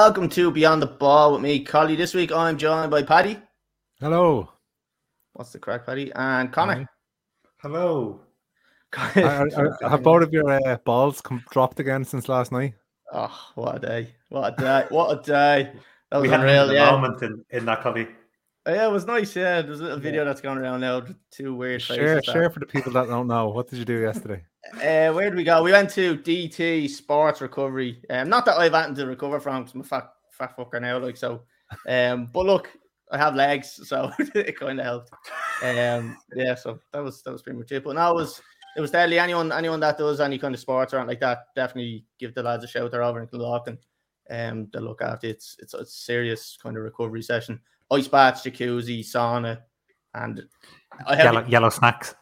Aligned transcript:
everyone, 0.00 0.14
and 0.14 0.24
welcome 0.24 0.28
to 0.30 0.50
Beyond 0.50 0.82
the 0.82 0.86
Ball 0.86 1.32
with 1.32 1.42
me, 1.42 1.62
Collie. 1.62 1.94
This 1.94 2.14
week 2.14 2.32
I'm 2.32 2.56
joined 2.56 2.90
by 2.90 3.02
Paddy. 3.02 3.38
Hello. 4.00 4.50
What's 5.34 5.52
the 5.52 5.58
crack, 5.58 5.84
Paddy? 5.84 6.10
And 6.14 6.50
Connor. 6.50 6.88
Hello. 7.58 8.20
I, 8.96 9.12
I, 9.14 9.86
I, 9.86 9.90
have 9.90 10.02
both 10.02 10.22
of 10.22 10.32
your 10.32 10.50
uh, 10.50 10.78
balls 10.84 11.20
come, 11.20 11.44
dropped 11.50 11.80
again 11.80 12.04
since 12.04 12.28
last 12.28 12.50
night? 12.50 12.74
Oh, 13.12 13.52
what 13.54 13.76
a 13.76 13.78
day! 13.78 14.14
What 14.30 14.54
a 14.54 14.62
day! 14.62 14.86
What 14.88 15.18
a 15.18 15.22
day! 15.22 15.72
That 16.10 16.18
was 16.18 16.22
we 16.22 16.28
had 16.28 16.40
unreal. 16.40 16.70
a 16.70 16.74
Yeah. 16.74 16.90
moment 16.92 17.22
in, 17.22 17.44
in 17.50 17.64
that 17.66 17.82
copy. 17.82 18.08
Oh, 18.70 18.74
yeah, 18.74 18.86
it 18.86 18.92
was 18.92 19.04
nice. 19.04 19.34
Yeah, 19.34 19.62
there's 19.62 19.80
a 19.80 19.82
little 19.82 19.98
video 19.98 20.24
that's 20.24 20.40
going 20.40 20.56
around 20.56 20.80
now. 20.80 21.02
Two 21.32 21.56
weird 21.56 21.82
Share, 21.82 22.18
faces. 22.20 22.32
share 22.32 22.50
for 22.50 22.60
the 22.60 22.66
people 22.66 22.92
that 22.92 23.08
don't 23.08 23.26
know. 23.26 23.48
What 23.48 23.68
did 23.68 23.80
you 23.80 23.84
do 23.84 24.00
yesterday? 24.00 24.44
Uh, 24.74 25.10
where 25.10 25.30
did 25.30 25.36
we 25.36 25.42
go? 25.42 25.62
We 25.62 25.72
went 25.72 25.88
to 25.90 26.18
DT 26.18 26.88
Sports 26.90 27.40
Recovery. 27.40 28.04
Um, 28.10 28.28
not 28.28 28.44
that 28.44 28.58
I've 28.58 28.74
anything 28.74 28.94
to 28.96 29.06
recover 29.06 29.40
from 29.40 29.62
because 29.62 29.74
I'm 29.74 29.80
a 29.80 29.84
fat, 29.84 30.12
fat 30.30 30.54
fucker 30.54 30.80
now, 30.80 30.98
like 30.98 31.16
so. 31.16 31.42
Um, 31.88 32.28
but 32.32 32.44
look, 32.44 32.70
I 33.10 33.16
have 33.16 33.34
legs, 33.34 33.80
so 33.88 34.12
it 34.18 34.60
kind 34.60 34.78
of 34.78 34.84
helped. 34.84 35.10
Um, 35.62 36.16
yeah, 36.36 36.54
so 36.54 36.78
that 36.92 37.02
was 37.02 37.22
that 37.22 37.32
was 37.32 37.40
pretty 37.40 37.58
much 37.58 37.72
it. 37.72 37.82
But 37.84 37.96
no, 37.96 38.10
it 38.10 38.14
was 38.14 38.42
it 38.76 38.82
was 38.82 38.90
deadly. 38.90 39.18
Anyone 39.18 39.50
anyone 39.50 39.80
that 39.80 39.96
does 39.96 40.20
any 40.20 40.38
kind 40.38 40.54
of 40.54 40.60
sports 40.60 40.92
or 40.92 40.98
anything 40.98 41.08
like 41.08 41.20
that, 41.20 41.46
definitely 41.56 42.04
give 42.18 42.34
the 42.34 42.42
lads 42.42 42.62
a 42.62 42.68
shout. 42.68 42.90
They're 42.90 43.02
over 43.02 43.22
in 43.22 43.28
Killock 43.28 43.66
and 43.66 43.78
um, 44.30 44.68
they 44.72 44.78
look 44.78 45.00
after 45.00 45.26
it. 45.26 45.30
it's 45.30 45.56
it's 45.58 45.74
a 45.74 45.86
serious 45.86 46.58
kind 46.62 46.76
of 46.76 46.84
recovery 46.84 47.22
session. 47.22 47.58
Ice 47.90 48.08
baths, 48.08 48.42
jacuzzi, 48.42 49.00
sauna, 49.00 49.60
and 50.14 50.42
I 51.06 51.16
have 51.16 51.24
Yellow, 51.24 51.46
yellow 51.46 51.68
snacks. 51.70 52.14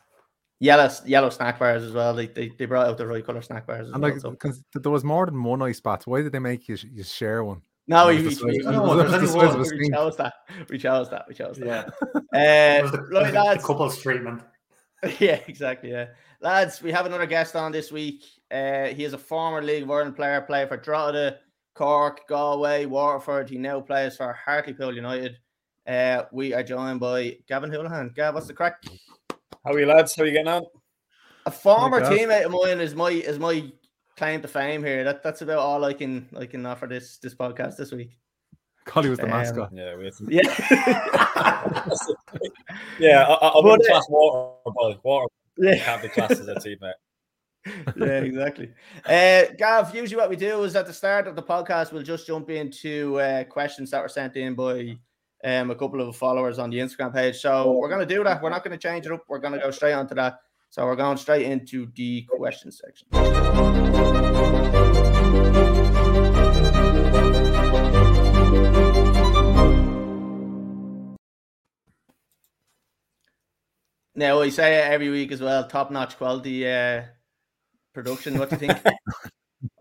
yellow 0.61 0.89
yellow 1.05 1.31
snack 1.31 1.59
bars 1.59 1.83
as 1.83 1.93
well. 1.93 2.15
They 2.15 2.27
they, 2.27 2.51
they 2.59 2.65
brought 2.67 2.87
out 2.87 2.97
the 2.99 3.07
right 3.07 3.25
color 3.25 3.43
snack 3.43 3.67
bars 3.67 3.89
as 3.89 3.93
And 3.93 4.03
well. 4.03 4.13
like, 4.13 4.21
so. 4.21 4.33
'cause 4.35 4.63
there 4.75 4.91
was 4.93 5.05
more 5.05 5.27
than 5.27 5.43
one 5.43 5.63
ice 5.63 5.81
bath. 5.81 6.07
Why 6.07 6.23
did 6.23 6.33
they 6.33 6.39
make 6.39 6.69
you, 6.69 6.77
you 6.93 7.03
share 7.05 7.45
one? 7.45 7.63
No, 7.87 8.09
we, 8.09 8.17
we, 8.17 8.23
the 8.23 8.29
we, 8.29 8.35
size- 8.35 8.43
we, 8.45 8.59
it 8.59 8.65
was 8.81 9.11
the 9.13 9.19
we- 9.21 9.27
size 9.27 9.55
of 9.55 9.55
a 9.55 9.59
we 9.59 9.65
sink. 9.65 9.95
chose 9.95 10.17
that. 10.19 10.35
We 10.69 10.79
chose 10.79 11.11
that. 11.11 11.25
We 11.29 11.35
chose 11.35 11.57
that. 11.59 11.67
Yeah. 11.67 11.85
Uh, 12.31 12.85
It 12.87 12.93
the, 12.93 12.99
right, 13.11 13.27
it 13.29 13.35
was 13.35 13.57
the 13.57 13.63
couples 13.67 14.03
treatment. 14.03 14.43
yeah, 15.19 15.41
exactly. 15.49 15.91
Yeah, 15.93 16.07
lads, 16.43 16.83
we 16.83 16.93
have 16.93 17.07
another 17.07 17.25
guest 17.27 17.57
on 17.57 17.73
this 17.73 17.91
week. 17.91 18.23
Uh, 18.51 18.87
he 18.89 19.05
is 19.05 19.15
a 19.15 19.19
former 19.19 19.63
League 19.63 19.85
of 19.85 19.91
Ireland 19.91 20.15
player, 20.17 20.43
played 20.43 20.69
for 20.69 20.77
Drogheda, 20.77 21.39
Cork, 21.75 22.29
Galway, 22.29 22.85
Waterford. 22.85 23.49
He 23.49 23.57
now 23.57 23.81
plays 23.81 24.17
for 24.19 24.33
Hartlepool 24.35 24.95
United. 24.95 25.39
Uh, 25.89 26.25
we 26.33 26.53
are 26.53 26.63
joined 26.63 27.01
by 27.01 27.39
Gavin 27.49 27.71
Holohan. 27.71 28.15
Gav, 28.15 28.35
what's 28.35 28.47
the 28.47 28.53
crack? 28.53 28.85
How 29.65 29.73
are 29.73 29.81
you 29.81 29.87
lads? 29.87 30.15
How 30.15 30.23
are 30.23 30.27
you 30.27 30.33
getting 30.33 30.49
on? 30.49 30.67
A 31.47 31.51
former 31.51 32.01
Gav. 32.01 32.13
teammate 32.13 32.45
of 32.45 32.53
mine 32.53 32.79
is 32.79 32.95
my 32.95 33.09
is 33.09 33.39
my 33.39 33.73
claim 34.15 34.43
to 34.43 34.49
fame 34.49 34.85
here. 34.85 35.03
That 35.03 35.23
that's 35.23 35.41
about 35.41 35.61
all 35.61 35.83
I 35.87 35.95
can 35.95 36.29
I 36.39 36.45
can 36.45 36.67
offer 36.67 36.87
this 36.87 37.17
this 37.17 37.35
podcast 37.35 37.79
this 37.79 37.91
week. 37.91 38.19
Collie 38.85 39.09
was 39.09 39.19
the 39.19 39.25
Um, 39.25 39.31
mascot. 39.31 39.71
Yeah, 39.73 39.97
we 39.97 40.13
Yeah. 40.29 40.43
yeah. 42.99 43.25
I, 43.25 43.33
I, 43.33 43.49
I 43.49 43.53
But, 43.55 43.65
wouldn't 43.65 43.85
uh, 43.85 43.93
class 43.93 44.07
water, 44.11 44.57
but 44.67 45.05
water 45.05 45.27
yeah. 45.57 45.79
can't 45.79 46.03
be 46.03 46.09
classed 46.09 46.33
as 46.33 46.49
a 46.49 46.55
teammate. 46.57 46.93
yeah, 47.97 48.21
exactly. 48.21 48.73
Uh, 49.07 49.45
Gav, 49.59 49.95
usually 49.95 50.21
what 50.21 50.29
we 50.29 50.37
do 50.37 50.65
is 50.65 50.77
at 50.77 50.87
the 50.87 50.93
start 50.93 51.27
of 51.27 51.35
the 51.35 51.43
podcast, 51.43 51.93
we'll 51.93 52.03
just 52.03 52.27
jump 52.27 52.51
into 52.51 53.19
uh, 53.21 53.45
questions 53.45 53.91
that 53.91 54.03
were 54.03 54.09
sent 54.09 54.37
in 54.37 54.55
by 54.55 54.99
um, 55.45 55.71
a 55.71 55.75
couple 55.75 56.01
of 56.01 56.17
followers 56.17 56.59
on 56.59 56.71
the 56.71 56.79
Instagram 56.79 57.15
page. 57.15 57.37
So 57.37 57.73
we're 57.73 57.89
going 57.89 58.07
to 58.07 58.15
do 58.15 58.25
that. 58.25 58.43
We're 58.43 58.51
not 58.51 58.65
going 58.65 58.79
to 58.79 58.89
change 58.89 59.07
it 59.07 59.13
up. 59.13 59.25
We're 59.29 59.39
going 59.39 59.55
to 59.55 59.61
go 59.61 59.71
straight 59.71 59.93
onto 59.93 60.15
that. 60.17 60.39
So 60.71 60.85
we're 60.85 60.97
going 60.97 61.17
straight 61.17 61.47
into 61.47 61.89
the 61.95 62.27
question 62.29 62.71
section. 62.71 63.09
Now 74.15 74.41
I 74.41 74.49
say 74.49 74.79
it 74.79 74.93
every 74.93 75.11
week 75.11 75.31
as 75.31 75.41
well. 75.41 75.69
Top 75.69 75.93
notch 75.93 76.17
quality 76.17 76.69
uh, 76.69 77.05
production. 77.95 78.37
What 78.37 78.51
do 78.51 78.57
you 78.57 78.73
think? 78.73 78.79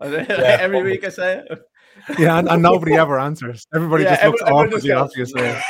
every 0.00 0.82
week 0.82 1.04
I 1.04 1.08
say 1.08 1.38
it. 1.38 1.58
Yeah, 2.18 2.38
and, 2.38 2.48
and 2.48 2.62
nobody 2.62 2.94
ever 2.94 3.18
answers. 3.18 3.66
Everybody 3.74 4.04
Yeah, 4.04 4.10
just 4.16 4.24
looks 4.24 4.42
everyone- 4.42 4.66
everyone 4.66 4.66
awkwardly 4.66 4.88
just 4.88 5.32
obvious. 5.32 5.32
goes, 5.32 5.44
Yeah. 5.44 5.62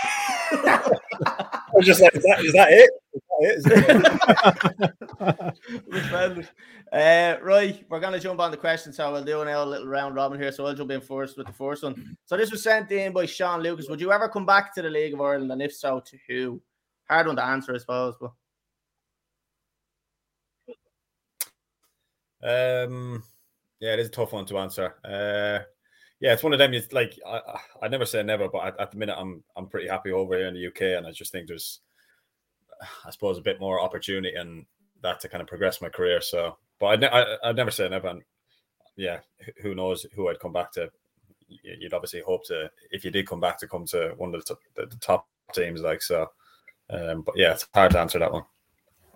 I 1.27 1.71
was 1.75 1.87
just 1.87 2.01
like, 2.01 2.15
is 2.15 2.23
that, 2.23 2.45
is 2.45 2.53
that 2.55 2.69
it? 2.73 2.91
Is 3.15 3.63
that 3.65 3.89
it? 3.91 4.95
Is 5.91 5.93
it? 5.93 6.05
Offended. 6.05 6.49
Uh, 6.91 7.37
right, 7.43 7.85
we're 7.91 8.01
going 8.01 8.15
to 8.15 8.19
jump 8.19 8.41
on 8.41 8.51
the 8.51 8.57
question. 8.57 8.95
So 8.95 9.13
we'll 9.13 9.23
do 9.23 9.45
now 9.45 9.63
a 9.63 9.67
little 9.67 9.87
round 9.87 10.15
robin 10.15 10.41
here. 10.41 10.51
So 10.51 10.65
I'll 10.65 10.75
jump 10.75 10.91
in 10.91 11.03
first 11.03 11.37
with 11.37 11.47
the 11.47 11.53
first 11.53 11.83
one. 11.83 12.17
So 12.25 12.35
this 12.35 12.51
was 12.51 12.63
sent 12.63 12.91
in 12.91 13.13
by 13.13 13.27
Sean 13.27 13.61
Lucas. 13.61 13.91
Would 13.91 14.01
you 14.01 14.11
ever 14.11 14.27
come 14.27 14.47
back 14.47 14.75
to 14.75 14.81
the 14.81 14.89
League 14.89 15.13
of 15.13 15.21
Ireland? 15.21 15.53
And 15.53 15.61
if 15.61 15.75
so, 15.75 16.01
to 16.01 16.17
who? 16.27 16.63
Hard 17.11 17.27
one 17.27 17.37
to 17.37 17.45
answer, 17.45 17.75
I 17.75 17.77
suppose. 17.77 18.15
But 18.19 18.31
Um, 22.43 23.23
yeah, 23.81 23.93
it 23.93 23.99
is 24.01 24.09
a 24.09 24.11
tough 24.11 24.33
one 24.33 24.47
to 24.47 24.57
answer. 24.59 24.95
Uh, 25.05 25.65
yeah, 26.21 26.33
it's 26.33 26.43
one 26.43 26.53
of 26.53 26.59
them. 26.59 26.75
It's 26.75 26.93
like 26.93 27.19
I, 27.27 27.41
I, 27.47 27.61
I 27.83 27.89
never 27.89 28.07
say 28.07 28.23
never, 28.23 28.49
but 28.49 28.67
at, 28.67 28.81
at 28.81 28.91
the 28.91 28.97
minute, 28.99 29.17
I'm 29.19 29.43
I'm 29.57 29.67
pretty 29.69 29.89
happy 29.89 30.11
over 30.13 30.37
here 30.37 30.49
in 30.49 30.55
the 30.55 30.67
UK, 30.67 30.99
and 30.99 31.07
I 31.07 31.13
just 31.13 31.33
think 31.33 31.47
there's, 31.49 31.81
I 33.05 33.11
suppose, 33.11 33.39
a 33.39 33.43
bit 33.43 33.61
more 33.61 33.81
opportunity 33.81 34.35
and 34.35 34.67
that 35.03 35.21
to 35.21 35.29
kind 35.29 35.41
of 35.43 35.49
progress 35.49 35.81
my 35.81 35.89
career. 35.89 36.21
So, 36.21 36.57
but 36.81 36.87
I'd, 36.87 37.01
ne- 37.01 37.09
I, 37.09 37.37
I'd 37.45 37.57
never 37.57 37.71
say 37.71 37.89
never. 37.89 38.09
And 38.09 38.23
yeah, 38.97 39.21
who- 39.45 39.53
who 39.63 39.75
knows 39.75 40.07
who 40.15 40.29
I'd 40.29 40.41
come 40.41 40.53
back 40.53 40.73
to? 40.73 40.91
You'd 41.49 41.95
obviously 41.95 42.21
hope 42.21 42.45
to, 42.47 42.71
if 42.91 43.05
you 43.07 43.11
did 43.11 43.27
come 43.27 43.41
back, 43.41 43.59
to 43.61 43.67
come 43.69 43.87
to 43.87 44.13
one 44.19 44.35
of 44.35 44.41
the 44.45 44.47
top, 44.55 44.59
the, 44.75 44.85
the 44.87 44.97
top 44.97 45.27
teams, 45.55 45.81
like 45.81 46.03
so. 46.03 46.27
Um, 46.91 47.23
but 47.23 47.37
yeah, 47.39 47.53
it's 47.53 47.67
hard 47.73 47.93
to 47.93 48.01
answer 48.01 48.19
that 48.19 48.31
one. 48.33 48.43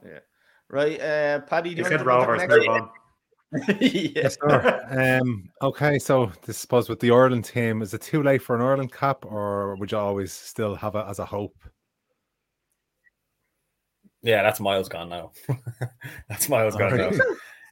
Yeah, 0.05 0.21
right, 0.69 0.99
uh, 1.01 1.41
Paddy, 1.41 1.71
You 1.71 1.77
you 1.77 1.85
said 1.85 2.07
Rovers, 2.07 2.41
move 2.49 2.69
on. 2.69 2.91
yeah. 3.69 4.09
Yes, 4.15 4.39
sir. 4.41 5.21
Um, 5.21 5.51
okay, 5.61 5.99
so 5.99 6.33
this 6.47 6.59
suppose 6.59 6.89
with 6.89 7.01
the 7.01 7.11
Ireland 7.11 7.45
team, 7.45 7.83
is 7.83 7.93
it 7.93 8.01
too 8.01 8.23
late 8.23 8.41
for 8.43 8.57
an 8.57 8.63
Ireland 8.63 8.93
cap, 8.93 9.27
or 9.27 9.77
would 9.77 9.93
you 9.93 9.99
always 9.99 10.33
still 10.33 10.75
have 10.75 10.95
it 10.95 11.05
as 11.07 11.19
a 11.19 11.27
hope? 11.27 11.57
Yeah, 14.23 14.43
that's 14.43 14.61
miles 14.61 14.89
gone 14.89 15.11
now. 15.11 15.33
that's 16.29 16.49
miles 16.49 16.77
gone 16.77 16.97
now. 16.97 17.09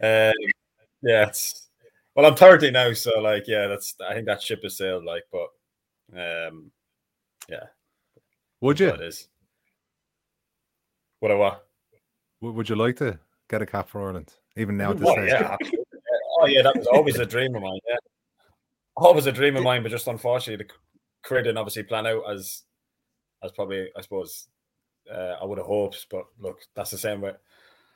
Uh, 0.02 0.32
yeah, 1.02 1.28
it's 1.28 1.68
well, 2.14 2.26
I'm 2.26 2.36
30 2.36 2.72
now, 2.72 2.92
so 2.92 3.20
like, 3.20 3.44
yeah, 3.46 3.66
that's 3.66 3.94
I 4.06 4.14
think 4.14 4.26
that 4.26 4.42
ship 4.42 4.62
has 4.64 4.76
sailed. 4.76 5.04
Like, 5.04 5.24
but 5.32 5.48
um, 6.18 6.70
yeah, 7.48 7.66
Would 8.60 8.80
you? 8.80 8.90
that 8.90 9.00
is. 9.00 9.28
What 11.20 11.30
I 11.30 11.34
what? 11.36 11.66
Would 12.42 12.68
you 12.68 12.76
like 12.76 12.96
to 12.96 13.18
get 13.48 13.62
a 13.62 13.66
cap 13.66 13.88
for 13.88 14.02
Ireland, 14.02 14.34
even 14.56 14.76
now 14.76 14.90
at 14.90 14.98
this 14.98 15.08
Oh 15.08 15.12
stage? 15.12 15.28
yeah, 15.28 15.56
oh 16.40 16.46
yeah, 16.46 16.62
that 16.62 16.76
was 16.76 16.86
always 16.86 17.18
a 17.18 17.26
dream 17.26 17.54
of 17.54 17.62
mine. 17.62 17.78
Yeah, 17.88 17.96
always 18.96 19.26
a 19.26 19.32
dream 19.32 19.56
of 19.56 19.62
mine, 19.62 19.82
but 19.82 19.90
just 19.90 20.06
unfortunately, 20.06 20.64
the 20.64 20.72
career 21.22 21.42
didn't 21.42 21.58
obviously 21.58 21.82
plan 21.82 22.06
out 22.06 22.22
as 22.30 22.62
as 23.42 23.52
probably 23.52 23.88
I 23.96 24.00
suppose 24.00 24.48
uh, 25.10 25.36
I 25.40 25.44
would 25.44 25.58
have 25.58 25.66
hoped. 25.66 26.06
But 26.10 26.24
look, 26.38 26.60
that's 26.74 26.90
the 26.90 26.98
same 26.98 27.20
with 27.20 27.36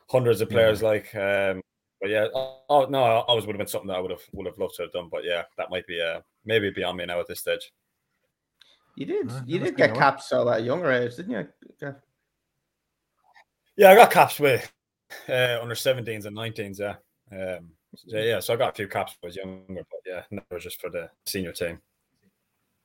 hundreds 0.09 0.41
of 0.41 0.51
players. 0.51 0.83
Like, 0.83 1.15
um, 1.15 1.61
but 2.01 2.11
yeah, 2.11 2.27
oh 2.35 2.87
no, 2.89 3.03
I 3.03 3.21
always 3.21 3.47
would 3.47 3.55
have 3.55 3.59
been 3.59 3.67
something 3.67 3.89
that 3.89 3.97
I 3.97 4.01
would 4.01 4.11
have 4.11 4.23
would 4.33 4.47
have 4.47 4.59
loved 4.59 4.75
to 4.77 4.83
have 4.83 4.93
done. 4.93 5.09
But 5.11 5.25
yeah, 5.25 5.43
that 5.57 5.71
might 5.71 5.87
be 5.87 6.01
uh, 6.01 6.21
maybe 6.45 6.71
beyond 6.71 6.99
me 6.99 7.07
now 7.07 7.21
at 7.21 7.29
this 7.29 7.41
stage. 7.41 7.73
You 8.97 9.07
did. 9.07 9.31
Uh, 9.31 9.41
You 9.47 9.59
did 9.59 9.77
get 9.77 9.91
good, 9.91 9.99
capped 9.99 10.23
so 10.23 10.49
at 10.49 10.61
a 10.61 10.63
younger 10.63 10.91
age, 10.93 11.17
didn't 11.17 11.33
you? 11.33 11.49
Gav? 11.81 11.97
Yeah, 13.77 13.91
I 13.91 13.97
got 13.97 14.13
caps 14.13 14.39
with 14.39 14.71
uh, 15.29 15.59
under 15.61 15.75
17s 15.75 16.27
and 16.27 16.37
19s. 16.37 16.81
Yeah, 16.81 16.97
um, 17.33 17.71
so, 17.95 18.19
yeah. 18.19 18.41
So 18.41 18.55
I 18.55 18.57
got 18.57 18.71
a 18.71 18.77
few 18.77 18.89
caps 18.89 19.17
when 19.21 19.29
I 19.29 19.31
was 19.31 19.37
younger, 19.37 19.87
but 19.91 20.01
yeah, 20.07 20.23
that 20.31 20.45
was 20.51 20.63
just 20.63 20.81
for 20.81 20.91
the 20.91 21.11
senior 21.27 21.53
team. 21.53 21.81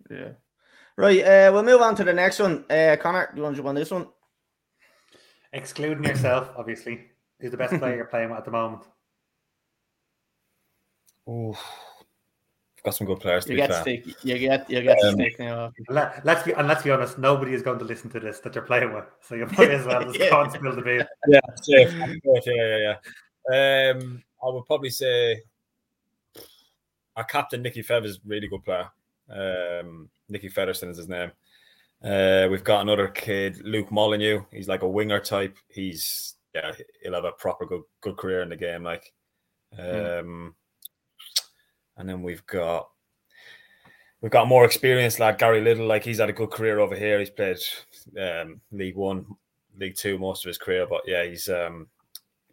Yeah. 0.10 0.32
Right. 0.98 1.22
Uh, 1.24 1.52
we'll 1.54 1.64
move 1.64 1.82
on 1.82 1.96
to 1.96 2.04
the 2.04 2.14
next 2.14 2.40
one. 2.40 2.66
Uh, 2.70 2.98
Connor, 3.00 3.30
do 3.32 3.38
you 3.38 3.44
want 3.44 3.56
to 3.56 3.58
jump 3.58 3.70
on 3.70 3.76
this 3.76 3.92
one? 3.92 4.08
Excluding 5.54 6.04
yourself, 6.04 6.52
obviously. 6.58 7.06
Who's 7.40 7.52
the 7.52 7.58
best 7.58 7.74
player 7.80 7.96
you're 7.96 8.06
playing 8.06 8.30
with 8.30 8.40
at 8.40 8.46
the 8.46 8.52
moment? 8.52 8.84
Ooh, 11.28 11.54
I've 11.54 11.99
got 12.84 12.96
some 12.96 13.08
good 13.08 13.20
players 13.20 13.46
to 13.46 13.52
You 13.52 13.56
be 13.56 13.62
get 13.62 13.70
fair. 13.72 13.82
stick. 13.82 14.06
You 14.24 14.38
get. 14.40 14.70
You 14.70 14.82
get 14.82 14.98
Um, 15.04 15.14
stick 15.16 15.40
now. 15.40 15.72
Let, 15.90 16.26
let's 16.26 16.44
be 16.44 16.54
and 16.54 16.68
let's 16.68 16.84
be 16.84 16.92
honest, 16.92 17.18
nobody 17.18 17.54
is 17.54 17.62
going 17.62 17.80
to 17.80 17.86
listen 17.86 18.10
to 18.12 18.20
this 18.20 18.40
that 18.40 18.56
you're 18.56 18.64
playing 18.64 18.94
with. 18.94 19.06
So 19.22 19.36
you 19.36 19.46
might 19.58 19.72
as 19.72 19.86
well 19.86 20.04
just 20.06 20.20
Yeah. 20.20 20.30
go 20.30 20.42
and 20.42 20.52
spill 20.52 20.76
the 20.76 20.82
beer. 20.82 21.08
Yeah, 21.28 21.40
safe. 21.62 21.90
safe, 21.92 22.44
yeah, 22.46 22.78
yeah, 22.78 22.96
yeah. 23.50 23.92
Um, 23.92 24.24
I 24.44 24.50
would 24.50 24.66
probably 24.66 24.90
say 24.90 25.42
our 27.16 27.24
captain 27.26 27.62
Nicky 27.62 27.84
Fev 27.84 28.06
is 28.06 28.16
a 28.18 28.20
really 28.26 28.48
good 28.48 28.64
player. 28.64 28.90
Um, 29.30 30.10
Nicky 30.30 30.48
Featherstone 30.50 30.90
is 30.92 30.98
his 30.98 31.10
name. 31.10 31.32
Uh, 32.04 32.48
we've 32.50 32.64
got 32.64 32.82
another 32.82 33.10
kid, 33.10 33.60
Luke 33.66 33.92
Molyneux. 33.92 34.44
He's 34.52 34.70
like 34.70 34.84
a 34.84 34.88
winger 34.88 35.20
type. 35.20 35.58
He's 35.68 36.36
yeah, 36.56 36.72
he'll 37.04 37.14
have 37.14 37.26
a 37.26 37.32
proper 37.34 37.66
good 37.66 37.82
good 38.02 38.16
career 38.18 38.42
in 38.42 38.50
the 38.50 38.56
game. 38.56 38.84
Like, 38.84 39.12
um, 39.78 40.56
and 42.00 42.10
then 42.10 42.24
we've 42.24 42.46
got 42.48 42.90
we've 44.22 44.32
got 44.32 44.44
a 44.44 44.48
more 44.48 44.66
experienced 44.66 45.20
lad, 45.20 45.38
Gary 45.38 45.62
Liddle. 45.62 45.86
Like 45.86 46.04
he's 46.04 46.20
had 46.20 46.30
a 46.30 46.34
good 46.34 46.50
career 46.50 46.80
over 46.80 46.96
here. 46.96 47.20
He's 47.20 47.30
played 47.30 47.60
um, 48.20 48.62
League 48.72 48.96
One, 48.96 49.26
League 49.78 49.96
Two 49.96 50.18
most 50.18 50.44
of 50.44 50.48
his 50.48 50.58
career, 50.58 50.88
but 50.90 51.02
yeah, 51.06 51.26
he's 51.26 51.48
um, 51.50 51.88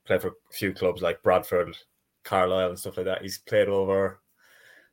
played 0.05 0.21
for 0.21 0.29
a 0.29 0.53
few 0.53 0.75
clubs 0.75 1.01
like 1.01 1.23
Bradford, 1.23 1.77
Carlisle, 2.25 2.71
and 2.71 2.79
stuff 2.79 2.97
like 2.99 3.07
that. 3.07 3.23
He's 3.23 3.39
played 3.39 3.69
over. 3.69 4.21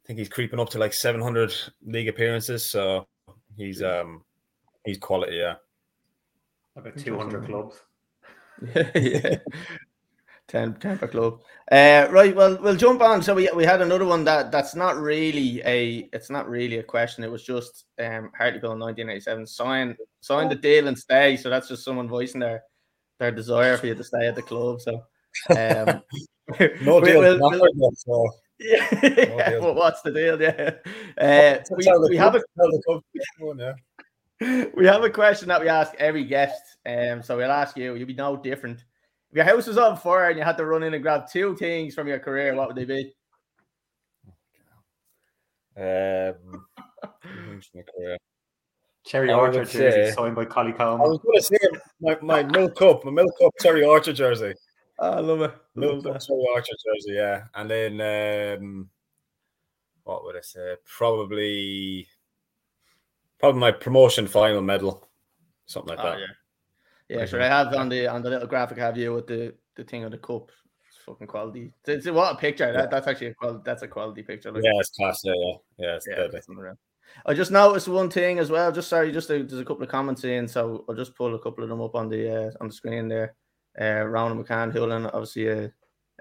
I 0.03 0.07
think 0.07 0.19
he's 0.19 0.29
creeping 0.29 0.59
up 0.59 0.69
to 0.69 0.79
like 0.79 0.93
700 0.93 1.53
league 1.85 2.09
appearances. 2.09 2.65
So 2.65 3.07
he's 3.57 3.81
um 3.81 4.23
he's 4.85 4.99
quality. 4.99 5.37
Yeah. 5.37 5.55
About 6.75 6.97
200 6.97 7.45
clubs. 7.45 7.81
yeah. 8.95 9.35
10, 10.53 10.75
10 10.75 10.97
per 10.99 11.07
club. 11.07 11.41
Uh, 11.71 12.07
right, 12.11 12.35
well, 12.35 12.57
we'll 12.61 12.75
jump 12.75 13.01
on. 13.01 13.23
So 13.23 13.33
we, 13.33 13.49
we 13.55 13.65
had 13.65 13.81
another 13.81 14.05
one 14.05 14.23
that 14.25 14.51
that's 14.51 14.75
not 14.75 14.95
really 14.97 15.61
a 15.65 16.07
it's 16.13 16.29
not 16.29 16.47
really 16.47 16.77
a 16.77 16.83
question. 16.83 17.23
It 17.23 17.31
was 17.31 17.43
just 17.43 17.85
um 17.99 18.31
Hartlepool 18.37 18.73
in 18.73 18.79
1987 18.79 19.47
sign 19.47 19.97
sign 20.21 20.49
the 20.49 20.55
deal 20.55 20.87
and 20.87 20.97
stay. 20.97 21.35
So 21.37 21.49
that's 21.49 21.67
just 21.67 21.83
someone 21.83 22.07
voicing 22.07 22.39
their 22.39 22.61
their 23.19 23.31
desire 23.31 23.77
for 23.77 23.87
you 23.87 23.95
to 23.95 24.03
stay 24.03 24.27
at 24.27 24.35
the 24.35 24.43
club. 24.43 24.79
So 24.81 25.03
um, 25.49 26.01
No 26.81 27.01
deal. 27.01 27.19
we'll- 27.19 27.39
we'll- 27.39 27.91
so 27.95 28.29
yeah, 28.59 29.49
deal. 29.49 29.61
well, 29.61 29.73
what's 29.75 30.01
the 30.03 30.11
deal? 30.11 30.39
Yeah, 30.39 30.71
uh, 31.17 31.57
we, 31.75 32.09
we 32.09 32.17
have 32.17 32.35
a 32.35 32.41
club- 32.41 32.45
tell 32.55 32.71
the 32.71 32.81
club 32.85 33.03
one, 33.39 33.59
yeah. 33.59 34.65
we 34.75 34.85
have 34.85 35.03
a 35.03 35.09
question 35.09 35.47
that 35.47 35.59
we 35.61 35.67
ask 35.69 35.93
every 35.97 36.23
guest. 36.25 36.61
Um, 36.85 37.23
so 37.23 37.37
we'll 37.37 37.51
ask 37.51 37.75
you. 37.75 37.95
You'll 37.95 38.07
be 38.07 38.13
no 38.13 38.37
different. 38.37 38.83
If 39.33 39.37
your 39.37 39.45
house 39.45 39.65
was 39.65 39.79
on 39.79 39.97
fire 39.97 40.29
and 40.29 40.37
you 40.37 40.43
had 40.45 40.57
to 40.57 40.65
run 40.67 40.83
in 40.83 40.93
and 40.93 41.01
grab 41.01 41.27
two 41.27 41.55
things 41.55 41.95
from 41.95 42.07
your 42.07 42.19
career, 42.19 42.53
what 42.53 42.67
would 42.67 42.75
they 42.77 42.85
be? 42.85 43.11
Um, 45.75 46.67
who's 47.23 47.67
my 47.73 47.81
career? 47.81 48.17
Cherry 49.07 49.31
I 49.31 49.33
Orchard 49.33 49.67
jersey 49.69 49.79
say- 49.79 50.11
signed 50.11 50.35
by 50.35 50.45
Collie 50.45 50.75
I 50.77 50.93
was 50.93 51.19
going 51.23 51.37
to 51.39 51.41
say 51.41 51.57
my, 51.99 52.15
my 52.21 52.43
milk 52.43 52.75
cup, 52.75 53.03
my 53.05 53.09
milk 53.09 53.31
cup 53.41 53.51
Terry 53.59 53.83
Archer 53.83 54.13
jersey. 54.13 54.53
I 54.99 55.19
love 55.19 55.41
it. 55.41 55.51
Milk 55.73 56.03
cup 56.03 56.19
Terry 56.19 56.45
Archer 56.53 56.73
jersey, 56.85 57.13
yeah. 57.13 57.45
And 57.55 57.71
then 57.71 58.59
um, 58.61 58.89
what 60.03 60.23
would 60.25 60.35
I 60.37 60.41
say? 60.41 60.75
Probably, 60.85 62.07
probably 63.39 63.59
my 63.61 63.71
promotion 63.71 64.27
final 64.27 64.61
medal, 64.61 65.09
something 65.65 65.95
like 65.97 66.05
Oh, 66.05 66.11
that. 66.11 66.19
yeah. 66.19 66.25
Yeah, 67.09 67.25
sure. 67.25 67.41
I 67.41 67.47
have 67.47 67.73
on 67.73 67.89
the 67.89 68.07
on 68.07 68.21
the 68.21 68.29
little 68.29 68.47
graphic. 68.47 68.77
I 68.79 68.85
have 68.85 68.97
you 68.97 69.13
with 69.13 69.27
the 69.27 69.53
the 69.75 69.83
thing 69.83 70.05
on 70.05 70.11
the 70.11 70.17
cup. 70.17 70.51
It's 70.87 70.97
fucking 71.05 71.27
quality. 71.27 71.71
It's, 71.85 71.89
it's- 72.07 72.13
what 72.15 72.33
a 72.33 72.37
picture. 72.37 72.71
That, 72.71 72.89
that's 72.91 73.07
actually 73.07 73.27
a 73.27 73.33
quality. 73.33 73.61
That's 73.65 73.81
a 73.83 73.87
quality 73.87 74.23
picture. 74.23 74.51
Like, 74.51 74.63
Yeah, 74.63 74.71
it's 74.79 74.89
class. 74.91 75.21
Yeah, 75.23 75.33
yeah, 75.35 75.53
yeah. 75.77 75.95
It's 75.95 76.07
yeah, 76.07 76.15
deadly. 76.15 76.39
I 77.25 77.33
just 77.33 77.51
noticed 77.51 77.87
one 77.87 78.09
thing 78.09 78.39
as 78.39 78.49
well. 78.49 78.71
Just 78.71 78.89
sorry, 78.89 79.11
just 79.11 79.29
a, 79.29 79.43
there's 79.43 79.59
a 79.61 79.65
couple 79.65 79.83
of 79.83 79.89
comments 79.89 80.23
in, 80.23 80.47
so 80.47 80.83
I'll 80.89 80.95
just 80.95 81.15
pull 81.15 81.35
a 81.35 81.39
couple 81.39 81.63
of 81.63 81.69
them 81.69 81.81
up 81.81 81.93
on 81.95 82.09
the 82.09 82.47
uh, 82.47 82.51
on 82.61 82.67
the 82.69 82.73
screen 82.73 83.07
there. 83.07 83.35
Uh, 83.79 84.03
Ronan 84.05 84.43
McCann, 84.43 84.71
Hoolan, 84.71 85.05
obviously 85.07 85.47
a 85.47 85.71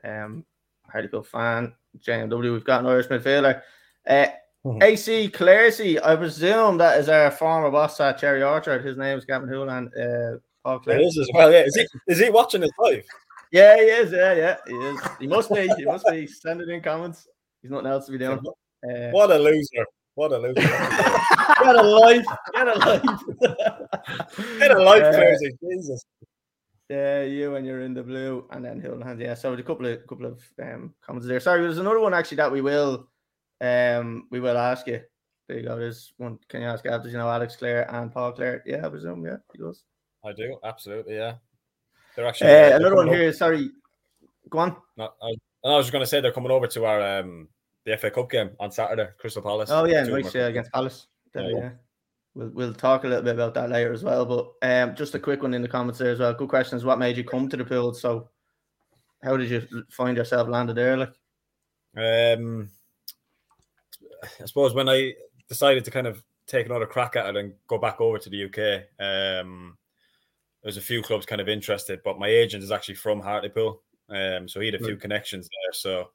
um, 0.04 0.44
Hartlepool 0.90 1.22
fan. 1.22 1.74
JMW, 1.98 2.52
we've 2.52 2.64
got 2.64 2.80
an 2.80 2.86
Irish 2.86 3.06
midfielder. 3.08 3.62
Uh, 4.06 4.26
Mhm. 4.64 4.80
AC 4.80 5.28
Clarsey, 5.30 5.98
I 6.00 6.14
presume 6.14 6.78
that 6.78 7.00
is 7.00 7.08
our 7.08 7.32
former 7.32 7.68
boss 7.72 7.98
at 7.98 8.16
Cherry 8.18 8.44
Orchard. 8.44 8.84
His 8.84 8.96
name 8.96 9.18
is 9.18 9.24
Gavin 9.24 9.48
Hoolan. 9.48 9.88
Uh, 9.88 10.38
Paul 10.64 10.76
It 10.76 10.82
Clare. 10.84 11.00
is 11.00 11.18
as 11.18 11.28
well. 11.34 11.50
Yeah, 11.52 11.60
is 11.64 11.74
he 11.76 11.86
is 12.08 12.18
he 12.18 12.30
watching 12.30 12.60
this 12.60 12.70
live? 12.78 13.04
Yeah, 13.50 13.76
he 13.76 13.82
is. 13.82 14.12
Yeah, 14.12 14.32
yeah, 14.34 14.56
he 14.66 14.74
is. 14.74 15.00
He 15.20 15.26
must 15.26 15.52
be. 15.52 15.68
He 15.76 15.84
must 15.84 16.06
be. 16.06 16.26
Send 16.26 16.60
it 16.60 16.68
in 16.68 16.80
comments. 16.80 17.26
He's 17.60 17.70
nothing 17.70 17.86
else 17.86 18.06
to 18.06 18.12
be 18.12 18.18
doing. 18.18 18.38
Uh, 18.38 19.10
What 19.10 19.30
a 19.30 19.38
loser! 19.38 19.84
What 20.14 20.32
a 20.32 20.38
loser! 20.38 20.54
Get 21.62 21.76
a 21.76 21.82
life. 21.82 22.24
Get 22.54 22.68
a 22.68 22.78
life. 22.78 23.02
Get 24.58 24.70
a 24.76 24.82
life, 24.82 25.02
Uh, 25.04 25.12
crazy. 25.14 25.56
Jesus. 25.62 26.04
Yeah, 26.88 27.22
you 27.22 27.54
and 27.56 27.66
you're 27.66 27.82
in 27.82 27.94
the 27.94 28.02
blue, 28.02 28.46
and 28.50 28.64
then 28.64 28.80
Hilton 28.80 29.00
Hands. 29.02 29.20
Yeah, 29.20 29.34
so 29.34 29.52
a 29.52 29.62
couple 29.62 29.86
of 29.86 30.06
couple 30.06 30.26
of 30.26 30.40
um, 30.62 30.94
comments 31.04 31.26
there. 31.26 31.40
Sorry, 31.40 31.62
there's 31.62 31.78
another 31.78 32.00
one 32.00 32.12
actually 32.14 32.36
that 32.38 32.52
we 32.52 32.60
will 32.60 33.08
um 33.60 34.26
we 34.30 34.40
will 34.40 34.58
ask 34.58 34.86
you. 34.86 35.00
There 35.48 35.58
you 35.58 35.64
go. 35.68 35.76
There's 35.78 36.12
one. 36.18 36.38
Can 36.48 36.62
you 36.62 36.68
ask 36.68 36.84
Gav? 36.84 37.02
Does 37.02 37.12
you 37.12 37.18
know 37.18 37.30
Alex 37.30 37.56
Clare 37.56 37.90
and 37.94 38.12
Paul 38.12 38.32
Clare? 38.32 38.62
Yeah, 38.66 38.84
I 38.86 38.88
presume. 38.90 39.24
Yeah, 39.24 39.36
he 39.52 39.58
does. 39.58 39.82
I 40.24 40.32
do 40.32 40.58
absolutely. 40.64 41.16
Yeah. 41.16 41.34
They're 42.14 42.26
actually 42.26 42.50
Uh, 42.50 42.76
another 42.76 42.96
one 42.96 43.08
here. 43.08 43.32
Sorry. 43.32 43.70
Go 44.50 44.58
on. 44.58 44.76
Not, 44.96 45.14
I, 45.22 45.34
I 45.64 45.76
was 45.76 45.86
just 45.86 45.92
going 45.92 46.02
to 46.02 46.06
say 46.06 46.20
they're 46.20 46.32
coming 46.32 46.50
over 46.50 46.66
to 46.66 46.84
our 46.84 47.20
um 47.20 47.48
the 47.84 47.96
FA 47.96 48.10
Cup 48.10 48.30
game 48.30 48.50
on 48.60 48.70
Saturday, 48.70 49.08
Crystal 49.18 49.42
Palace. 49.42 49.70
Oh 49.72 49.84
yeah, 49.84 50.04
nice. 50.04 50.34
Yeah, 50.34 50.46
against 50.46 50.72
Palace. 50.72 51.06
There, 51.32 51.50
Yeah. 51.50 51.58
yeah. 51.58 51.70
We'll 52.34 52.48
we'll 52.50 52.74
talk 52.74 53.04
a 53.04 53.08
little 53.08 53.24
bit 53.24 53.34
about 53.34 53.54
that 53.54 53.70
later 53.70 53.92
as 53.92 54.02
well. 54.04 54.24
But 54.24 54.52
um, 54.62 54.94
just 54.94 55.14
a 55.14 55.18
quick 55.18 55.42
one 55.42 55.54
in 55.54 55.62
the 55.62 55.68
comments 55.68 55.98
there 55.98 56.12
as 56.12 56.18
well. 56.18 56.32
Good 56.32 56.48
questions. 56.48 56.84
What 56.84 56.98
made 56.98 57.16
you 57.16 57.24
come 57.24 57.48
to 57.48 57.56
the 57.56 57.64
pool? 57.64 57.92
So, 57.92 58.28
how 59.22 59.36
did 59.36 59.50
you 59.50 59.66
find 59.90 60.16
yourself 60.16 60.48
landed 60.48 60.76
there? 60.76 60.96
Like, 60.96 61.12
Um, 61.96 62.70
I 64.40 64.46
suppose 64.46 64.72
when 64.74 64.88
I 64.88 65.12
decided 65.48 65.84
to 65.84 65.90
kind 65.90 66.06
of 66.06 66.22
take 66.46 66.66
another 66.66 66.86
crack 66.86 67.16
at 67.16 67.26
it 67.26 67.36
and 67.36 67.52
go 67.66 67.78
back 67.78 68.00
over 68.00 68.18
to 68.18 68.30
the 68.30 68.44
UK, 68.44 68.84
um, 69.44 69.76
there 70.62 70.68
was 70.68 70.76
a 70.76 70.82
few 70.82 71.02
clubs 71.02 71.26
kind 71.26 71.40
of 71.40 71.48
interested, 71.48 72.00
but 72.04 72.18
my 72.18 72.28
agent 72.28 72.62
is 72.62 72.70
actually 72.70 72.94
from 72.94 73.20
Hartlepool, 73.20 73.82
um, 74.10 74.48
so 74.48 74.60
he 74.60 74.66
had 74.66 74.76
a 74.76 74.84
few 74.84 74.96
connections 74.96 75.48
there. 75.48 75.72
So 75.72 76.10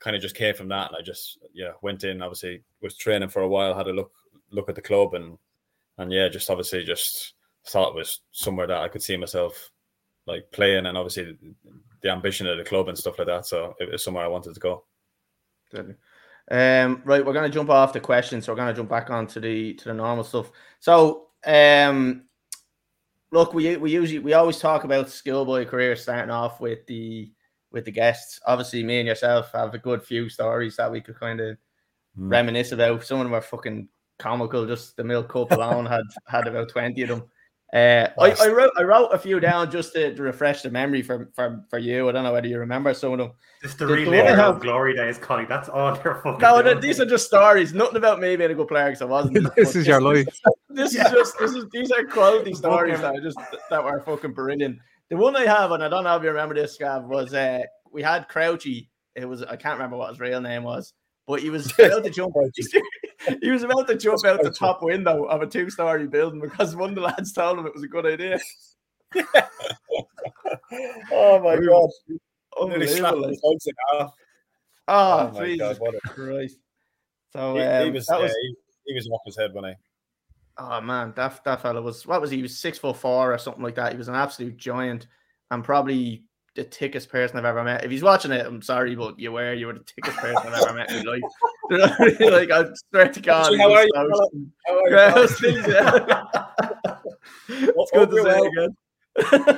kind 0.00 0.16
of 0.16 0.22
just 0.22 0.36
came 0.36 0.54
from 0.54 0.68
that, 0.68 0.88
and 0.88 0.96
I 0.98 1.02
just 1.02 1.38
yeah 1.52 1.72
went 1.82 2.04
in. 2.04 2.22
Obviously, 2.22 2.62
was 2.80 2.96
training 2.96 3.28
for 3.28 3.42
a 3.42 3.48
while, 3.48 3.74
had 3.74 3.88
a 3.88 3.92
look 3.92 4.12
look 4.50 4.68
at 4.68 4.74
the 4.74 4.82
club, 4.82 5.14
and 5.14 5.36
and 5.98 6.12
yeah, 6.12 6.28
just 6.28 6.50
obviously 6.50 6.82
just 6.84 7.34
thought 7.66 7.90
it 7.90 7.94
was 7.94 8.20
somewhere 8.32 8.66
that 8.66 8.82
I 8.82 8.88
could 8.88 9.02
see 9.02 9.16
myself 9.16 9.70
like 10.26 10.50
playing, 10.52 10.86
and 10.86 10.96
obviously 10.96 11.36
the 12.02 12.10
ambition 12.10 12.46
of 12.46 12.56
the 12.56 12.64
club 12.64 12.88
and 12.88 12.96
stuff 12.96 13.18
like 13.18 13.26
that. 13.26 13.46
So 13.46 13.74
it 13.80 13.90
was 13.90 14.02
somewhere 14.02 14.24
I 14.24 14.28
wanted 14.28 14.54
to 14.54 14.60
go. 14.60 14.84
Um, 16.50 17.02
right, 17.04 17.24
we're 17.24 17.32
gonna 17.32 17.48
jump 17.48 17.70
off 17.70 17.92
the 17.92 18.00
questions, 18.00 18.44
so 18.44 18.52
we're 18.52 18.58
gonna 18.58 18.74
jump 18.74 18.90
back 18.90 19.10
onto 19.10 19.40
the 19.40 19.74
to 19.74 19.84
the 19.86 19.94
normal 19.94 20.24
stuff. 20.24 20.50
So, 20.80 21.28
um, 21.46 22.24
look, 23.34 23.52
we 23.54 23.76
we 23.76 23.90
usually 23.90 24.20
we 24.20 24.32
always 24.32 24.58
talk 24.58 24.84
about 24.84 25.10
schoolboy 25.10 25.66
career 25.66 25.96
starting 25.96 26.30
off 26.30 26.60
with 26.60 26.86
the 26.86 27.32
with 27.72 27.84
the 27.84 27.90
guests. 27.92 28.40
Obviously, 28.46 28.82
me 28.84 29.00
and 29.00 29.08
yourself 29.08 29.50
have 29.52 29.74
a 29.74 29.78
good 29.78 30.02
few 30.02 30.28
stories 30.28 30.76
that 30.76 30.90
we 30.90 31.00
could 31.00 31.18
kind 31.20 31.40
of 31.40 31.58
Mm. 32.16 32.30
reminisce 32.30 32.70
about. 32.72 33.02
Some 33.04 33.18
of 33.20 33.24
them 33.26 33.34
are 33.34 33.42
fucking 33.42 33.88
comical. 34.20 34.66
Just 34.66 34.96
the 34.96 35.02
milk 35.02 35.28
cup 35.28 35.50
alone 35.50 35.84
had 35.86 36.04
had 36.28 36.46
about 36.46 36.68
twenty 36.68 37.02
of 37.02 37.08
them. 37.08 37.24
Uh, 37.74 38.08
I, 38.20 38.30
I 38.40 38.48
wrote 38.50 38.70
I 38.78 38.82
wrote 38.82 39.08
a 39.08 39.18
few 39.18 39.40
down 39.40 39.68
just 39.68 39.94
to, 39.94 40.14
to 40.14 40.22
refresh 40.22 40.62
the 40.62 40.70
memory 40.70 41.02
for, 41.02 41.28
for 41.34 41.64
for 41.68 41.80
you. 41.80 42.08
I 42.08 42.12
don't 42.12 42.22
know 42.22 42.32
whether 42.32 42.46
you 42.46 42.60
remember 42.60 42.94
some 42.94 43.12
of 43.14 43.18
them. 43.18 43.32
Just 43.62 43.78
the 43.78 43.86
The 43.86 43.94
relay 43.94 44.22
one 44.30 44.38
of 44.38 44.60
glory 44.60 44.94
days, 44.94 45.18
Collie. 45.18 45.44
That's 45.46 45.68
all 45.68 45.92
they're 45.96 46.14
fucking 46.14 46.38
No, 46.38 46.62
doing. 46.62 46.80
these 46.80 47.00
are 47.00 47.06
just 47.06 47.26
stories. 47.26 47.74
Nothing 47.74 47.96
about 47.96 48.20
me 48.20 48.36
being 48.36 48.52
a 48.52 48.54
good 48.54 48.68
player 48.68 48.86
because 48.86 49.02
I 49.02 49.06
wasn't. 49.06 49.34
this 49.56 49.72
But 49.72 49.76
is 49.76 49.86
your 49.88 50.00
life. 50.00 50.28
This 50.70 50.92
is 50.94 51.08
just 51.10 51.38
this 51.38 51.52
is 51.52 51.66
these 51.72 51.90
are 51.92 52.04
quality 52.04 52.52
stories 52.52 53.00
that 53.00 53.16
are 53.16 53.20
just 53.20 53.38
that 53.70 53.82
were 53.84 54.00
fucking 54.00 54.32
brilliant. 54.34 54.78
The 55.08 55.16
one 55.16 55.36
I 55.36 55.46
have, 55.46 55.70
and 55.70 55.82
I 55.84 55.88
don't 55.88 56.02
know 56.02 56.16
if 56.16 56.22
you 56.22 56.28
remember 56.30 56.54
this, 56.54 56.76
Gav, 56.76 57.04
was 57.04 57.32
uh 57.34 57.60
we 57.92 58.02
had 58.02 58.28
Crouchy. 58.28 58.88
It 59.16 59.24
was 59.28 59.42
I 59.42 59.54
can't 59.56 59.74
remember 59.78 59.96
what 59.96 60.10
his 60.10 60.18
real 60.20 60.40
name 60.40 60.64
was, 60.64 60.92
but 61.26 61.40
he 61.42 61.50
was 61.50 61.72
about 61.78 62.04
to 62.04 62.10
jump. 62.10 62.34
he 63.40 63.50
was 63.50 63.62
about 63.62 63.86
to 63.88 63.96
jump 63.96 64.24
out 64.24 64.42
the 64.42 64.50
top 64.50 64.82
window 64.82 65.24
of 65.24 65.42
a 65.42 65.46
two-story 65.46 66.06
building 66.06 66.40
because 66.40 66.76
one 66.76 66.90
of 66.90 66.94
the 66.94 67.00
lads 67.00 67.32
told 67.32 67.58
him 67.58 67.66
it 67.66 67.74
was 67.74 67.82
a 67.82 67.88
good 67.88 68.06
idea. 68.06 68.38
oh 71.12 71.40
my 71.40 71.56
god! 71.56 71.90
Unbelievable. 72.60 73.28
his 73.28 73.40
legs 73.42 73.66
in 73.66 73.74
half. 73.92 74.10
Oh, 74.86 75.30
Oh 75.32 75.32
my 75.32 75.46
Jesus 75.46 75.58
god! 75.58 75.76
What 75.78 75.94
a, 75.94 76.00
Christ! 76.08 76.58
So 77.32 77.54
he, 77.54 77.60
he 77.60 77.66
um, 77.66 77.92
was, 77.92 78.06
that 78.06 78.18
yeah, 78.18 78.22
was 78.24 78.36
he, 78.40 78.54
he 78.86 78.94
was 78.94 79.08
off 79.08 79.20
his 79.24 79.36
head 79.36 79.54
when 79.54 79.64
I. 79.64 79.74
Oh 80.56 80.80
man, 80.80 81.12
that 81.16 81.42
that 81.44 81.62
fella 81.62 81.80
was 81.80 82.06
what 82.06 82.20
was 82.20 82.30
he? 82.30 82.36
He 82.38 82.42
was 82.42 82.58
six 82.58 82.78
foot 82.78 82.96
four 82.96 83.32
or 83.32 83.38
something 83.38 83.62
like 83.62 83.74
that. 83.76 83.92
He 83.92 83.98
was 83.98 84.08
an 84.08 84.14
absolute 84.14 84.56
giant 84.56 85.06
and 85.50 85.64
probably 85.64 86.24
the 86.54 86.64
thickest 86.64 87.08
person 87.08 87.36
I've 87.36 87.44
ever 87.44 87.64
met. 87.64 87.84
If 87.84 87.90
he's 87.90 88.02
watching 88.02 88.30
it, 88.30 88.46
I'm 88.46 88.62
sorry, 88.62 88.94
but 88.94 89.18
you 89.18 89.32
were 89.32 89.54
you 89.54 89.66
were 89.66 89.72
the 89.74 89.84
thickest 89.84 90.16
person 90.18 90.46
I've 90.46 90.62
ever 90.62 90.74
met 90.74 90.90
in 90.90 91.04
my 91.04 91.12
life. 91.12 91.22
You 91.70 91.78
know 91.78 91.86
what 91.86 92.00
I 92.00 92.18
mean? 92.18 92.32
like 92.32 92.50
I 92.50 92.64
swear 92.90 93.08
to 93.08 93.20
God, 93.20 93.40
Actually, 93.40 93.58
how 93.58 93.72
are 93.72 93.82
you, 93.82 93.90
so-? 93.94 94.30
How 94.66 94.78
are 94.78 94.88
you, 94.88 94.96
Yeah, 94.96 95.12
pal? 95.12 95.16
those 95.26 95.42
yeah. 95.66 96.96
it's 97.48 97.90
good 97.90 98.10
to 98.10 98.22
say 98.22 98.40
again. 98.46 98.76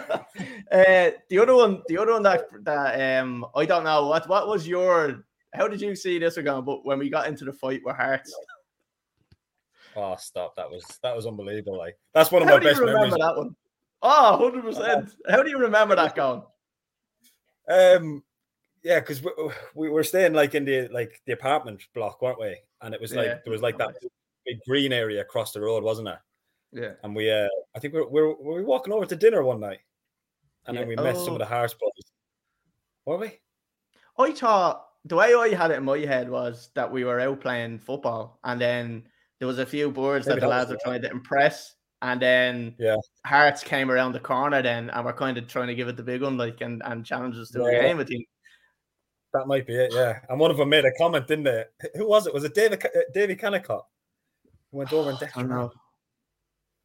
uh, 0.73 1.11
the 1.31 1.39
other 1.39 1.55
one, 1.55 1.83
the 1.89 1.99
other 1.99 2.13
one 2.13 2.23
that 2.23 2.47
that 2.63 3.21
um 3.21 3.47
I 3.55 3.67
don't 3.67 3.85
know 3.85 4.07
what 4.07 4.29
what 4.29 4.49
was 4.49 4.67
your 4.67 5.25
how 5.55 5.67
did 5.69 5.81
you 5.81 5.95
see 5.97 6.19
this 6.19 6.37
one 6.37 6.45
going? 6.45 6.65
But 6.65 6.85
when 6.85 6.99
we 6.99 7.09
got 7.09 7.27
into 7.27 7.45
the 7.45 7.53
fight 7.53 7.81
with 7.85 7.97
Hearts, 7.97 8.35
Oh, 9.99 10.15
stop! 10.19 10.55
That 10.57 10.71
was 10.71 10.85
that 11.03 11.17
was 11.17 11.27
unbelievable. 11.27 11.79
Like 11.79 11.99
that's 12.13 12.31
one 12.31 12.43
of 12.43 12.49
how 12.49 12.59
my 12.59 12.63
best 12.65 12.81
memories. 12.81 12.95
remember 12.95 13.19
that 13.19 13.37
one? 13.37 13.57
Oh, 14.03 14.39
100 14.39 14.63
percent. 14.63 15.11
How 15.29 15.43
do 15.43 15.49
you 15.49 15.59
remember 15.59 15.97
that 15.97 16.15
going? 16.15 16.43
Um, 17.69 18.23
yeah, 18.83 19.01
because 19.01 19.23
we, 19.23 19.31
we 19.75 19.89
were 19.89 20.05
staying 20.05 20.33
like 20.33 20.55
in 20.55 20.65
the 20.65 20.89
like 20.89 21.21
the 21.27 21.33
apartment 21.33 21.83
block, 21.95 22.23
weren't 22.23 22.41
we? 22.41 22.57
And 22.83 22.95
it 22.95 23.01
was 23.01 23.15
like 23.15 23.27
Yeah. 23.27 23.39
there 23.45 23.53
was 23.53 23.63
like 23.63 23.79
that 23.79 23.97
big 24.45 24.61
green 24.67 24.93
area 24.93 25.21
across 25.21 25.53
the 25.53 25.61
road, 25.61 25.83
wasn't 25.83 26.09
it? 26.09 26.19
Yeah. 26.73 26.93
And 27.03 27.15
we, 27.17 27.31
uh, 27.31 27.49
I 27.75 27.79
think 27.79 27.95
we 27.95 28.01
were, 28.01 28.09
we 28.09 28.23
were, 28.23 28.35
were 28.37 28.63
walking 28.65 28.93
over 28.93 29.07
to 29.07 29.17
dinner 29.17 29.43
one 29.43 29.61
night, 29.61 29.81
and 30.67 30.77
then 30.77 30.89
Yeah. 30.89 30.97
we 30.97 31.03
met 31.03 31.17
some 31.17 31.31
Oh. 31.31 31.33
of 31.35 31.39
the 31.39 31.47
Harris 31.47 31.75
boys. 31.75 31.91
Were 33.07 33.19
we? 33.19 33.39
I 34.19 34.33
thought 34.33 34.89
the 35.05 35.17
way 35.17 35.35
I 35.35 35.55
had 35.55 35.71
it 35.71 35.79
in 35.79 35.85
my 35.85 35.99
head 35.99 36.29
was 36.29 36.71
that 36.75 36.91
we 36.91 37.05
were 37.05 37.21
out 37.21 37.41
playing 37.41 37.79
football, 37.79 38.39
and 38.45 38.61
then 38.61 39.09
there 39.39 39.49
was 39.49 39.59
a 39.59 39.67
few 39.67 39.91
birds 39.91 40.27
Maybe 40.27 40.41
that 40.41 40.47
the 40.47 40.51
lads 40.51 40.71
were 40.71 40.79
trying 40.83 41.03
to 41.03 41.11
impress, 41.11 41.76
and 42.03 42.21
then 42.21 42.75
Yeah. 42.79 42.97
Hearts 43.25 43.63
came 43.63 43.91
around 43.91 44.13
the 44.13 44.21
corner 44.21 44.63
then, 44.63 44.91
and 44.91 45.05
we're 45.05 45.13
kind 45.13 45.39
of 45.39 45.49
trying 45.49 45.69
to 45.69 45.75
give 45.75 45.89
it 45.89 45.97
the 45.97 46.03
big 46.03 46.23
one, 46.23 46.37
like 46.37 46.61
and 46.61 46.83
and 46.85 47.05
challenge 47.05 47.37
us 47.37 47.51
to 47.51 47.65
a 47.65 47.71
game. 47.71 47.99
I 47.99 48.05
think 48.05 48.27
That 49.33 49.47
might 49.47 49.67
be 49.67 49.75
it. 49.75 49.93
Yeah. 49.93 50.19
And 50.29 50.39
one 50.39 50.51
of 50.51 50.57
them 50.57 50.69
made 50.69 50.85
a 50.85 50.93
comment, 50.99 51.27
didn't 51.27 51.45
they? 51.45 51.65
Who 51.95 52.09
was 52.09 52.27
it? 52.27 52.35
Was 52.35 52.45
it 52.45 52.55
David 52.55 52.85
David 53.13 53.39
uh, 53.39 53.41
Kennicott? 53.41 53.83
Went 54.73 54.93
over 54.93 55.11
and 55.11 55.19
I 55.23 55.29
don't 55.35 55.49
know. 55.49 55.73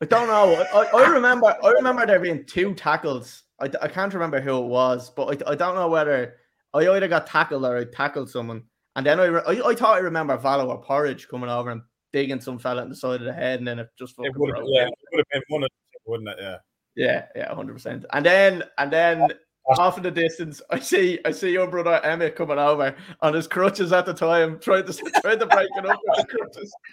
I 0.02 0.06
don't 0.06 0.28
know. 0.28 0.66
I, 0.74 0.98
I- 0.98 1.10
remember. 1.10 1.56
I 1.64 1.70
remember 1.70 2.06
there 2.06 2.20
being 2.20 2.46
two 2.46 2.74
tackles. 2.74 3.44
I, 3.60 3.70
I 3.82 3.88
can't 3.88 4.14
remember 4.14 4.42
who 4.42 4.58
it 4.58 4.68
was, 4.68 5.10
but 5.12 5.44
I, 5.48 5.52
I 5.52 5.56
don't 5.56 5.76
know 5.76 5.88
whether 5.90 6.36
I 6.74 6.88
either 6.88 7.08
got 7.08 7.28
tackled 7.28 7.66
or 7.66 7.78
I 7.78 7.84
tackled 7.86 8.30
someone. 8.30 8.64
And 8.96 9.06
then 9.06 9.20
I, 9.20 9.26
I, 9.26 9.70
I 9.70 9.76
thought 9.76 9.96
I 9.96 10.00
remember 10.00 10.38
Valo 10.38 10.68
or 10.68 10.82
Porridge 10.82 11.28
coming 11.28 11.50
over 11.50 11.70
and 11.70 11.82
digging 12.14 12.42
some 12.42 12.60
fella 12.60 12.84
in 12.84 12.90
the 12.90 12.96
side 12.96 13.22
of 13.22 13.26
the 13.26 13.34
head, 13.34 13.60
and 13.60 13.68
then 13.68 13.80
it 13.80 13.90
just 13.98 14.16
fucking 14.16 14.32
It 14.32 14.38
would 14.38 14.56
have, 14.56 14.66
yeah, 14.68 14.88
it 14.88 14.94
would 15.12 15.20
have 15.20 15.28
been 15.32 15.42
one 15.48 15.64
of 15.64 15.70
them, 15.70 16.02
wouldn't 16.06 16.30
it? 16.30 16.38
Yeah. 16.40 16.58
Yeah, 16.96 17.26
yeah, 17.36 17.54
hundred 17.56 17.74
percent. 17.74 18.06
And 18.12 18.26
then 18.26 18.64
and 18.78 18.92
then 18.92 19.30
half 19.78 19.96
of 19.96 20.04
the 20.04 20.12
distance, 20.12 20.62
I 20.70 20.80
see 20.80 21.20
I 21.24 21.32
see 21.32 21.52
your 21.52 21.68
brother 21.68 22.02
Emmett 22.04 22.36
coming 22.36 22.60
over 22.60 22.94
on 23.22 23.34
his 23.34 23.48
crutches 23.48 23.94
at 23.94 24.06
the 24.06 24.14
time, 24.14 24.60
trying 24.60 24.86
to 24.86 24.94
trying 25.22 25.40
to 25.40 25.46
break 25.46 25.70
it 25.78 25.86
up 25.86 26.00
with 26.06 26.18
the 26.18 26.38
crutches. 26.38 26.74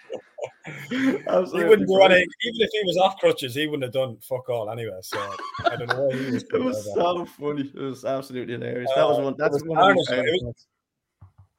He 0.91 1.65
wouldn't 1.65 1.89
do 1.89 2.01
anything. 2.01 2.29
Even 2.45 2.61
if 2.61 2.71
he 2.73 2.83
was 2.85 2.97
off 2.97 3.19
crutches, 3.19 3.55
he 3.57 3.67
wouldn't 3.67 3.83
have 3.83 3.93
done 3.93 4.19
fuck 4.21 4.49
all 4.49 4.71
anyway. 4.71 4.99
So 5.03 5.19
I 5.67 5.75
don't 5.75 5.89
know 5.89 6.05
why 6.05 6.17
he 6.17 6.31
was. 6.31 6.45
It 6.55 6.63
was 6.63 6.95
so 6.95 7.25
funny. 7.25 7.63
It 7.75 7.81
was 7.81 8.05
absolutely 8.05 8.55
hilarious. 8.55 8.89
That 8.95 9.09
was 9.09 9.19
Uh, 9.19 9.23
one. 9.23 9.35
That's 9.37 9.55
was 9.55 9.65
one 9.65 9.79
of 9.79 9.97
it 9.97 9.97
was- 9.99 10.43
ones. 10.45 10.67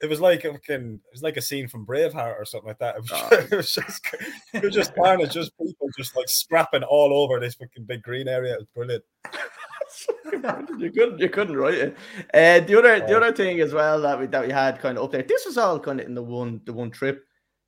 It 0.01 0.10
was 0.10 0.22
like 0.22 0.46
a 0.46 0.53
fucking, 0.53 0.94
it 1.03 1.12
was 1.12 1.24
like 1.24 1.38
a 1.38 1.41
scene 1.41 1.68
from 1.68 1.86
Braveheart 1.86 2.39
or 2.39 2.46
something 2.46 2.70
like 2.70 2.79
that. 2.79 2.96
It 2.96 3.01
was, 3.01 3.12
Oh. 3.13 3.27
it 3.51 3.56
was 3.56 3.74
just, 3.74 4.06
it 4.53 4.63
was 4.63 4.74
just 4.74 4.96
carnage, 4.96 5.34
just 5.34 5.51
people 5.58 5.89
just 5.98 6.15
like 6.15 6.29
scrapping 6.29 6.84
all 6.84 7.13
over 7.13 7.39
this 7.39 7.56
fucking 7.56 7.86
big 7.86 8.01
green 8.01 8.27
area. 8.27 8.53
It 8.53 8.60
was 8.60 8.68
brilliant. 8.74 9.03
you 10.79 10.91
couldn't 10.91 11.20
you 11.20 11.29
couldn't 11.29 11.58
write 11.58 11.74
it. 11.74 11.98
Uh, 12.34 12.60
the 12.65 12.77
other 12.77 13.00
the 13.00 13.18
other 13.18 13.34
thing 13.34 13.60
as 13.60 13.74
well 13.74 14.00
that 14.01 14.20
we 14.20 14.27
that 14.27 14.46
we 14.46 14.51
had 14.51 14.79
kind 14.79 14.98
of 14.98 15.03
up 15.03 15.12
there. 15.12 15.24
This 15.24 15.46
was 15.46 15.58
all 15.58 15.79
kind 15.79 16.00
of 16.00 16.06
in 16.06 16.13
the 16.13 16.24
one 16.24 16.62
the 16.65 16.74
one 16.74 16.91
trip. 16.91 17.25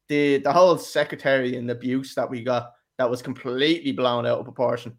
The 0.08 0.38
the 0.38 0.54
whole 0.54 0.78
secretary 0.78 1.56
and 1.56 1.70
abuse 1.72 2.16
that 2.16 2.30
we 2.30 2.44
got 2.44 2.72
that 2.98 3.10
was 3.10 3.22
completely 3.22 3.92
blown 3.92 4.26
out 4.26 4.40
of 4.40 4.46
proportion. 4.46 4.96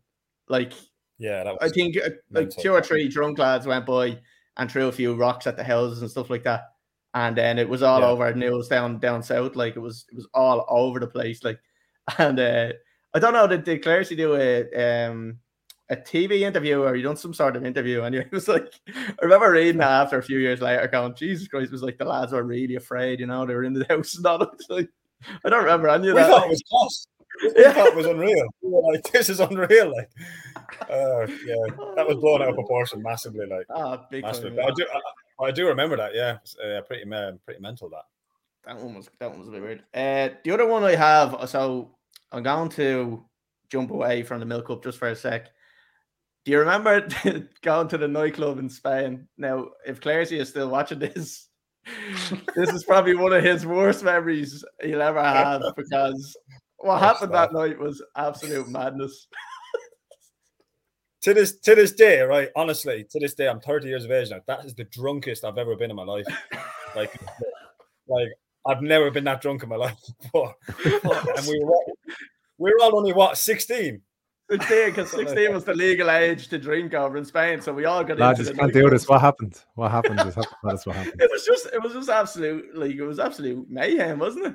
Like 0.49 0.73
Yeah, 1.19 1.45
that 1.45 1.59
I 1.61 1.69
think 1.69 1.97
uh, 1.97 2.11
like 2.31 2.51
two 2.51 2.73
or 2.73 2.83
three 2.83 3.09
drunk 3.09 3.39
lads 3.39 3.67
went 3.67 3.87
by 3.87 4.19
and 4.57 4.71
threw 4.71 4.89
a 4.89 4.93
few 4.93 5.15
rocks 5.15 5.47
at 5.47 5.57
the 5.57 5.65
houses 5.65 6.03
and 6.03 6.11
stuff 6.11 6.29
like 6.31 6.45
that. 6.45 6.72
And 7.15 7.37
then 7.37 7.59
it 7.59 7.69
was 7.69 7.83
all 7.83 8.01
Yeah. 8.01 8.09
over 8.09 8.35
news 8.35 8.69
down 8.69 8.99
down 8.99 9.23
south. 9.23 9.55
Like 9.57 9.77
it 9.77 9.81
was 9.81 10.07
it 10.11 10.15
was 10.17 10.29
all 10.35 10.65
over 10.69 10.99
the 11.01 11.07
place. 11.07 11.45
Like 11.45 11.61
and 12.19 12.39
uh 12.41 12.73
I 13.15 13.19
don't 13.19 13.35
know, 13.35 13.47
did, 13.47 13.65
did 13.65 13.83
Clarity 13.83 14.17
do 14.17 14.35
a 14.37 14.63
um 14.75 15.39
a 15.91 15.97
TV 15.97 16.41
interview 16.41 16.81
or 16.81 16.97
you 16.97 17.03
done 17.03 17.17
some 17.17 17.35
sort 17.35 17.55
of 17.57 17.67
interview? 17.67 18.03
And 18.03 18.15
it 18.15 18.33
was 18.33 18.49
like 18.49 18.73
I 18.89 19.15
remember 19.23 19.51
reading 19.51 19.79
that 19.79 19.91
after 19.91 20.19
a 20.19 20.23
few 20.23 20.39
years 20.39 20.63
later, 20.63 20.89
going, 20.89 21.15
Jesus 21.15 21.49
Christ, 21.49 21.67
it 21.67 21.73
was 21.73 21.83
like 21.83 21.99
the 21.99 22.05
lads 22.07 22.33
were 22.33 22.43
really 22.45 22.77
afraid, 22.77 23.21
you 23.21 23.27
know, 23.27 23.45
they 23.45 23.55
were 23.55 23.65
in 23.65 23.75
the 23.75 23.85
house 23.91 24.17
and 24.17 24.25
all. 24.27 24.51
Like 24.71 24.89
I 25.45 25.51
don't 25.51 25.63
remember 25.65 25.89
any 25.89 26.09
of 26.09 26.15
We 26.15 26.21
that. 26.21 26.31
thought 26.31 26.47
it 26.47 26.51
was 26.51 26.63
class. 26.71 27.07
We 27.55 27.63
Yeah. 27.63 27.73
thought 27.73 27.89
it 27.89 27.97
was 27.97 28.07
unreal. 28.07 28.47
We 28.63 28.71
were 28.71 28.93
like, 28.93 29.11
this 29.13 29.29
is 29.29 29.41
unreal. 29.41 29.93
Like, 29.95 30.11
uh, 30.91 31.27
yeah, 31.27 31.75
that 31.97 32.07
was 32.07 32.17
blown 32.17 32.43
out 32.43 32.49
of 32.51 32.55
proportion 32.55 33.03
massively. 33.03 33.47
Like, 33.47 33.67
big 34.11 34.23
massively. 34.25 34.57
time. 34.57 34.67
I 34.67 34.71
do, 34.77 34.87
I, 34.93 35.01
I 35.43 35.51
do 35.51 35.67
remember 35.67 35.97
that. 35.97 36.15
Yeah, 36.15 36.39
uh, 36.65 36.81
pretty, 36.83 37.11
uh, 37.11 37.33
pretty 37.45 37.61
mental 37.61 37.89
that. 37.91 38.05
That 38.65 38.79
one 38.79 38.95
was 38.95 39.09
that 39.19 39.31
one 39.31 39.41
was 39.41 39.49
a 39.49 39.53
bit 39.53 39.63
weird. 39.63 39.83
Uh, 39.93 40.35
the 40.45 40.53
other 40.53 40.67
one 40.67 40.85
I 40.85 40.95
have, 40.95 41.49
so 41.49 41.97
I'm 42.31 42.43
going 42.43 42.69
to 42.71 43.25
jump 43.69 43.91
away 43.91 44.23
from 44.23 44.41
the 44.41 44.47
milk 44.47 44.69
cup 44.69 44.85
just 44.85 44.99
for 44.99 45.09
a 45.09 45.17
sec. 45.17 45.51
Do 46.45 46.53
you 46.53 46.59
remember 46.59 47.07
going 47.63 47.89
to 47.89 47.99
the 47.99 48.09
nightclub 48.09 48.59
in 48.59 48.69
Spain? 48.69 49.29
Now, 49.37 49.69
if 49.87 50.01
Clarity 50.01 50.39
is 50.39 50.49
still 50.49 50.69
watching 50.69 50.99
this, 50.99 51.49
this 52.55 52.71
is 52.71 52.85
probably 52.85 53.15
one 53.15 53.33
of 53.33 53.43
his 53.43 53.67
worst 53.67 54.05
memories 54.05 54.65
he'll 54.83 55.03
ever 55.03 55.23
have 55.23 55.63
because 55.77 56.37
what 56.79 57.01
happened 57.01 57.33
that 57.35 57.53
night 57.53 57.79
was 57.79 58.03
absolute 58.17 58.69
madness. 58.69 59.29
To 61.23 61.35
this, 61.35 61.59
to 61.61 61.75
this 61.75 61.93
day, 61.93 62.21
right? 62.21 62.51
Honestly, 62.57 63.07
to 63.11 63.21
this 63.21 63.35
day, 63.35 63.49
I'm 63.49 63.61
30 63.61 63.89
years 63.89 64.05
of 64.05 64.11
age 64.11 64.31
now. 64.31 64.41
That 64.47 64.65
is 64.65 64.75
the 64.75 64.85
drunkest 64.85 65.45
I've 65.45 65.59
ever 65.59 65.77
been 65.77 65.91
in 65.91 65.97
my 65.97 66.05
life. 66.05 66.27
Like, 66.97 67.13
like 68.09 68.29
I've 68.67 68.83
never 68.83 69.11
been 69.11 69.25
that 69.25 69.41
drunk 69.41 69.63
in 69.63 69.69
my 69.69 69.77
life 69.77 69.97
before. 70.23 70.55
and 70.85 71.47
we 71.47 71.61
were, 71.63 71.75
we 72.59 72.71
were 72.73 72.83
all 72.83 72.97
only 72.97 73.13
what 73.13 73.39
16. 73.39 74.01
16, 74.51 74.87
because 74.87 75.11
16 75.17 75.53
was 75.53 75.65
the 75.65 75.75
legal 75.75 76.11
age 76.11 76.49
to 76.49 76.59
drink 76.59 76.95
over 76.95 77.17
in 77.17 77.25
Spain, 77.25 77.61
so 77.61 77.73
we 77.73 77.85
all 77.85 78.05
got 78.05 78.19
Lads, 78.19 78.41
into 78.41 78.51
just 78.51 78.61
can't 78.61 78.73
do 78.73 78.91
this. 78.91 79.09
What 79.09 79.21
happened? 79.21 79.63
What 79.75 79.91
happened? 79.91 80.19
Just 80.19 80.37
have 80.37 80.49
to 80.49 80.57
tell 80.61 80.75
us 80.75 80.87
what 80.87 80.97
happened. 80.97 81.21
It 81.21 81.31
was 81.31 81.45
just, 81.45 81.67
it 81.67 81.83
was 81.83 81.93
just 81.93 82.09
absolute, 82.09 82.77
like 82.77 82.93
it 82.93 83.03
was 83.03 83.19
absolute 83.19 83.71
mayhem, 83.71 84.19
wasn't 84.19 84.47
it? 84.47 84.55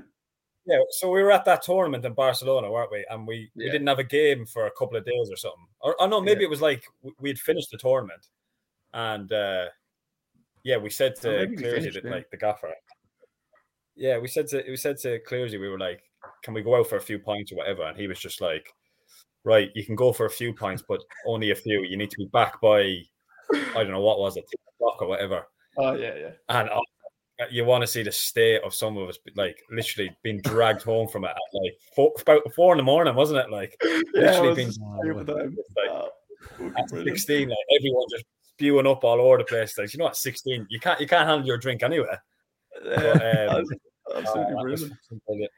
Yeah, 0.68 0.80
so 0.90 1.10
we 1.10 1.24
were 1.24 1.32
at 1.32 1.46
that 1.46 1.62
tournament 1.62 2.04
in 2.04 2.14
Barcelona, 2.14 2.70
weren't 2.70 2.92
we? 2.92 3.06
And 3.10 3.26
we, 3.26 3.50
we 3.56 3.70
didn't 3.72 3.88
have 3.88 4.00
a 4.00 4.04
game 4.04 4.46
for 4.46 4.68
a 4.68 4.72
couple 4.72 4.98
of 4.98 5.06
days 5.06 5.30
or 5.32 5.38
something. 5.38 5.66
Or, 5.80 5.96
or 6.02 6.10
no, 6.10 6.20
maybe 6.20 6.44
it 6.44 6.50
was 6.50 6.62
like 6.62 6.84
we- 7.02 7.14
we'd 7.20 7.40
finished 7.40 7.72
the 7.72 7.78
tournament, 7.78 8.28
and 8.94 9.32
uh 9.32 9.68
yeah, 10.64 10.76
we 10.78 10.90
said 10.90 11.14
Oh, 11.20 11.22
to 11.22 11.46
we 11.50 11.56
Clearsy 11.56 11.94
that 11.94 12.04
yeah. 12.04 12.12
like 12.12 12.30
the 12.30 12.38
gaffer. 12.38 12.74
Yeah, 13.96 14.18
we 14.20 14.28
said 14.28 14.48
to 14.48 14.64
we 14.68 14.76
said 14.76 14.98
to 15.00 15.20
Clearsy, 15.22 15.58
we 15.60 15.70
were 15.70 15.80
like, 15.80 16.04
"Can 16.44 16.54
we 16.54 16.62
go 16.62 16.76
out 16.76 16.88
for 16.88 16.98
a 16.98 17.02
few 17.02 17.18
pints 17.20 17.52
or 17.54 17.56
whatever?" 17.56 17.84
And 17.84 17.98
he 17.98 18.08
was 18.08 18.20
just 18.20 18.42
like, 18.42 18.68
"Right, 19.46 19.70
you 19.74 19.86
can 19.86 19.96
go 19.96 20.12
for 20.12 20.26
a 20.26 20.30
few 20.30 20.54
pints, 20.54 20.84
but 20.88 21.02
only 21.26 21.52
a 21.52 21.56
few. 21.56 21.84
You 21.84 21.96
need 21.98 22.12
to 22.12 22.18
be 22.18 22.26
back 22.34 22.60
by 22.60 22.82
I 23.54 23.84
don't 23.84 23.92
know 23.92 24.02
what 24.02 24.20
was 24.20 24.36
it, 24.36 24.44
10 24.50 24.58
o'clock 24.76 25.02
or 25.02 25.08
whatever." 25.08 25.48
Oh 25.78 25.94
yeah, 25.94 26.16
yeah. 26.16 26.32
And 26.50 26.70
you 27.52 27.66
want 27.66 27.82
to 27.84 27.88
see 27.88 28.04
the 28.04 28.12
state 28.12 28.62
of 28.64 28.74
some 28.74 28.98
of 28.98 29.10
us, 29.10 29.20
like 29.36 29.62
literally 29.72 30.16
being 30.24 30.42
dragged 30.42 30.82
home 30.84 31.08
from 31.08 31.24
it 31.24 31.30
at 31.30 31.62
like 31.62 31.74
four, 31.96 32.12
about 32.22 32.42
four 32.56 32.74
in 32.74 32.78
the 32.78 32.84
morning, 32.84 33.14
wasn't 33.16 33.40
it? 33.40 33.50
Like 33.52 33.76
Yeah, 33.84 34.02
Literally 34.14 34.52
it 34.52 34.56
been- 34.56 34.68
was 34.68 34.80
stupid 35.04 35.28
time. 35.28 35.56
it's 35.58 35.70
like 35.76 35.90
Oh, 36.60 36.72
at 36.78 36.88
brilliant. 36.90 37.18
16, 37.18 37.50
like 37.50 37.58
everyone 37.78 38.06
just 38.12 38.26
spewing 38.54 38.88
up 38.88 39.04
all 39.04 39.20
over 39.22 39.38
the 39.40 39.44
place. 39.44 39.78
Like 39.78 39.94
you 39.94 40.00
know, 40.00 40.08
at 40.08 40.16
16, 40.16 40.68
you 40.70 40.80
can't 40.80 41.00
you 41.00 41.08
can't 41.08 41.28
handle 41.28 41.46
your 41.48 41.58
drink 41.58 41.84
anyway. 41.84 42.16
Yeah, 42.84 42.96
But, 43.48 43.56
um, 43.60 43.66
oh, 44.08 44.18
absolutely 44.18 44.54
was 44.56 44.82
brilliant. 45.28 45.52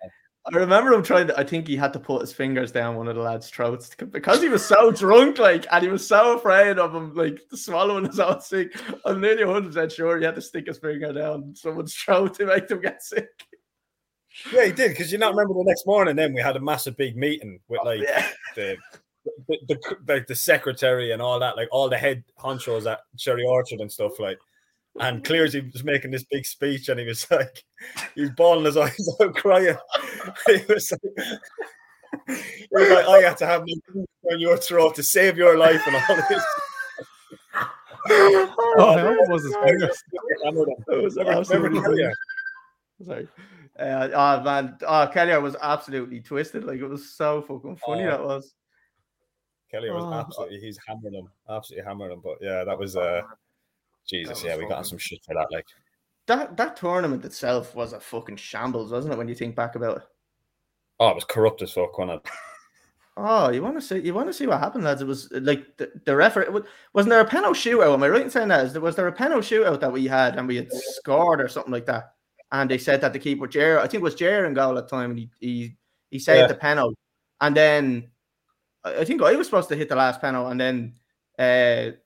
Fucking 0.50 0.68
brilliant, 0.68 0.70
man. 0.70 0.78
I 0.78 0.80
remember 0.80 0.94
him 0.94 1.04
trying 1.04 1.28
to. 1.28 1.40
I 1.40 1.44
think 1.44 1.68
he 1.68 1.76
had 1.76 1.94
to 1.94 2.00
put 2.00 2.22
his 2.22 2.34
fingers 2.34 2.72
down 2.72 2.96
one 2.96 3.08
of 3.08 3.16
the 3.16 3.22
lads' 3.22 3.50
throats 3.50 3.96
because 3.96 4.42
he 4.42 4.50
was 4.50 4.66
so 4.66 4.92
drunk, 5.04 5.38
like, 5.38 5.66
and 5.72 5.84
he 5.84 5.90
was 5.90 6.08
so 6.08 6.38
afraid 6.38 6.80
of 6.80 6.94
him, 6.94 7.14
like, 7.16 7.42
swallowing 7.54 8.06
his 8.06 8.20
own 8.20 8.42
sick. 8.42 8.80
I'm 9.06 9.22
nearly 9.22 9.46
100 9.46 9.68
percent 9.68 9.92
sure 9.92 10.18
he 10.18 10.26
had 10.26 10.36
to 10.36 10.42
stick 10.42 10.68
his 10.68 10.78
finger 10.78 11.14
down 11.14 11.56
someone's 11.56 11.94
throat 11.94 12.36
to 12.36 12.46
make 12.46 12.68
them 12.68 12.82
get 12.82 13.04
sick. 13.04 13.30
Yeah, 14.54 14.66
he 14.66 14.72
did 14.72 14.90
because 14.90 15.12
you 15.12 15.18
not 15.18 15.34
remember 15.34 15.54
the 15.54 15.66
next 15.66 15.86
morning. 15.86 16.16
Then 16.16 16.34
we 16.34 16.42
had 16.42 16.56
a 16.56 16.62
massive 16.62 16.96
big 16.98 17.18
meeting 17.18 17.60
with 17.68 17.82
oh, 17.84 17.86
like 17.86 18.02
yeah, 18.02 18.28
the, 18.56 18.78
the, 19.48 19.58
the 19.68 19.98
like 20.08 20.28
the 20.28 20.36
secretary 20.36 21.12
and 21.12 21.22
all 21.22 21.40
that, 21.40 21.58
like 21.58 21.68
all 21.72 21.90
the 21.90 21.98
head 21.98 22.24
honchos 22.40 22.90
at 22.90 23.00
Cherry 23.18 23.44
Orchard 23.46 23.82
and 23.82 23.92
stuff. 23.92 24.20
Like, 24.20 24.40
and 25.00 25.24
Clearsy 25.24 25.72
was 25.72 25.84
making 25.84 26.12
this 26.12 26.26
big 26.26 26.46
speech, 26.46 26.90
and 26.90 27.00
he 27.00 27.06
was 27.06 27.30
like, 27.32 27.64
he 28.16 28.22
was 28.22 28.32
bawling 28.32 28.66
his 28.66 28.78
eyes 28.78 28.98
out, 29.22 29.36
crying. 29.36 29.76
he 30.48 30.58
was 30.68 30.92
like, 30.92 31.28
he 32.28 32.68
was 32.72 32.90
like, 32.90 33.06
I 33.06 33.20
had 33.28 33.38
to 33.38 33.46
have 33.46 33.64
me 33.64 33.80
on 34.32 34.40
your 34.40 34.58
throat 34.58 34.96
to 34.96 35.04
save 35.04 35.38
your 35.38 35.58
life 35.58 35.82
and 35.88 35.96
all 35.96 36.16
this. 36.30 36.44
Oh, 38.12 38.96
I 38.98 39.12
it 39.14 39.30
was 39.30 39.44
his. 39.44 40.04
Hammered 40.44 40.68
him. 40.70 40.84
It 40.88 41.04
was 41.04 41.18
absolutely 41.18 41.80
brilliant. 41.80 42.16
Sorry. 43.06 43.28
Uh, 43.78 44.10
oh 44.14 44.44
man, 44.44 44.78
oh 44.86 45.08
Kelly 45.14 45.38
was 45.38 45.56
absolutely 45.62 46.20
twisted. 46.20 46.64
Like 46.66 46.80
it 46.80 46.88
was 46.88 47.12
so 47.16 47.42
fucking 47.42 47.78
funny. 47.78 48.04
Oh. 48.04 48.10
that 48.12 48.24
was. 48.24 48.54
Kelly 49.72 49.90
was 49.92 50.04
Oh. 50.04 50.14
absolutely 50.14 50.60
he's 50.60 50.80
hammering 50.86 51.14
him, 51.14 51.30
absolutely 51.50 51.86
hammering 51.88 52.12
him. 52.12 52.22
But 52.24 52.38
yeah, 52.42 52.64
that 52.64 52.78
was 52.78 52.96
uh 52.96 53.22
Jesus, 54.10 54.44
yeah, 54.44 54.58
we 54.58 54.66
got 54.68 54.86
some 54.88 54.98
shit 54.98 55.24
for 55.24 55.34
that. 55.36 55.48
Like, 55.52 55.66
That 56.28 56.58
that 56.58 56.76
tournament 56.78 57.26
itself 57.26 57.76
was 57.76 57.94
a 57.94 58.00
fucking 58.00 58.38
shambles, 58.38 58.92
wasn't 58.92 59.14
it? 59.14 59.18
When 59.18 59.28
you 59.28 59.36
think 59.36 59.56
back 59.56 59.76
about 59.76 59.98
it. 59.98 60.04
oh, 61.00 61.10
it 61.10 61.16
was 61.16 61.26
corrupt 61.26 61.62
as 61.62 61.72
fuck, 61.74 61.98
wasn't 61.98 62.22
it? 62.26 62.32
Oh, 63.22 63.50
you 63.50 63.62
want 63.62 63.76
to 63.76 63.82
see? 63.82 64.00
You 64.00 64.14
want 64.14 64.28
to 64.28 64.34
see 64.34 64.48
what 64.48 64.62
happened, 64.62 64.86
lads? 64.86 65.02
It 65.02 65.06
was 65.08 65.30
like 65.34 65.76
the, 65.76 65.92
the 66.06 66.16
referee. 66.16 66.46
Wasn't 66.94 67.10
there 67.10 67.20
a 67.20 67.26
penalty 67.26 67.60
shootout? 67.72 67.94
Am 67.94 68.02
I 68.02 68.08
right 68.08 68.22
in 68.22 68.30
saying 68.30 68.48
that? 68.48 68.66
Is 68.68 68.72
there, 68.72 68.82
was 68.82 68.96
there 68.96 69.08
a 69.08 69.12
penalty 69.12 69.58
shootout 69.58 69.82
that 69.82 69.92
we 69.92 70.08
had 70.08 70.38
and 70.38 70.48
we 70.48 70.56
had 70.56 70.72
scored 70.72 71.42
or 71.42 71.50
something 71.50 71.74
like 71.74 71.86
that? 71.88 72.14
And 72.54 72.70
they 72.72 72.78
said 72.78 73.02
that 73.02 73.12
the 73.12 73.20
keeper, 73.20 73.46
Jer, 73.46 73.78
I 73.80 73.88
think 73.88 73.96
it 73.96 74.04
was 74.04 74.16
Jer 74.16 74.46
in 74.46 74.54
goal 74.54 74.78
at 74.78 74.88
the 74.88 74.96
time, 74.96 75.10
and 75.12 75.20
he 75.20 75.30
he 75.42 75.78
He 76.12 76.20
saved 76.20 76.44
Yeah. 76.44 76.48
the 76.48 76.56
penalty, 76.56 76.96
and 77.42 77.58
then 77.58 78.10
I 78.86 79.00
I 79.02 79.04
think 79.04 79.22
I 79.22 79.36
was 79.36 79.48
supposed 79.48 79.68
to 79.70 79.76
hit 79.76 79.90
the 79.90 79.98
last 79.98 80.22
penalty, 80.22 80.52
and 80.52 80.60
then 80.62 80.94
uh, 81.38 81.98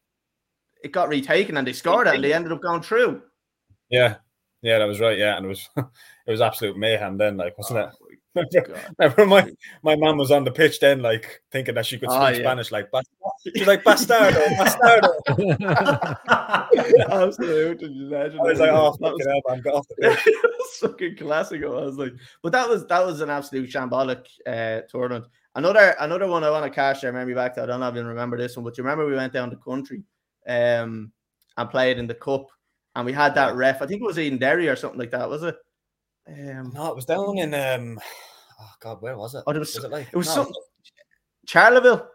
it 0.84 0.92
got 0.92 1.10
retaken, 1.10 1.58
and 1.58 1.66
they 1.68 1.74
scored 1.74 2.08
it, 2.08 2.16
and 2.16 2.24
they 2.24 2.34
ended 2.34 2.52
up 2.52 2.62
going 2.62 2.82
through. 2.82 3.22
Yeah, 3.90 4.16
yeah, 4.62 4.80
that 4.80 4.86
was 4.88 5.00
right. 5.00 5.18
Yeah, 5.18 5.38
and 5.38 5.46
it 5.46 5.50
was 5.50 5.70
it 5.78 6.32
was 6.32 6.42
absolute 6.42 6.78
mayhem 6.78 7.18
then, 7.18 7.38
like 7.38 7.58
wasn't 7.58 7.80
it? 7.80 7.90
Oh, 7.92 7.98
Remember, 8.36 8.68
God. 8.68 8.96
remember 8.98 9.25
my 9.28 9.52
my 9.84 9.96
mum 9.96 10.18
was 10.18 10.32
on 10.32 10.44
the 10.44 10.52
pitch 10.52 10.80
then, 10.80 11.04
like 11.04 11.44
thinking 11.52 11.75
that 11.75 11.86
she 11.86 12.00
could 12.00 12.10
speak 12.10 12.20
Oh, 12.20 12.28
yeah. 12.30 12.40
Spanish, 12.40 12.72
like 12.72 12.90
"Bas- 12.90 13.06
she's 13.56 13.68
like 13.68 13.84
bastardo, 13.84 14.44
bastardo. 14.58 16.18
Absolutely 17.12 17.90
legend. 17.90 18.40
I 18.42 18.44
was 18.44 18.60
like, 18.60 18.72
oh, 18.72 18.98
That 19.00 19.13
was- 19.13 19.22
fucking 19.22 19.28
hell, 19.28 19.42
man, 19.50 19.62
get 19.62 19.74
off 19.75 19.88
the 19.88 19.96
pitch. 20.24 20.36
fucking 20.80 21.18
classic. 21.18 21.62
It 21.62 21.70
was 21.70 21.98
like, 21.98 22.13
but 22.42 22.52
that 22.54 22.68
was 22.68 22.86
that 22.88 23.06
was 23.06 23.22
an 23.22 23.30
absolute 23.30 23.70
shambolic 23.70 24.25
uh, 24.48 24.82
tournament. 24.90 25.25
Another 25.56 25.96
another 26.00 26.28
one 26.28 26.44
I 26.44 26.50
want 26.50 26.66
to 26.66 26.72
cash. 26.72 27.04
I 27.04 27.08
remember 27.08 27.36
back 27.36 27.54
to. 27.56 27.63
I 27.63 27.66
don't 27.68 27.84
even 27.84 28.08
remember 28.08 28.38
this 28.38 28.58
one, 28.58 28.63
but 28.63 28.75
you 28.78 28.84
remember 28.84 29.06
we 29.06 29.16
went 29.16 29.34
down 29.34 29.52
the 29.52 29.58
country, 29.58 30.02
um, 30.47 31.12
and 31.57 31.69
played 31.69 31.97
in 32.00 32.07
the 32.07 32.15
cup, 32.15 32.47
and 32.95 33.05
we 33.05 33.13
had 33.13 33.35
that 33.35 33.55
ref. 33.55 33.81
I 33.81 33.85
think 33.88 34.01
it 34.01 34.05
was 34.05 34.17
in 34.17 34.38
Derry 34.38 34.67
or 34.69 34.75
something 34.75 35.00
like 35.00 35.12
that. 35.12 35.29
Was 35.29 35.43
it? 35.43 35.55
Um, 36.27 36.71
No, 36.73 36.89
it 36.89 36.95
was 36.95 37.05
down 37.05 37.38
in 37.38 37.53
um, 37.53 38.00
oh 38.62 38.71
god, 38.79 39.01
where 39.01 39.17
was 39.17 39.35
it? 39.35 39.43
Oh, 39.45 39.51
there 39.51 39.59
was- 39.59 39.75
it 39.75 39.91
like 39.91 40.07
it 40.12 40.15
was 40.17 40.27
no, 40.27 40.43
some- 40.45 40.53
Charleville 41.47 42.07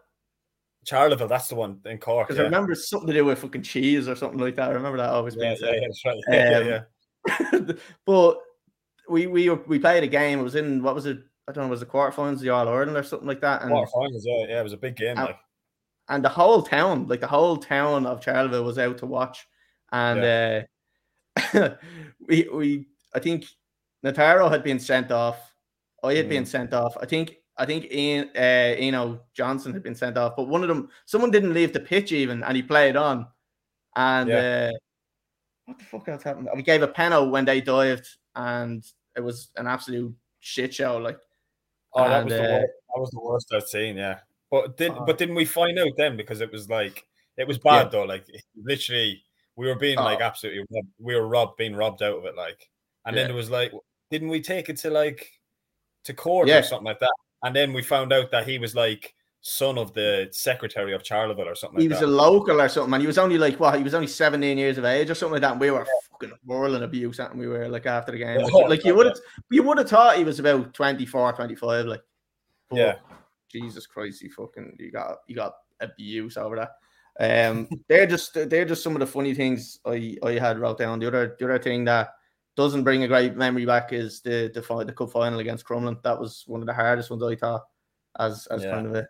Charleville? 0.87 1.28
That's 1.28 1.49
the 1.49 1.54
one 1.54 1.80
in 1.85 1.99
Cork. 1.99 2.28
because 2.28 2.38
Yeah. 2.38 2.44
I 2.44 2.47
remember 2.47 2.75
something 2.75 3.08
to 3.08 3.12
do 3.12 3.25
with 3.26 3.38
fucking 3.40 3.62
cheese 3.62 4.08
or 4.08 4.16
something 4.16 4.38
like 4.40 4.56
that. 4.56 4.70
I 4.70 4.73
remember 4.73 4.97
that 4.99 5.11
always 5.11 5.37
Yeah, 5.37 5.54
being 5.61 5.80
yeah, 5.82 5.88
yeah, 6.32 6.70
right. 6.70 6.85
Um, 7.54 7.66
yeah. 7.68 7.73
but 8.06 8.38
we 9.08 9.26
we 9.26 9.50
we 9.50 9.78
played 9.78 10.02
a 10.04 10.08
game. 10.08 10.38
It 10.40 10.42
was 10.44 10.54
in 10.54 10.82
what 10.82 10.94
was 10.94 11.04
it? 11.06 11.18
I 11.47 11.52
don't 11.52 11.64
know. 11.64 11.70
Was 11.70 11.80
the 11.80 11.87
quarterfinals 11.87 12.40
the 12.40 12.50
All 12.50 12.68
Ireland 12.68 12.97
or 12.97 13.02
something 13.02 13.28
like 13.28 13.40
that? 13.42 13.62
And 13.62 13.70
Quarterfinals, 13.70 14.23
yeah, 14.25 14.47
yeah, 14.49 14.61
it 14.61 14.62
was 14.64 14.73
a 14.73 14.78
big 14.78 14.97
game. 14.97 15.18
Uh, 15.18 15.26
Like, 15.26 15.37
and 16.09 16.25
the 16.25 16.29
whole 16.29 16.62
town, 16.62 17.07
like 17.07 17.21
the 17.21 17.27
whole 17.27 17.57
town 17.57 18.07
of 18.07 18.21
Charleville, 18.23 18.65
was 18.65 18.79
out 18.79 18.99
to 18.99 19.07
watch. 19.07 19.47
And 19.93 20.69
uh, 21.55 21.71
we 22.29 22.49
we 22.53 22.87
I 23.15 23.19
think 23.19 23.47
Nataro 24.05 24.50
had 24.50 24.62
been 24.62 24.79
sent 24.79 25.11
off. 25.11 25.53
I 26.03 26.15
had 26.15 26.29
been 26.29 26.45
Mm. 26.45 26.49
sent 26.49 26.75
off. 26.75 26.97
I 27.00 27.07
think 27.07 27.37
I 27.57 27.67
think 27.67 27.91
Ian 27.93 28.31
uh, 28.37 28.38
Eno 28.79 29.21
Johnson 29.35 29.73
had 29.73 29.83
been 29.83 29.95
sent 29.95 30.17
off, 30.17 30.37
but 30.37 30.49
one 30.49 30.62
of 30.62 30.69
them, 30.69 30.88
someone 31.07 31.31
didn't 31.31 31.55
leave 31.55 31.73
the 31.73 31.81
pitch 31.81 32.12
even, 32.12 32.43
and 32.45 32.57
he 32.57 32.62
played 32.62 32.97
on. 32.97 33.27
And 33.97 34.31
uh, 34.31 34.71
what 35.65 35.79
the 35.79 35.85
fuck 35.85 36.09
else 36.09 36.23
happened? 36.23 36.49
We 36.55 36.62
gave 36.62 36.83
a 36.83 36.88
penalty 36.88 37.31
when 37.31 37.45
they 37.45 37.61
dived, 37.61 38.09
and 38.37 38.85
it 39.17 39.21
was 39.21 39.50
an 39.57 39.67
absolute 39.67 40.15
shit 40.38 40.73
show. 40.73 40.99
Like, 40.99 41.19
oh, 41.95 42.09
that 42.09 42.25
was 42.25 42.33
the 42.33 42.45
uh, 42.45 42.59
worst. 42.61 42.73
That 42.95 43.00
was 43.00 43.11
the 43.11 43.21
worst 43.21 43.53
I've 43.53 43.69
seen. 43.69 43.97
Yeah, 43.97 44.21
but 44.50 44.76
did 44.76 44.93
Oh. 44.93 45.05
but 45.05 45.19
didn't 45.19 45.35
we 45.35 45.45
find 45.45 45.78
out 45.78 45.93
then 45.97 46.17
because 46.17 46.40
it 46.40 46.50
was 46.52 46.69
like 46.69 47.05
it 47.37 47.47
was 47.47 47.59
bad 47.59 47.90
though. 47.90 48.05
Like 48.05 48.25
literally, 48.57 49.23
we 49.56 49.67
were 49.67 49.75
being 49.76 49.97
like 49.99 50.21
Oh. 50.21 50.25
absolutely 50.25 50.65
robbed. 50.71 50.89
we 50.99 51.15
were 51.15 51.26
robbed, 51.28 51.56
being 51.56 51.75
robbed 51.76 52.02
out 52.02 52.19
of 52.19 52.25
it. 52.25 52.37
Like, 52.37 52.69
and 53.04 53.17
then 53.17 53.30
it 53.30 53.34
was 53.34 53.50
like, 53.50 53.73
didn't 54.11 54.28
we 54.28 54.41
take 54.41 54.69
it 54.69 54.76
to 54.78 54.91
like 54.91 55.30
to 56.04 56.15
court 56.15 56.49
Yeah. 56.49 56.58
or 56.58 56.63
something 56.63 56.87
like 56.87 56.99
that? 57.00 57.13
And 57.45 57.54
then 57.54 57.73
we 57.73 57.82
found 57.82 58.13
out 58.13 58.30
that 58.32 58.47
he 58.49 58.58
was 58.58 58.75
like 58.75 59.15
son 59.41 59.78
of 59.78 59.95
the 59.95 60.28
secretary 60.32 60.93
of 60.93 61.04
Charleville 61.04 61.47
or 61.47 61.54
something. 61.54 61.80
he 61.80 61.89
like 61.89 62.00
was 62.00 62.08
a 62.08 62.13
local 62.13 62.61
or 62.61 62.69
something, 62.69 62.93
and 62.95 63.00
he 63.00 63.06
was 63.06 63.19
only 63.19 63.39
like 63.39 63.61
what? 63.61 63.76
He 63.76 63.84
was 63.84 63.95
only 63.95 64.08
17 64.08 64.58
years 64.58 64.78
of 64.78 64.84
age 64.84 65.08
or 65.11 65.15
something 65.15 65.34
like 65.34 65.43
that. 65.43 65.52
And 65.52 65.61
we 65.61 65.71
were 65.71 65.87
fucking 66.11 66.32
whirling 66.45 66.82
abuse 66.82 67.21
at 67.21 67.30
him. 67.30 67.39
We 67.39 67.47
were 67.47 67.69
like 67.69 67.87
after 67.87 68.11
the 68.11 68.19
game, 68.19 68.41
like, 68.43 68.52
like 68.69 68.84
you 68.84 68.97
would 68.97 69.06
have, 69.06 69.17
you 69.52 69.63
would 69.63 69.78
have 69.78 69.89
thought 69.89 70.17
he 70.19 70.25
was 70.25 70.41
about 70.41 70.75
24, 70.75 71.34
25. 71.34 71.87
Like, 71.87 72.02
but 72.69 72.76
Yeah. 72.76 72.95
Jesus 73.50 73.87
Christ, 73.87 74.23
you 74.23 74.30
fucking, 74.30 74.76
you 74.78 74.91
got, 74.91 75.19
you 75.26 75.34
got 75.34 75.54
abuse 75.80 76.37
over 76.37 76.56
that. 76.56 76.71
Um, 77.21 77.69
they're 77.89 78.06
just, 78.06 78.34
they're 78.34 78.65
just 78.65 78.82
some 78.82 78.95
of 78.95 79.00
the 79.00 79.06
funny 79.06 79.34
things 79.34 79.80
I, 79.84 80.17
I 80.23 80.32
had 80.32 80.58
wrote 80.58 80.78
down. 80.78 80.99
The 80.99 81.08
other, 81.08 81.37
the 81.39 81.45
other 81.47 81.58
thing 81.58 81.84
that 81.84 82.11
doesn't 82.58 82.82
bring 82.82 83.04
a 83.04 83.08
great 83.08 83.37
memory 83.37 83.65
back 83.65 83.93
is 83.93 84.21
the 84.21 84.50
the, 84.52 84.84
the 84.84 84.93
cup 84.93 85.13
final 85.13 85.39
against 85.39 85.65
Crumlin. 85.65 86.02
That 86.02 86.19
was 86.19 86.43
one 86.49 86.61
of 86.61 86.67
the 86.67 86.75
hardest 86.75 87.08
ones 87.08 87.23
I 87.23 87.37
thought 87.37 87.63
as 88.19 88.49
as 88.49 88.65
Yeah. 88.65 88.71
kind 88.73 88.87
of 88.89 88.97
a, 88.97 89.08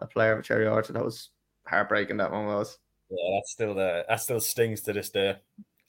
a 0.00 0.06
player 0.08 0.32
of 0.32 0.40
a 0.40 0.42
Cherry 0.42 0.66
Orchard. 0.66 0.96
That 0.96 1.04
was 1.04 1.30
heartbreaking. 1.68 2.16
That 2.16 2.32
one 2.32 2.46
was. 2.46 2.76
Yeah, 3.10 3.36
that's 3.36 3.52
still 3.52 3.74
the 3.74 4.04
that 4.08 4.20
still 4.20 4.40
stings 4.40 4.80
to 4.82 4.92
this 4.92 5.10
day. 5.10 5.36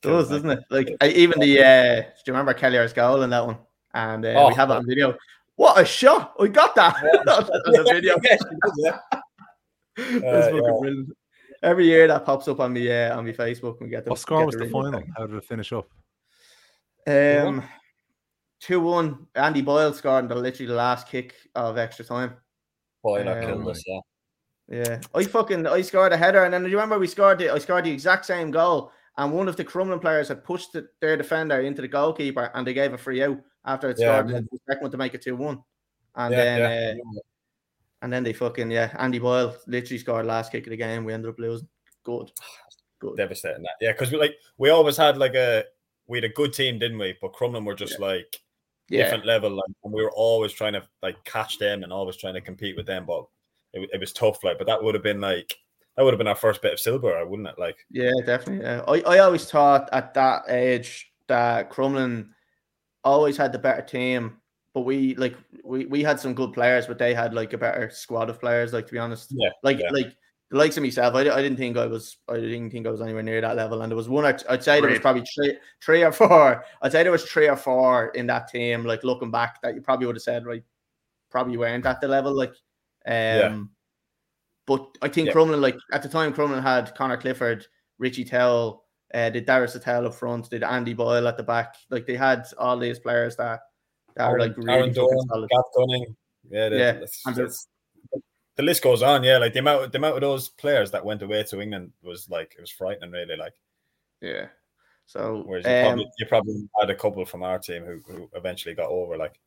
does, 0.04 0.30
doesn't 0.30 0.48
it? 0.48 0.60
Like 0.70 0.96
I, 1.02 1.08
even 1.08 1.40
the 1.40 1.60
uh, 1.60 2.02
do 2.02 2.08
you 2.28 2.34
remember 2.34 2.54
Kelly's 2.54 2.94
goal 2.94 3.24
in 3.24 3.32
that 3.32 3.48
one? 3.48 3.58
And 3.96 4.24
uh, 4.24 4.34
Oh, 4.36 4.48
we 4.50 4.54
have 4.54 4.70
it 4.70 4.74
on 4.74 4.86
video. 4.88 5.18
What 5.56 5.80
a 5.80 5.86
shot! 5.86 6.34
We 6.40 6.50
got 6.50 6.76
that 6.76 6.96
on 6.96 7.74
the 7.74 7.84
video. 7.94 8.18
That's 9.98 10.24
Uh, 10.24 10.42
fucking 10.52 10.56
yeah. 10.56 10.80
brilliant. 10.80 11.10
Every 11.64 11.86
year 11.86 12.08
that 12.08 12.26
pops 12.26 12.48
up 12.48 12.60
on 12.60 12.74
me 12.74 12.92
uh, 12.92 13.18
on 13.18 13.26
my 13.26 13.32
Facebook. 13.32 13.80
We 13.80 13.88
get 13.88 14.04
the 14.04 14.12
What 14.12 14.20
score 14.20 14.40
get 14.40 14.46
was 14.48 14.56
the 14.56 14.62
ring. 14.62 14.72
final? 14.72 15.04
How 15.18 15.26
did 15.26 15.36
it 15.38 15.46
finish 15.46 15.72
up? 15.72 15.88
Um, 17.08 17.64
two 18.60 18.82
one. 18.82 19.28
Andy 19.36 19.62
Boyle 19.62 19.94
scored 19.94 20.26
in 20.26 20.30
the 20.30 20.36
literally 20.36 20.68
the 20.68 20.74
last 20.76 21.08
kick 21.08 21.34
of 21.56 21.78
extra 21.78 22.04
time. 22.04 22.34
Boy, 23.04 23.24
that 23.24 23.44
Um, 23.44 23.50
killed 23.50 23.68
us. 23.70 23.84
Yeah. 23.88 24.00
Yeah, 24.68 25.00
I 25.14 25.24
fucking 25.24 25.68
I 25.68 25.82
scored 25.82 26.12
a 26.12 26.18
header, 26.18 26.44
and 26.44 26.52
then 26.52 26.64
do 26.64 26.70
you 26.70 26.76
remember 26.76 26.98
we 26.98 27.06
scored 27.08 27.38
the 27.38 27.52
I 27.52 27.60
scored 27.60 27.86
the 27.86 27.92
exact 27.92 28.26
same 28.26 28.50
goal, 28.50 28.92
and 29.16 29.32
one 29.32 29.48
of 29.48 29.56
the 29.56 29.64
Crumlin 29.64 30.02
players 30.02 30.28
had 30.30 30.44
pushed 30.44 30.74
the, 30.74 30.88
their 31.02 31.16
defender 31.16 31.62
into 31.62 31.84
the 31.84 31.88
goalkeeper, 31.88 32.50
and 32.56 32.66
they 32.66 32.74
gave 32.74 32.92
a 32.92 32.98
free 32.98 33.22
out 33.24 33.38
after 33.66 33.90
it 33.90 33.98
Yeah, 34.00 34.20
scored 34.20 34.30
yeah. 34.32 34.40
the 34.52 34.60
second 34.68 34.82
one 34.84 34.92
to 34.92 34.98
make 34.98 35.14
it 35.14 35.22
two 35.22 35.36
one, 35.36 35.64
and 36.16 36.34
yeah, 36.34 36.44
then 36.44 36.98
yeah. 36.98 37.02
Uh, 37.02 37.22
and 38.02 38.14
then 38.14 38.24
they 38.24 38.34
fucking 38.34 38.70
yeah 38.70 38.96
Andy 39.00 39.20
Boyle 39.20 39.56
literally 39.68 39.98
scored 39.98 40.26
last 40.26 40.52
kick 40.52 40.66
of 40.66 40.72
the 40.72 40.78
game. 40.78 41.04
We 41.04 41.14
ended 41.14 41.30
up 41.30 41.40
losing. 41.40 41.68
Good, 42.04 42.32
good. 43.00 43.18
devastating 43.18 43.64
that. 43.64 43.76
Yeah, 43.82 43.92
because 43.94 44.12
we 44.12 44.18
like 44.18 44.36
we 44.58 44.70
always 44.70 44.98
had 44.98 45.18
like 45.18 45.34
a 45.36 45.64
we 46.08 46.18
had 46.18 46.26
a 46.26 46.30
good 46.30 46.54
team, 46.54 46.80
didn't 46.80 47.00
we? 47.00 47.18
But 47.20 47.34
Crumlin 47.34 47.66
were 47.66 47.76
just 47.76 48.00
like 48.00 48.40
different 48.88 49.26
level, 49.26 49.52
like, 49.52 49.66
and 49.84 49.94
we 49.94 50.04
were 50.04 50.12
always 50.12 50.54
trying 50.54 50.74
to 50.74 50.84
like 51.02 51.24
catch 51.24 51.58
them 51.58 51.84
and 51.84 51.92
always 51.92 52.18
trying 52.18 52.36
to 52.36 52.42
compete 52.42 52.78
with 52.78 52.86
them. 52.86 53.06
But 53.06 53.26
it, 53.74 53.90
it 53.94 54.00
was 54.00 54.14
tough, 54.14 54.44
like. 54.44 54.58
But 54.58 54.68
that 54.68 54.84
would 54.84 54.94
have 54.94 55.04
been 55.04 55.22
like 55.22 55.58
that 55.96 56.04
would 56.04 56.14
have 56.14 56.20
been 56.20 56.28
our 56.28 56.36
first 56.36 56.62
bit 56.62 56.74
of 56.74 56.80
silver, 56.80 57.26
wouldn't 57.26 57.48
it? 57.48 57.58
Like, 57.58 57.78
yeah, 57.90 58.12
definitely. 58.26 58.66
Yeah. 58.66 58.84
I 58.88 59.16
I 59.16 59.20
always 59.20 59.50
thought 59.50 59.90
at 59.92 60.14
that 60.14 60.44
age 60.50 61.12
that 61.28 61.72
Crumlin 61.72 62.30
always 63.06 63.38
had 63.38 63.54
the 63.54 63.60
better 63.60 63.82
team. 63.82 64.38
But 64.74 64.82
we 64.82 65.16
like 65.16 65.38
we, 65.64 65.86
we 65.86 66.04
had 66.04 66.20
some 66.20 66.34
good 66.34 66.52
players, 66.52 66.86
but 66.86 66.98
they 66.98 67.14
had 67.14 67.34
like 67.34 67.54
a 67.54 67.58
better 67.58 67.90
squad 67.90 68.30
of 68.30 68.42
players. 68.42 68.74
Like 68.74 68.88
to 68.88 68.92
be 68.92 69.00
honest, 69.00 69.32
yeah, 69.34 69.52
like 69.64 69.80
yeah. 69.80 69.90
like 69.92 70.14
the 70.52 70.58
likes 70.58 70.76
of 70.76 70.84
myself, 70.84 71.16
I, 71.16 71.22
I 71.22 71.42
didn't 71.42 71.58
think 71.58 71.78
I 71.78 71.86
was 71.86 72.18
I 72.28 72.36
didn't 72.36 72.72
think 72.72 72.86
I 72.86 72.92
was 72.92 73.02
anywhere 73.02 73.24
near 73.24 73.40
that 73.40 73.56
level. 73.56 73.82
And 73.82 73.90
there 73.90 73.96
was 73.96 74.10
one 74.10 74.26
I'd, 74.26 74.46
I'd 74.48 74.64
say 74.64 74.82
there 74.82 74.90
was 74.90 75.00
probably 75.00 75.24
three 75.34 75.58
three 75.82 76.04
or 76.04 76.12
four. 76.12 76.66
I'd 76.82 76.92
say 76.92 77.04
there 77.04 77.12
was 77.12 77.24
three 77.24 77.48
or 77.48 77.56
four 77.56 78.10
in 78.10 78.28
that 78.28 78.50
team. 78.50 78.84
Like 78.84 79.06
looking 79.06 79.32
back, 79.32 79.62
that 79.62 79.76
you 79.76 79.82
probably 79.82 80.08
would 80.08 80.18
have 80.18 80.24
said 80.24 80.46
right, 80.46 80.64
probably 81.32 81.56
weren't 81.56 81.86
at 81.86 82.02
the 82.02 82.10
level. 82.10 82.36
Like, 82.36 82.54
um, 83.08 83.70
but 84.68 84.98
I 85.02 85.08
think 85.08 85.28
Yeah. 85.28 85.34
Crumlin 85.34 85.62
like 85.62 85.78
at 85.94 86.04
the 86.04 86.10
time 86.10 86.34
Crumlin 86.34 86.62
had 86.62 86.94
Conor 86.96 87.18
Clifford, 87.18 87.66
Richie 87.98 88.26
Towell, 88.26 88.85
uh, 89.14 89.30
did 89.30 89.46
Darius 89.46 89.76
Attell 89.76 90.08
up 90.08 90.16
front, 90.16 90.50
did 90.50 90.64
Andy 90.64 90.94
Boyle 90.94 91.28
at 91.28 91.38
the 91.38 91.44
back. 91.44 91.76
Like 91.90 92.06
they 92.06 92.16
had 92.16 92.46
all 92.58 92.78
these 92.78 93.00
players 93.00 93.36
that 93.38 93.62
that 94.16 94.24
are 94.24 94.40
Aaron, 94.40 94.50
like 94.50 94.58
really 94.58 94.94
fucking 94.94 95.28
solid. 95.28 95.50
Gav 95.50 95.64
Gunning, 95.78 96.16
yeah, 96.50 96.70
the, 96.70 96.78
Yeah, 96.78 96.92
the- 98.58 98.64
list 98.64 98.82
goes 98.82 99.02
on. 99.02 99.24
Yeah, 99.24 99.38
like 99.38 99.54
the 99.54 99.60
amount 99.60 99.92
the 99.92 99.98
amount 99.98 100.16
of 100.16 100.22
those 100.22 100.50
players 100.50 100.92
that 100.92 101.06
went 101.06 101.22
away 101.22 101.44
to 101.44 101.62
England 101.62 101.92
was 102.02 102.30
like 102.30 102.56
it 102.58 102.62
was 102.62 102.72
frightening, 102.72 103.12
really. 103.12 103.36
Like, 103.36 103.54
Yeah. 104.22 104.48
So 105.08 105.44
whereas 105.46 105.66
you, 105.66 105.72
um, 105.72 105.84
probably, 105.84 106.12
you 106.18 106.26
probably 106.26 106.70
had 106.80 106.90
a 106.90 106.96
couple 106.96 107.26
from 107.26 107.44
our 107.44 107.60
team 107.60 107.84
who, 107.86 108.00
who 108.12 108.30
eventually 108.34 108.74
got 108.74 108.90
over. 108.90 109.18
Like, 109.18 109.40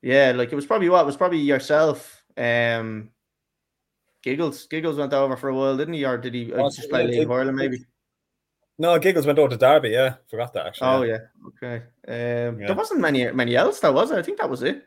Yeah, 0.00 0.32
like 0.34 0.50
it 0.50 0.56
was 0.56 0.66
probably 0.66 0.88
what 0.88 1.02
it 1.02 1.06
was 1.06 1.16
probably 1.16 1.38
yourself. 1.38 2.24
Um, 2.36 3.10
Giggles, 4.22 4.66
Giggles 4.66 4.96
went 4.96 5.12
over 5.12 5.36
for 5.36 5.50
a 5.50 5.54
while, 5.54 5.76
didn't 5.76 5.94
he? 5.94 6.04
Or 6.06 6.16
did 6.16 6.32
he 6.32 6.52
uh, 6.52 6.70
just 6.70 6.88
play 6.88 7.06
League 7.06 7.24
of 7.24 7.30
Ireland? 7.30 7.58
Maybe. 7.58 7.84
No, 8.78 8.98
Giggles 8.98 9.26
went 9.26 9.38
over 9.38 9.50
to 9.50 9.56
Derby. 9.56 9.90
Yeah, 9.90 10.14
forgot 10.28 10.52
that 10.54 10.66
actually. 10.66 10.88
Oh 10.88 11.02
yeah. 11.02 11.18
yeah, 11.62 11.68
okay. 11.68 11.84
Um, 12.48 12.60
Yeah. 12.60 12.66
there 12.68 12.76
wasn't 12.76 13.00
many 13.00 13.30
many 13.32 13.56
else. 13.56 13.80
There 13.80 13.92
was. 13.92 14.10
There? 14.10 14.18
I 14.18 14.22
think 14.22 14.38
that 14.38 14.50
was 14.50 14.62
it. 14.62 14.82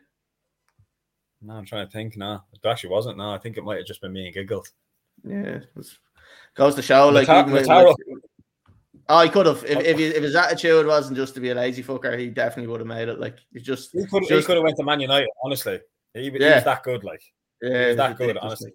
No, 1.40 1.54
I'm 1.54 1.64
trying 1.64 1.86
to 1.86 1.92
think. 1.92 2.16
No, 2.16 2.42
it 2.52 2.66
actually 2.68 2.90
wasn't. 2.90 3.16
No, 3.18 3.30
I 3.32 3.38
think 3.38 3.56
it 3.56 3.64
might 3.64 3.76
have 3.78 3.86
just 3.86 4.00
been 4.00 4.12
me 4.12 4.26
and 4.26 4.34
Giggles. 4.34 4.72
Yeah, 5.24 5.36
it 5.58 5.68
was, 5.74 5.98
goes 6.54 6.74
to 6.74 6.82
show. 6.82 7.08
Like, 7.08 7.28
Nata- 7.28 7.48
even 7.48 7.52
with- 7.52 7.94
oh, 9.08 9.22
he 9.22 9.30
could 9.30 9.46
have. 9.46 9.64
If 9.64 9.78
if, 9.78 9.98
if 9.98 10.22
his 10.22 10.34
attitude 10.34 10.86
wasn't 10.86 11.16
just 11.16 11.34
to 11.34 11.40
be 11.40 11.50
a 11.50 11.54
lazy 11.54 11.82
fucker, 11.82 12.18
he 12.18 12.28
definitely 12.28 12.70
would 12.70 12.80
have 12.80 12.88
made 12.88 13.08
it. 13.08 13.20
Like, 13.20 13.38
he 13.52 13.60
just 13.60 13.92
He 13.92 14.04
could, 14.06 14.26
Just- 14.28 14.48
have 14.48 14.62
went 14.62 14.76
to 14.78 14.84
Man 14.84 15.00
United. 15.00 15.28
Honestly, 15.44 15.80
he, 16.14 16.22
he 16.30 16.38
Yeah. 16.40 16.56
was 16.56 16.64
that 16.64 16.82
good. 16.82 17.04
Like, 17.04 17.22
yeah, 17.62 17.68
he 17.68 17.74
was 17.86 17.94
it 17.94 17.96
that 17.98 18.18
good. 18.18 18.36
Honestly, 18.38 18.72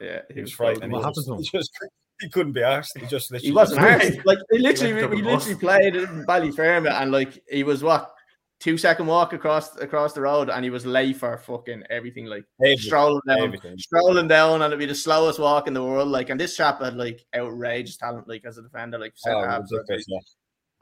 yeah, 0.00 0.22
he 0.32 0.40
was 0.40 0.50
so 0.50 0.56
frightening. 0.56 0.90
What 0.90 1.04
happened 1.04 1.26
to 1.26 1.34
him? 1.34 1.62
He 2.22 2.28
couldn't 2.30 2.52
be 2.52 2.62
asked. 2.62 2.96
He 2.98 3.04
just 3.06 3.30
literally 3.30 3.48
He 3.48 3.52
wasn't 3.52 3.80
just- 3.80 4.12
arsed. 4.18 4.24
Like, 4.24 4.38
he 4.50 4.58
literally, 4.58 4.94
went 4.94 5.10
we, 5.10 5.16
we 5.16 5.22
double 5.22 5.34
literally 5.36 5.58
played 5.60 5.96
in 5.96 6.24
Ballyfermot, 6.26 7.00
and 7.02 7.12
like, 7.12 7.42
he 7.50 7.62
was 7.64 7.82
what 7.82 8.14
two 8.60 8.78
second 8.78 9.06
walk 9.08 9.32
across 9.32 9.76
across 9.80 10.12
the 10.12 10.20
road, 10.20 10.48
and 10.48 10.62
he 10.64 10.70
was 10.70 10.86
late 10.86 11.16
for 11.16 11.36
fucking 11.36 11.82
everything, 11.90 12.26
like 12.26 12.44
Everything, 12.64 12.78
strolling 12.78 13.20
down, 13.26 13.40
everything. 13.40 13.76
strolling 13.78 14.28
down, 14.28 14.62
and 14.62 14.72
it'd 14.72 14.78
be 14.78 14.86
the 14.86 14.94
slowest 14.94 15.38
walk 15.40 15.66
in 15.66 15.74
the 15.74 15.82
world. 15.82 16.08
Like, 16.08 16.30
and 16.30 16.38
this 16.40 16.56
chap 16.56 16.80
had 16.80 16.94
like 16.96 17.24
outrageous 17.34 17.96
talent, 17.96 18.28
like 18.28 18.44
as 18.44 18.58
a 18.58 18.62
defender, 18.62 18.98
like 18.98 19.12
Oh, 19.26 19.30
centre 19.30 19.48
half. 19.50 19.62
ridiculous, 19.70 20.04
yeah. 20.08 20.18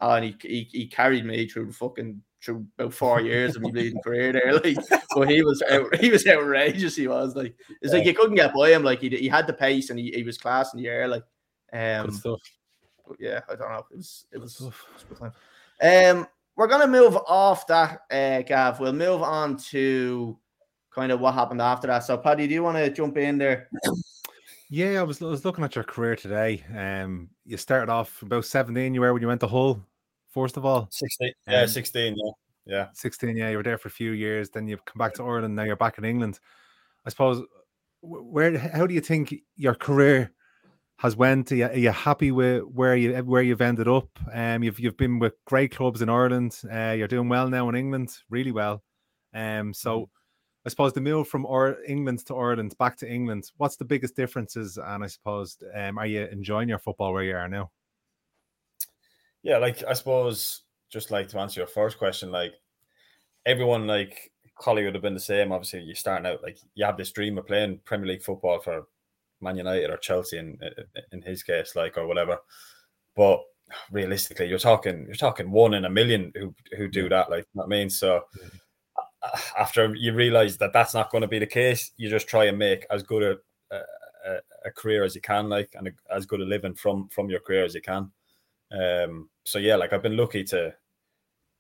Oh, 0.03 0.11
and 0.13 0.25
he, 0.27 0.37
he 0.43 0.69
he 0.71 0.87
carried 0.89 1.25
me 1.25 1.49
through 1.49 1.67
the 1.67 1.73
fucking 1.73 2.23
through 2.43 2.67
about 2.79 2.93
four 2.93 3.21
years 3.21 3.55
of 3.57 3.63
me 3.63 3.71
bleeding 3.71 4.01
career 4.03 4.33
there. 4.33 4.53
Like, 4.65 4.77
but 5.15 5.29
he 5.29 5.43
was 5.43 5.63
out, 5.71 5.95
he 5.97 6.11
was 6.11 6.27
outrageous. 6.27 6.97
He 6.97 7.09
was 7.09 7.37
like, 7.37 7.55
it's 7.83 7.93
like 7.93 8.05
you 8.07 8.15
couldn't 8.15 8.37
get 8.37 8.55
by 8.55 8.71
him. 8.71 8.83
Like 8.83 9.01
he 9.01 9.09
he 9.09 9.29
had 9.29 9.47
the 9.47 9.53
pace 9.53 9.91
and 9.91 9.99
he, 9.99 10.11
he 10.13 10.23
was 10.23 10.39
class 10.39 10.75
in 10.75 10.81
the 10.81 10.89
air. 10.89 11.09
Like, 11.09 11.25
Good 11.73 12.01
um, 12.01 12.11
stuff. 12.11 12.41
but 13.07 13.17
yeah, 13.21 13.41
I 13.49 13.55
don't 13.55 13.71
know. 13.71 13.87
It 13.91 13.97
was 13.97 14.27
it 14.33 14.39
was, 14.39 14.61
it 14.61 14.65
was 14.65 14.75
a 15.03 15.07
good 15.07 15.19
time. 15.19 16.17
Um, 16.17 16.27
we're 16.57 16.67
gonna 16.69 16.87
move 16.87 17.17
off 17.27 17.67
that, 17.69 18.03
uh, 18.11 18.43
Gav. 18.43 18.81
We'll 18.81 18.93
move 18.93 19.23
on 19.23 19.57
to 19.71 20.39
kind 20.95 21.13
of 21.13 21.21
what 21.21 21.35
happened 21.35 21.63
after 21.63 21.87
that. 21.87 22.01
So, 22.01 22.17
Paddy, 22.19 22.47
do 22.47 22.55
you 22.55 22.63
want 22.63 22.77
to 22.77 22.91
jump 22.91 23.17
in 23.17 23.39
there? 23.39 23.69
Yeah, 24.69 25.01
I 25.01 25.03
was, 25.03 25.21
I 25.23 25.27
was 25.27 25.45
looking 25.45 25.65
at 25.65 25.75
your 25.75 25.85
career 25.85 26.17
today. 26.17 26.63
Um, 26.77 27.31
you 27.45 27.57
started 27.57 27.91
off 27.91 28.23
about 28.23 28.45
17, 28.45 28.95
you 28.95 29.01
were 29.01 29.13
when 29.13 29.23
you 29.23 29.29
went 29.29 29.41
to 29.41 29.49
Hull, 29.49 29.85
first 30.31 30.57
of 30.57 30.65
all. 30.65 30.89
16, 30.91 31.33
yeah, 31.49 31.63
Um, 31.63 31.69
16, 31.69 32.17
yeah. 32.17 32.31
Yeah. 32.67 32.87
16, 32.95 33.37
yeah, 33.37 33.51
you 33.51 33.57
were 33.57 33.63
there 33.63 33.79
for 33.79 33.89
a 33.89 33.91
few 33.91 34.13
years. 34.13 34.51
Then 34.51 34.69
you've 34.69 34.85
come 34.85 34.99
back 34.99 35.15
to 35.15 35.25
Ireland. 35.25 35.57
Now 35.57 35.65
you're 35.65 35.77
back 35.77 35.99
in 35.99 36.05
England. 36.05 36.39
I 37.05 37.11
suppose, 37.11 37.43
where, 38.03 38.57
how 38.59 38.87
do 38.87 38.95
you 38.95 39.01
think 39.01 39.35
your 39.57 39.75
career 39.75 40.33
has 40.99 41.17
went? 41.17 41.51
Are 41.53 41.57
you, 41.57 41.65
are 41.67 41.75
you 41.77 41.91
happy 41.91 42.31
with 42.31 42.63
where 42.65 42.95
you 42.95 43.15
where 43.25 43.43
you've 43.43 43.61
ended 43.63 43.89
up? 43.89 44.09
Um, 44.33 44.63
you've 44.63 44.79
you've 44.79 44.97
been 44.99 45.19
with 45.19 45.35
great 45.47 45.75
clubs 45.75 46.03
in 46.03 46.09
Ireland. 46.11 46.61
Uh, 46.71 46.95
you're 46.97 47.09
doing 47.09 47.29
well 47.29 47.49
now 47.49 47.69
in 47.69 47.75
England, 47.75 48.17
really 48.29 48.53
well. 48.53 48.83
Um, 49.35 49.73
so 49.73 50.11
I 50.67 50.69
suppose 50.69 50.93
the 50.93 51.01
move 51.01 51.27
from 51.29 51.47
or- 51.47 51.79
England 51.89 52.25
to 52.27 52.37
Ireland 52.37 52.75
back 52.79 52.97
to 52.99 53.11
England. 53.11 53.51
What's 53.57 53.77
the 53.77 53.85
biggest 53.87 54.15
differences? 54.15 54.77
And 54.77 55.03
I 55.03 55.07
suppose, 55.07 55.57
um, 55.75 55.99
are 55.99 56.07
you 56.07 56.27
enjoying 56.27 56.69
your 56.69 56.79
football 56.79 57.15
where 57.15 57.25
you 57.25 57.35
are 57.35 57.49
now? 57.49 57.71
Yeah, 59.43 59.59
like 59.59 59.83
I 59.89 59.95
suppose 59.95 60.63
just 60.91 61.11
like 61.11 61.29
to 61.29 61.39
answer 61.39 61.61
your 61.61 61.67
first 61.67 61.99
question, 61.99 62.31
like 62.31 62.55
everyone 63.47 63.87
like 63.87 64.33
Collie 64.59 64.85
would 64.85 64.95
have 64.95 65.03
been 65.03 65.15
the 65.15 65.21
same. 65.21 65.53
Obviously, 65.53 65.81
you're 65.81 65.95
starting 65.95 66.27
out 66.27 66.43
like 66.43 66.59
you 66.75 66.85
have 66.85 66.97
this 66.97 67.13
dream 67.13 67.39
of 67.39 67.47
playing 67.47 67.81
Premier 67.85 68.07
League 68.07 68.23
football 68.23 68.61
for 68.61 68.87
Man 69.41 69.57
United 69.57 69.91
or 69.91 69.97
Chelsea 69.97 70.39
in 70.39 70.59
in 71.13 71.23
his 71.23 71.43
case, 71.43 71.75
like 71.75 71.97
or 71.97 72.07
whatever. 72.07 72.39
But 73.17 73.41
realistically, 73.91 74.47
you're 74.49 74.59
talking 74.59 75.05
you're 75.07 75.15
talking 75.15 75.51
one 75.51 75.75
in 75.75 75.87
a 75.87 75.91
million 75.91 76.33
who 76.37 76.55
who 76.77 76.89
do 76.89 77.09
that. 77.09 77.31
Like, 77.31 77.45
you 77.55 77.59
know 77.59 77.63
what 77.63 77.75
I 77.75 77.79
mean, 77.79 77.91
so 77.91 78.25
after 79.59 79.95
you 79.95 80.15
realize 80.15 80.57
that 80.59 80.73
that's 80.73 80.95
not 80.95 81.11
going 81.11 81.23
to 81.23 81.29
be 81.29 81.39
the 81.39 81.47
case, 81.47 81.93
you 81.97 82.09
just 82.11 82.29
try 82.29 82.45
and 82.45 82.59
make 82.59 82.87
as 82.91 83.03
good 83.03 83.23
a 83.23 83.77
a, 84.27 84.37
a 84.67 84.71
career 84.71 85.05
as 85.05 85.15
you 85.15 85.21
can, 85.21 85.49
like, 85.49 85.71
and 85.75 85.89
a, 85.89 85.93
as 86.15 86.27
good 86.27 86.41
a 86.41 86.45
living 86.45 86.75
from 86.75 87.09
from 87.09 87.31
your 87.31 87.41
career 87.41 87.65
as 87.65 87.75
you 87.75 87.81
can. 87.81 88.11
Um, 88.73 89.29
so 89.45 89.59
yeah, 89.59 89.77
like 89.77 89.93
I've 89.93 90.03
been 90.03 90.17
lucky 90.17 90.45
to 90.45 90.75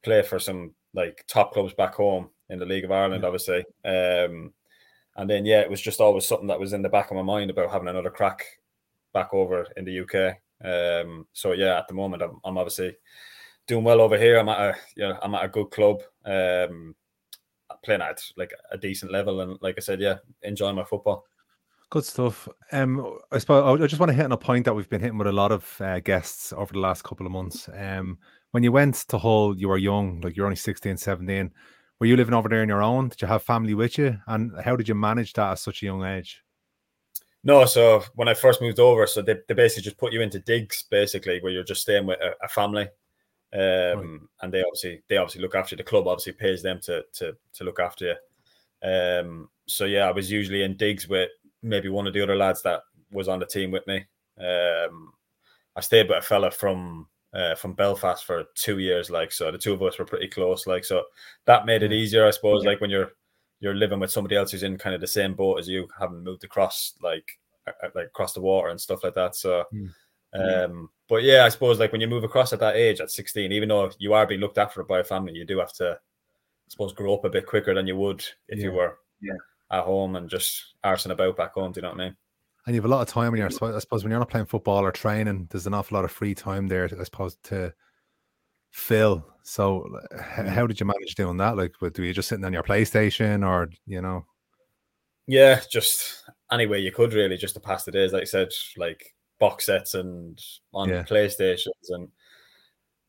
play 0.03 0.23
for 0.23 0.38
some 0.38 0.75
like 0.94 1.25
top 1.29 1.53
clubs 1.53 1.75
back 1.75 1.94
home 1.94 2.31
in 2.49 2.59
the 2.59 2.66
League 2.66 2.85
of 2.85 2.92
Ireland, 2.92 3.25
obviously. 3.25 3.61
Um, 3.85 4.53
and 5.16 5.29
then 5.29 5.44
yeah, 5.44 5.61
it 5.61 5.70
was 5.70 5.81
just 5.81 6.01
always 6.01 6.27
something 6.27 6.49
that 6.49 6.61
was 6.61 6.73
in 6.73 6.83
the 6.83 6.88
back 6.88 7.11
of 7.11 7.16
my 7.16 7.23
mind 7.23 7.51
about 7.51 7.70
having 7.70 7.88
another 7.88 8.11
crack 8.11 8.44
back 9.12 9.33
over 9.33 9.66
in 9.77 9.85
the 9.85 10.01
UK. 10.01 10.37
Um, 10.64 11.27
so 11.33 11.53
yeah, 11.53 11.79
at 11.79 11.88
the 11.88 11.94
moment 11.94 12.23
I'm, 12.23 12.40
I'm 12.44 12.59
obviously 12.59 12.96
doing 13.66 13.85
well 13.85 14.01
over 14.01 14.18
here. 14.18 14.38
I'm 14.38 14.49
at 14.49 14.61
a 14.61 14.77
you 14.96 15.09
know, 15.09 15.18
I'm 15.23 15.35
at 15.35 15.44
a 15.44 15.49
good 15.49 15.70
club, 15.70 16.03
um, 16.25 16.94
playing 17.85 18.03
at 18.03 18.23
like 18.37 18.53
a 18.70 18.79
decent 18.79 19.12
level, 19.12 19.40
and 19.40 19.59
like 19.61 19.77
I 19.79 19.81
said, 19.81 20.01
yeah, 20.01 20.16
enjoying 20.42 20.77
my 20.77 20.85
football. 20.85 21.25
Good 21.90 22.05
stuff. 22.05 22.48
Um, 22.70 23.18
I 23.33 23.38
suppose 23.38 23.81
I 23.81 23.87
just 23.87 23.98
want 23.98 24.11
to 24.11 24.16
hit 24.16 24.24
on 24.24 24.31
a 24.31 24.37
point 24.37 24.64
that 24.64 24.74
we've 24.74 24.88
been 24.88 25.00
hitting 25.00 25.18
with 25.18 25.26
a 25.26 25.33
lot 25.33 25.50
of 25.50 25.81
uh, 25.81 25.98
guests 25.98 26.53
over 26.53 26.72
the 26.72 26.79
last 26.79 27.03
couple 27.03 27.26
of 27.26 27.33
months. 27.33 27.68
Um, 27.76 28.18
when 28.53 28.62
you 28.62 28.70
went 28.70 28.94
to 29.09 29.18
Hull, 29.18 29.57
you 29.57 29.68
were 29.68 29.76
young, 29.76 30.20
like 30.20 30.37
you're 30.37 30.46
only 30.46 30.55
16, 30.55 30.96
17. 30.96 31.50
Were 31.98 32.07
you 32.07 32.16
living 32.16 32.33
over 32.33 32.48
there 32.48 32.62
on 32.62 32.68
your 32.68 32.83
own? 32.83 33.09
Did 33.09 33.22
you 33.22 33.29
have 33.29 33.42
family 33.42 33.74
with 33.74 33.98
you? 33.98 34.16
And 34.29 34.53
how 34.61 34.76
did 34.76 34.88
you 34.88 34.94
manage 34.94 35.33
that 35.33 35.50
at 35.50 35.59
such 35.59 35.83
a 35.83 35.87
young 35.87 36.05
age? 36.05 36.42
No, 37.42 37.64
so 37.64 38.05
when 38.14 38.29
I 38.29 38.35
first 38.35 38.61
moved 38.61 38.79
over, 38.79 39.07
so 39.09 39.20
they, 39.20 39.37
they 39.48 39.55
basically 39.55 39.83
just 39.83 39.98
put 39.98 40.12
you 40.12 40.20
into 40.20 40.38
digs, 40.38 40.85
basically, 40.90 41.40
where 41.40 41.53
you're 41.53 41.64
just 41.64 41.83
staying 41.83 42.07
with 42.07 42.20
a, 42.20 42.35
a 42.44 42.48
family. 42.48 42.88
Um, 43.53 44.29
and 44.42 44.55
they 44.55 44.62
obviously 44.62 45.03
they 45.09 45.16
obviously 45.16 45.42
look 45.42 45.57
after 45.57 45.74
you. 45.74 45.79
the 45.79 45.83
club 45.83 46.07
obviously 46.07 46.35
pays 46.35 46.62
them 46.62 46.79
to 46.83 47.05
to 47.14 47.37
to 47.55 47.64
look 47.64 47.81
after 47.81 48.07
you. 48.07 48.88
Um, 48.88 49.48
so 49.66 49.87
yeah, 49.87 50.09
I 50.09 50.12
was 50.12 50.31
usually 50.31 50.62
in 50.62 50.76
digs 50.76 51.09
with 51.09 51.31
maybe 51.62 51.88
one 51.88 52.07
of 52.07 52.14
the 52.14 52.23
other 52.23 52.37
lads 52.37 52.62
that 52.62 52.83
was 53.12 53.29
on 53.29 53.38
the 53.38 53.46
team 53.46 53.70
with 53.70 53.87
me. 53.87 54.05
Um, 54.38 55.12
I 55.77 55.81
stayed 55.81 56.09
with 56.09 56.18
a 56.18 56.23
fella 56.23 56.51
from 56.51 57.07
uh, 57.33 57.55
from 57.55 57.75
Belfast 57.75 58.25
for 58.25 58.44
two 58.55 58.79
years, 58.79 59.11
like 59.11 59.33
so. 59.33 59.51
The 59.51 59.59
two 59.59 59.73
of 59.73 59.83
us 59.83 59.99
were 59.99 60.05
pretty 60.05 60.29
close, 60.29 60.66
like 60.66 60.85
so. 60.85 61.05
That 61.44 61.66
made 61.66 61.83
it 61.83 61.92
easier, 61.92 62.27
I 62.27 62.31
suppose. 62.31 62.64
Like 62.64 62.81
when 62.81 62.90
you're 62.90 63.12
you're 63.61 63.75
living 63.75 64.01
with 64.01 64.11
somebody 64.11 64.37
else 64.37 64.51
who's 64.51 64.62
in 64.62 64.79
kind 64.79 64.94
of 64.94 65.01
the 65.01 65.07
same 65.07 65.35
boat 65.35 65.59
as 65.59 65.68
you, 65.68 65.87
having 65.99 66.25
moved 66.25 66.44
across 66.44 66.94
like 67.03 67.38
like 67.94 68.07
across 68.07 68.33
the 68.33 68.40
water 68.40 68.68
and 68.68 68.81
stuff 68.81 69.05
like 69.05 69.14
that. 69.14 69.37
So, 69.37 69.64
um, 70.33 70.88
but 71.09 71.23
yeah, 71.23 71.44
I 71.44 71.51
suppose 71.51 71.79
like 71.79 71.92
when 71.92 72.01
you 72.01 72.09
move 72.09 72.25
across 72.25 72.53
at 72.53 72.61
that 72.61 72.77
age, 72.77 73.01
at 73.01 73.11
16, 73.11 73.53
even 73.53 73.68
though 73.68 73.90
you 73.99 74.12
are 74.14 74.27
being 74.27 74.40
looked 74.40 74.59
after 74.59 74.83
by 74.83 75.01
a 75.01 75.05
family, 75.05 75.35
you 75.35 75.44
do 75.44 75.59
have 75.59 75.73
to, 75.75 75.92
I 75.92 76.68
suppose, 76.68 76.92
grow 76.92 77.14
up 77.14 77.25
a 77.25 77.31
bit 77.31 77.46
quicker 77.46 77.75
than 77.75 77.87
you 77.87 77.96
would 77.96 78.25
if 78.49 78.59
you 78.61 78.73
were 78.73 78.99
Yeah. 79.20 79.35
At 79.70 79.85
home 79.85 80.16
and 80.16 80.28
just 80.28 80.74
arsing 80.85 81.11
about 81.11 81.37
back 81.37 81.54
home. 81.54 81.72
Do 81.72 81.78
you 81.78 81.83
know 81.83 81.90
what 81.90 82.00
I 82.00 82.04
mean? 82.04 82.16
And 82.66 82.74
you 82.74 82.83
have 82.83 82.90
a 82.90 82.94
lot 82.94 83.02
of 83.02 83.09
time 83.09 83.33
when 83.33 83.38
you're, 83.38 83.48
I 83.48 83.78
suppose, 83.78 84.04
when 84.04 84.11
you're 84.11 84.18
not 84.18 84.28
playing 84.28 84.46
football 84.46 84.85
or 84.85 84.92
training, 84.92 85.48
there's 85.50 85.66
an 85.66 85.74
awful 85.74 85.96
lot 85.96 86.04
of 86.04 86.12
free 86.12 86.35
time 86.35 86.68
there, 86.68 86.85
I 86.85 87.04
suppose, 87.04 87.37
to 87.44 87.72
fill. 88.70 89.26
So, 89.42 89.87
h- 90.12 90.20
mm. 90.20 90.48
how 90.48 90.66
did 90.66 90.78
you 90.78 90.87
manage 90.87 91.14
doing 91.14 91.38
that? 91.38 91.56
Like, 91.56 91.80
were 91.80 91.90
you 91.96 92.12
just 92.12 92.28
sitting 92.28 92.44
on 92.44 92.52
your 92.52 92.62
PlayStation 92.62 93.46
or, 93.46 93.70
you 93.87 94.02
know? 94.02 94.26
Yeah, 95.26 95.61
just 95.70 96.24
any 96.52 96.66
way 96.66 96.80
you 96.80 96.92
could 96.92 97.14
really, 97.14 97.37
just 97.37 97.54
to 97.54 97.61
pass 97.61 97.85
the 97.85 97.92
days. 97.92 98.12
Like 98.12 98.22
I 98.22 98.26
said, 98.26 98.48
like 98.76 99.14
box 99.38 99.66
sets 99.66 99.94
and 99.94 100.38
on 100.74 100.88
Yeah. 100.88 101.04
PlayStations 101.04 101.88
and 101.88 102.09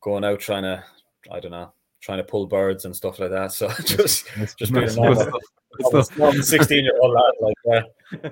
going 0.00 0.24
out 0.24 0.40
trying 0.40 0.62
to, 0.62 0.82
I 1.30 1.40
don't 1.40 1.50
know, 1.50 1.72
trying 2.02 2.18
to 2.18 2.24
pull 2.24 2.46
birds 2.46 2.84
and 2.84 2.94
stuff 2.94 3.18
like 3.18 3.30
that. 3.30 3.52
So 3.52 3.68
just 3.84 4.26
just 4.58 4.72
being 4.72 4.84
a 4.84 4.88
Good 4.88 4.96
normal, 4.96 5.14
stuff, 5.22 5.40
good 5.78 6.04
stuff. 6.04 6.18
normal 6.18 6.42
16 6.42 6.84
year 6.84 6.92
old 7.00 7.14
lad, 7.14 7.32
like 7.40 7.54
yeah. 7.64 7.82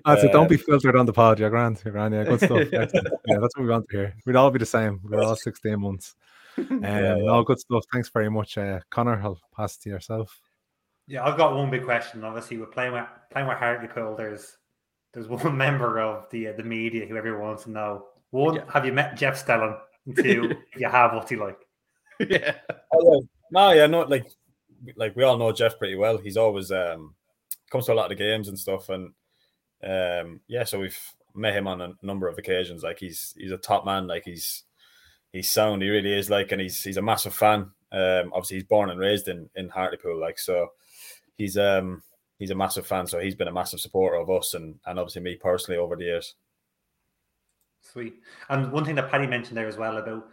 That's 0.04 0.24
it. 0.24 0.32
Don't 0.32 0.44
Uh, 0.44 0.48
be 0.48 0.56
filtered 0.58 0.96
on 0.96 1.06
the 1.06 1.12
pod. 1.12 1.38
You're 1.38 1.48
grand. 1.50 1.80
You're 1.84 1.92
grand. 1.92 2.12
Yeah, 2.14 2.24
good 2.24 2.40
stuff. 2.40 2.60
Excellent. 2.72 3.08
yeah, 3.26 3.38
that's 3.40 3.56
what 3.56 3.62
we 3.64 3.70
want 3.70 3.86
to 3.90 3.96
hear. 3.96 4.14
We'd 4.26 4.36
all 4.36 4.50
be 4.50 4.58
the 4.58 4.66
same. 4.66 5.00
We're 5.04 5.22
all 5.22 5.36
16 5.36 5.80
months. 5.80 6.14
Um, 6.58 6.82
Yeah, 6.82 7.00
yeah. 7.00 7.14
No, 7.24 7.42
good 7.42 7.58
stuff. 7.60 7.84
Thanks 7.92 8.10
very 8.10 8.28
much, 8.28 8.58
uh, 8.58 8.80
Connor. 8.90 9.20
I'll 9.22 9.40
pass 9.56 9.76
to 9.78 9.88
yourself. 9.88 10.38
Yeah, 11.06 11.24
I've 11.24 11.36
got 11.38 11.56
one 11.56 11.70
big 11.70 11.84
question. 11.84 12.22
Obviously, 12.24 12.58
we're 12.58 12.66
playing 12.66 12.92
with 12.92 13.06
playing 13.30 13.48
with 13.48 13.56
Hartlepool. 13.56 14.16
There's 14.16 14.56
there's 15.12 15.26
one 15.28 15.56
member 15.56 15.98
of 16.00 16.28
the 16.30 16.48
uh, 16.48 16.52
the 16.56 16.62
media 16.62 17.06
who 17.06 17.16
everyone 17.16 17.42
wants 17.42 17.64
to 17.64 17.70
know. 17.70 18.06
One, 18.30 18.54
Yeah. 18.56 18.64
have 18.72 18.84
you 18.84 18.92
met 18.92 19.16
Jeff 19.16 19.36
Stelling? 19.38 19.76
And 20.06 20.16
two, 20.16 20.52
if 20.72 20.80
you 20.80 20.88
have, 20.88 21.14
what's 21.14 21.30
he 21.30 21.36
like? 21.36 21.58
yeah. 22.20 22.54
Oh, 22.94 23.14
yeah. 23.14 23.20
No, 23.50 23.72
yeah, 23.72 23.86
no, 23.86 24.02
like 24.02 24.30
like 24.96 25.16
we 25.16 25.24
all 25.24 25.36
know 25.36 25.52
Jeff 25.52 25.78
pretty 25.78 25.96
well. 25.96 26.18
He's 26.18 26.36
always 26.36 26.70
um 26.70 27.14
comes 27.70 27.86
to 27.86 27.92
a 27.92 27.94
lot 27.94 28.10
of 28.10 28.16
the 28.16 28.24
games 28.24 28.48
and 28.48 28.58
stuff, 28.58 28.88
and 28.88 29.12
um 29.82 30.40
yeah, 30.48 30.64
so 30.64 30.80
we've 30.80 30.98
met 31.34 31.54
him 31.54 31.66
on 31.66 31.80
a 31.80 31.92
number 32.02 32.28
of 32.28 32.38
occasions. 32.38 32.82
Like 32.82 32.98
he's 32.98 33.34
he's 33.36 33.52
a 33.52 33.56
top 33.56 33.84
man. 33.84 34.06
Like 34.06 34.24
he's 34.24 34.64
he's 35.32 35.50
sound. 35.50 35.82
He 35.82 35.88
really 35.88 36.12
is. 36.12 36.30
Like, 36.30 36.52
and 36.52 36.60
he's 36.60 36.82
he's 36.82 36.96
a 36.96 37.02
massive 37.02 37.34
fan. 37.34 37.70
Um, 37.92 38.30
obviously 38.32 38.58
he's 38.58 38.64
born 38.64 38.90
and 38.90 39.00
raised 39.00 39.28
in 39.28 39.48
in 39.54 39.68
Hartlepool. 39.68 40.18
Like, 40.20 40.38
so 40.38 40.68
he's 41.36 41.56
um 41.56 42.02
he's 42.38 42.50
a 42.50 42.54
massive 42.54 42.86
fan. 42.86 43.06
So 43.06 43.18
he's 43.18 43.34
been 43.34 43.48
a 43.48 43.52
massive 43.52 43.80
supporter 43.80 44.16
of 44.16 44.30
us 44.30 44.54
and 44.54 44.76
and 44.86 44.98
obviously 44.98 45.22
me 45.22 45.36
personally 45.36 45.78
over 45.78 45.96
the 45.96 46.04
years. 46.04 46.34
Sweet. 47.82 48.20
And 48.48 48.70
one 48.72 48.84
thing 48.84 48.94
that 48.96 49.10
Paddy 49.10 49.26
mentioned 49.26 49.56
there 49.56 49.68
as 49.68 49.78
well 49.78 49.96
about 49.96 50.28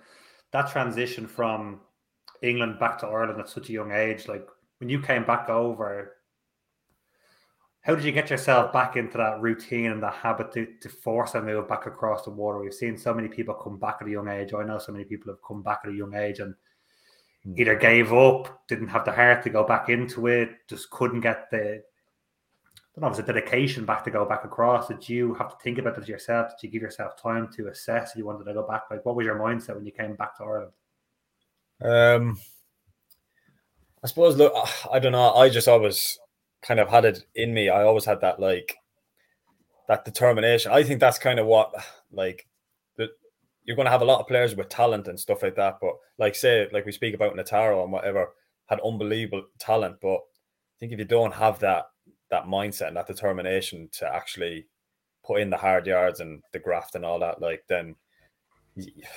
that 0.51 0.69
transition 0.69 1.27
from 1.27 1.80
England 2.41 2.80
back 2.80 3.00
to 3.00 3.08
Ireland 3.08 3.39
at 3.39 3.50
such 3.50 3.69
a 3.69 3.73
young 3.73 3.91
age, 3.91 4.28
like 4.28 4.47
when 4.80 4.89
you 4.89 5.02
came 5.02 5.26
back 5.26 5.50
over, 5.50 6.13
how 7.82 7.95
did 7.95 8.04
you 8.04 8.12
get 8.12 8.30
yourself 8.30 8.73
back 8.73 8.97
into 8.97 9.17
that 9.17 9.41
routine 9.41 9.91
and 9.91 10.04
that 10.04 10.13
habit 10.13 10.52
to, 10.54 10.67
to 10.82 10.89
force 10.89 11.36
a 11.36 11.41
move 11.41 11.69
back 11.69 11.86
across 11.86 12.23
the 12.23 12.32
water? 12.32 12.60
We've 12.60 12.73
seen 12.73 12.97
so 12.97 13.13
many 13.13 13.28
people 13.28 13.54
come 13.54 13.78
back 13.78 13.97
at 14.02 14.08
a 14.08 14.12
young 14.12 14.28
age. 14.28 14.54
I 14.54 14.63
know 14.63 14.78
so 14.78 14.91
many 14.91 15.06
people 15.06 15.32
have 15.32 15.41
come 15.47 15.63
back 15.63 15.80
at 15.84 15.91
a 15.91 15.95
young 15.95 16.13
age 16.13 16.39
and 16.39 16.54
Hmm. 17.43 17.54
either 17.58 17.76
gave 17.76 18.13
up, 18.13 18.67
didn't 18.67 18.88
have 18.89 19.06
the 19.06 19.12
heart 19.12 19.43
to 19.43 19.50
go 19.50 19.63
back 19.63 19.89
into 19.89 20.28
it, 20.28 20.67
just 20.67 20.89
couldn't 20.89 21.21
get 21.21 21.50
the 21.50 21.84
I 22.95 23.00
don't 23.00 23.12
know, 23.12 23.13
if 23.13 23.19
it's 23.19 23.30
a 23.30 23.34
dedication 23.34 23.86
back 23.86 24.04
to 24.06 24.12
go 24.12 24.26
back 24.26 24.43
across. 24.43 24.88
Did 24.88 25.08
you 25.08 25.36
have 25.36 25.50
to 25.50 25.63
think 25.63 25.78
about 25.78 26.00
it 26.00 26.08
yourself? 26.08 26.50
Did 26.50 26.67
you 26.67 26.71
give 26.71 26.82
yourself 26.82 27.15
time 27.21 27.47
to 27.56 27.67
assess 27.67 28.12
if 28.12 28.17
you 28.17 28.26
wanted 28.26 28.45
to 28.45 28.56
go 28.56 28.67
back? 28.67 28.84
Like, 28.89 29.06
what 29.06 29.15
was 29.15 29.23
your 29.23 29.38
mindset 29.38 29.76
when 29.76 29.86
you 29.86 29.91
came 29.91 30.15
back 30.15 30.36
to 30.38 30.43
Ireland? 30.43 30.71
Um, 31.82 32.38
I 34.04 34.08
suppose. 34.08 34.38
Look, 34.38 34.54
I 34.92 35.00
don't 35.00 35.12
know. 35.12 35.34
I 35.34 35.50
just 35.50 35.68
always 35.68 36.20
kind 36.62 36.80
of 36.80 36.90
had 36.90 37.06
it 37.06 37.26
in 37.36 37.54
me. 37.54 37.70
I 37.70 37.84
always 37.84 38.06
had 38.06 38.22
that 38.22 38.40
like 38.40 38.76
that 39.88 40.06
determination. 40.06 40.72
I 40.72 40.84
think 40.84 41.00
that's 41.00 41.20
kind 41.20 41.40
of 41.40 41.46
what 41.46 41.74
like 42.12 42.48
the, 42.98 43.10
you're 43.63 43.76
going 43.76 43.86
to 43.86 43.92
have 43.92 44.02
a 44.02 44.06
lot 44.06 44.20
of 44.20 44.28
players 44.28 44.56
with 44.56 44.70
talent 44.70 45.08
and 45.08 45.20
stuff 45.20 45.44
like 45.44 45.56
that. 45.56 45.78
But 45.82 45.94
like 46.18 46.36
say, 46.36 46.68
like 46.72 46.86
we 46.86 46.92
speak 46.92 47.16
about 47.16 47.36
Nataro 47.36 47.84
and 47.84 47.92
whatever, 47.92 48.30
had 48.68 48.80
unbelievable 48.82 49.46
talent. 49.60 49.98
But 50.02 50.18
I 50.18 50.76
think 50.80 50.92
if 50.92 51.00
you 51.00 51.06
don't 51.06 51.34
have 51.34 51.60
that 51.60 51.86
that 52.30 52.46
mindset 52.46 52.90
and 52.90 52.98
that 52.98 53.08
determination 53.08 53.90
to 53.94 54.13
actually 54.13 54.68
put 55.26 55.40
in 55.42 55.50
the 55.50 55.58
hard 55.58 55.88
yards 55.88 56.20
and 56.20 56.42
the 56.54 56.60
graft 56.60 56.96
and 56.96 57.06
all 57.06 57.20
that, 57.20 57.42
like 57.42 57.63
then 57.68 57.96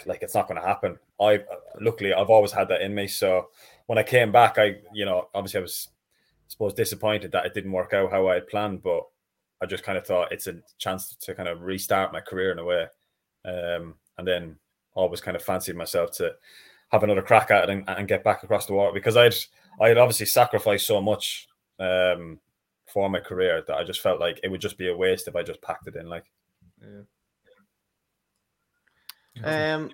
like 0.07 0.23
it's 0.23 0.35
not 0.35 0.49
going 0.49 0.61
to 0.61 0.67
happen. 0.67 0.99
I 1.21 1.41
luckily 1.81 2.13
I've 2.13 2.31
always 2.31 2.53
had 2.53 2.69
that 2.69 2.83
in 2.83 2.95
me. 2.95 3.07
So 3.07 3.49
when 3.87 3.99
I 3.99 4.03
came 4.03 4.33
back, 4.33 4.59
I 4.59 4.77
you 4.93 5.05
know 5.05 5.29
obviously 5.35 5.59
I 5.59 5.63
was 5.63 5.89
I 5.93 6.49
suppose 6.49 6.75
disappointed 6.75 7.33
that 7.33 7.47
it 7.47 7.55
didn't 7.55 7.73
work 7.73 7.93
out 7.93 8.11
how 8.11 8.29
I 8.29 8.35
had 8.35 8.49
planned, 8.49 8.83
but 8.83 9.07
I 9.63 9.67
just 9.67 9.85
kind 9.85 9.99
of 9.99 10.07
thought 10.07 10.33
it's 10.33 10.47
a 10.47 10.57
chance 10.79 11.15
to 11.15 11.35
kind 11.35 11.49
of 11.49 11.63
restart 11.63 12.13
my 12.13 12.21
career 12.21 12.53
in 12.53 12.59
a 12.59 12.65
way. 12.65 12.87
Um, 13.45 13.95
and 14.19 14.27
then 14.27 14.57
always 14.95 15.21
kind 15.21 15.37
of 15.37 15.43
fancied 15.43 15.77
myself 15.77 16.11
to 16.13 16.35
have 16.91 17.03
another 17.03 17.23
crack 17.23 17.51
at 17.51 17.65
it 17.65 17.71
and, 17.71 17.85
and 17.89 18.09
get 18.09 18.25
back 18.25 18.43
across 18.43 18.67
the 18.67 18.73
water 18.73 18.93
because 18.93 19.17
I'd 19.17 19.35
I 19.81 19.89
had 19.89 19.99
obviously 19.99 20.27
sacrificed 20.27 20.87
so 20.87 21.01
much 21.01 21.49
um, 21.79 22.39
for 22.87 23.09
my 23.09 23.21
career 23.21 23.63
that 23.67 23.77
I 23.77 23.85
just 23.85 24.01
felt 24.01 24.21
like 24.21 24.41
it 24.43 24.49
would 24.49 24.61
just 24.61 24.77
be 24.77 24.89
a 24.89 24.97
waste 24.97 25.29
if 25.29 25.37
I 25.37 25.43
just 25.43 25.63
packed 25.63 25.87
it 25.87 25.97
in. 25.97 26.09
Like, 26.09 26.25
yeah. 26.83 27.03
Um, 29.45 29.91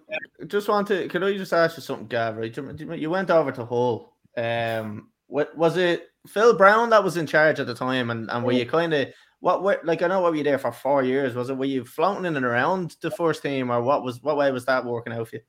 just 0.47 0.69
want 0.69 0.89
to 0.89 1.09
can 1.09 1.23
I 1.23 1.37
just 1.37 1.53
ask 1.53 1.77
you 1.77 1.83
something, 1.83 2.07
Gav? 2.07 2.37
Right, 2.37 2.57
you 2.99 3.11
went 3.11 3.31
over 3.31 3.53
to 3.53 3.65
Hull. 3.65 4.13
Um, 4.37 5.11
what 5.27 5.57
was 5.57 5.77
it? 5.77 6.09
Phil 6.27 6.57
Brown 6.57 6.91
that 6.91 7.05
was 7.05 7.17
in 7.17 7.27
charge 7.27 7.61
at 7.61 7.67
the 7.67 7.75
time, 7.75 8.11
and 8.11 8.31
and 8.31 8.45
were 8.45 8.53
you 8.53 8.67
kind 8.67 8.93
of 8.93 9.09
what, 9.41 9.63
what 9.63 9.85
like 9.85 10.03
I 10.03 10.09
know 10.09 10.21
what 10.21 10.33
were 10.33 10.39
you 10.39 10.45
there 10.45 10.59
for 10.59 10.73
four 10.73 11.03
years? 11.03 11.35
Was 11.35 11.51
it 11.51 11.57
were 11.57 11.65
you 11.67 11.85
floating 11.85 12.25
in 12.25 12.37
and 12.37 12.47
around 12.47 12.97
the 13.01 13.11
first 13.11 13.43
team, 13.43 13.71
or 13.71 13.83
what 13.83 14.03
was 14.03 14.23
what 14.23 14.37
way 14.37 14.51
was 14.51 14.65
that 14.65 14.85
working 14.85 15.13
out 15.13 15.29
for 15.29 15.37
you? 15.37 15.43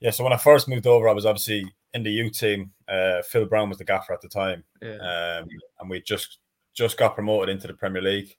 Yeah, 0.00 0.10
so 0.10 0.24
when 0.24 0.32
I 0.32 0.36
first 0.36 0.68
moved 0.68 0.86
over, 0.86 1.08
I 1.08 1.12
was 1.12 1.24
obviously 1.24 1.64
in 1.94 2.02
the 2.02 2.10
U 2.10 2.30
team. 2.30 2.72
Uh, 2.86 3.22
Phil 3.22 3.46
Brown 3.46 3.70
was 3.70 3.78
the 3.78 3.84
gaffer 3.84 4.12
at 4.12 4.20
the 4.20 4.28
time, 4.28 4.64
yeah. 4.82 4.96
um, 5.40 5.48
and 5.80 5.88
we 5.88 6.02
just 6.02 6.38
just 6.74 6.98
got 6.98 7.14
promoted 7.14 7.48
into 7.48 7.66
the 7.66 7.74
Premier 7.74 8.02
League. 8.02 8.36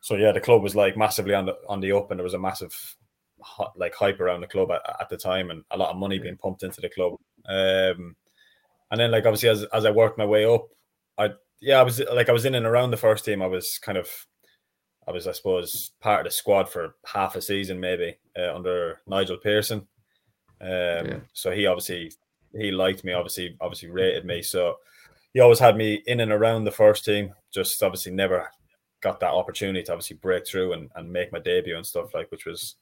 So 0.00 0.16
yeah, 0.16 0.32
the 0.32 0.40
club 0.40 0.62
was 0.62 0.76
like 0.76 0.96
massively 0.96 1.34
on 1.34 1.46
the 1.46 1.56
on 1.68 1.80
the 1.80 1.92
up, 1.92 2.10
and 2.10 2.18
there 2.18 2.24
was 2.24 2.34
a 2.34 2.38
massive 2.38 2.96
like 3.76 3.94
hype 3.94 4.20
around 4.20 4.40
the 4.40 4.46
club 4.46 4.70
at, 4.70 4.82
at 5.00 5.08
the 5.08 5.16
time, 5.16 5.50
and 5.50 5.64
a 5.70 5.76
lot 5.76 5.90
of 5.90 5.96
money 5.96 6.18
being 6.18 6.36
pumped 6.36 6.62
into 6.62 6.80
the 6.80 6.88
club. 6.88 7.12
Um, 7.48 8.16
and 8.90 9.00
then 9.00 9.10
like 9.10 9.26
obviously 9.26 9.48
as 9.48 9.64
as 9.72 9.84
I 9.84 9.90
worked 9.90 10.18
my 10.18 10.26
way 10.26 10.44
up, 10.44 10.68
I 11.18 11.30
yeah, 11.60 11.80
I 11.80 11.82
was 11.82 12.00
like 12.12 12.28
I 12.28 12.32
was 12.32 12.44
in 12.44 12.54
and 12.54 12.66
around 12.66 12.90
the 12.90 12.96
first 12.96 13.24
team. 13.24 13.42
I 13.42 13.46
was 13.46 13.78
kind 13.78 13.98
of, 13.98 14.08
I 15.06 15.12
was 15.12 15.26
I 15.26 15.32
suppose 15.32 15.92
part 16.00 16.20
of 16.20 16.24
the 16.26 16.30
squad 16.30 16.68
for 16.68 16.94
half 17.04 17.36
a 17.36 17.42
season 17.42 17.80
maybe 17.80 18.18
uh, 18.38 18.54
under 18.54 19.00
Nigel 19.06 19.38
Pearson. 19.38 19.86
Um, 20.60 20.68
yeah. 20.70 21.18
So 21.32 21.50
he 21.50 21.66
obviously 21.66 22.12
he 22.52 22.70
liked 22.70 23.04
me, 23.04 23.12
obviously 23.12 23.56
obviously 23.60 23.90
rated 23.90 24.24
me. 24.24 24.42
So 24.42 24.76
he 25.32 25.40
always 25.40 25.58
had 25.58 25.76
me 25.76 26.02
in 26.06 26.20
and 26.20 26.32
around 26.32 26.64
the 26.64 26.70
first 26.70 27.04
team. 27.04 27.34
Just 27.52 27.82
obviously 27.82 28.12
never 28.12 28.50
got 29.02 29.20
that 29.20 29.32
opportunity 29.32 29.82
to 29.84 29.92
obviously 29.92 30.16
break 30.16 30.46
through 30.46 30.72
and, 30.72 30.90
and 30.96 31.12
make 31.12 31.32
my 31.32 31.38
debut 31.38 31.76
and 31.76 31.86
stuff 31.86 32.14
like, 32.14 32.30
which 32.30 32.46
was 32.46 32.76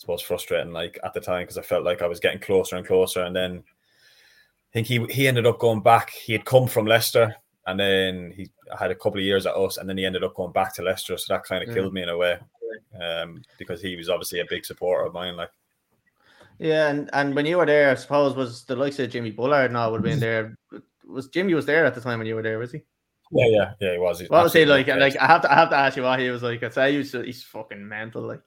suppose 0.00 0.22
frustrating 0.22 0.72
like 0.72 0.98
at 1.04 1.12
the 1.12 1.20
time 1.20 1.42
because 1.42 1.58
I 1.58 1.62
felt 1.62 1.84
like 1.84 2.02
I 2.02 2.06
was 2.06 2.20
getting 2.20 2.40
closer 2.40 2.76
and 2.76 2.86
closer, 2.86 3.22
and 3.24 3.36
then 3.36 3.62
I 3.62 4.72
think 4.72 4.86
he 4.86 5.04
he 5.06 5.28
ended 5.28 5.46
up 5.46 5.58
going 5.58 5.82
back. 5.82 6.10
He 6.10 6.32
had 6.32 6.44
come 6.44 6.66
from 6.66 6.86
Leicester 6.86 7.36
and 7.66 7.78
then 7.78 8.32
he 8.36 8.50
had 8.78 8.90
a 8.90 8.94
couple 8.94 9.18
of 9.18 9.24
years 9.24 9.46
at 9.46 9.54
us, 9.54 9.76
and 9.76 9.88
then 9.88 9.96
he 9.96 10.04
ended 10.04 10.24
up 10.24 10.34
going 10.34 10.52
back 10.52 10.74
to 10.74 10.82
Leicester. 10.82 11.16
So 11.16 11.32
that 11.32 11.44
kind 11.44 11.62
of 11.62 11.70
mm. 11.70 11.74
killed 11.74 11.92
me 11.92 12.02
in 12.02 12.08
a 12.08 12.16
way, 12.16 12.38
um, 13.00 13.42
because 13.58 13.80
he 13.80 13.96
was 13.96 14.08
obviously 14.08 14.40
a 14.40 14.46
big 14.48 14.64
supporter 14.64 15.04
of 15.04 15.14
mine. 15.14 15.36
Like, 15.36 15.50
yeah, 16.58 16.88
and 16.88 17.10
and 17.12 17.34
when 17.34 17.46
you 17.46 17.58
were 17.58 17.66
there, 17.66 17.90
I 17.90 17.94
suppose 17.94 18.34
was 18.34 18.64
the 18.64 18.76
likes 18.76 18.98
of 18.98 19.10
Jimmy 19.10 19.30
Bullard 19.30 19.72
now 19.72 19.90
would 19.90 19.98
have 19.98 20.04
been 20.04 20.20
there. 20.28 20.56
Was 21.06 21.28
Jimmy 21.28 21.54
was 21.54 21.66
there 21.66 21.84
at 21.84 21.94
the 21.94 22.00
time 22.00 22.18
when 22.18 22.26
you 22.26 22.34
were 22.34 22.42
there? 22.42 22.58
Was 22.58 22.72
he? 22.72 22.82
Yeah, 23.32 23.46
yeah, 23.46 23.72
yeah, 23.80 23.92
he 23.92 23.98
was. 23.98 24.20
He's 24.20 24.30
what 24.30 24.42
was 24.42 24.52
he 24.52 24.64
like? 24.64 24.88
Like, 24.88 25.16
I 25.16 25.26
have 25.26 25.42
to, 25.42 25.52
I 25.52 25.54
have 25.54 25.70
to 25.70 25.76
ask 25.76 25.96
you 25.96 26.02
what 26.02 26.18
he 26.18 26.30
was 26.30 26.42
like. 26.42 26.62
I'd 26.64 26.74
say 26.74 26.96
he's, 26.96 27.12
he's 27.12 27.44
fucking 27.44 27.86
mental. 27.86 28.22
Like, 28.22 28.42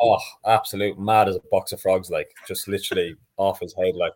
oh, 0.00 0.18
absolute 0.46 0.98
mad 0.98 1.28
as 1.28 1.36
a 1.36 1.40
box 1.50 1.72
of 1.72 1.80
frogs. 1.80 2.10
Like, 2.10 2.30
just 2.46 2.68
literally 2.68 3.16
off 3.36 3.60
his 3.60 3.74
head. 3.74 3.94
Like, 3.96 4.12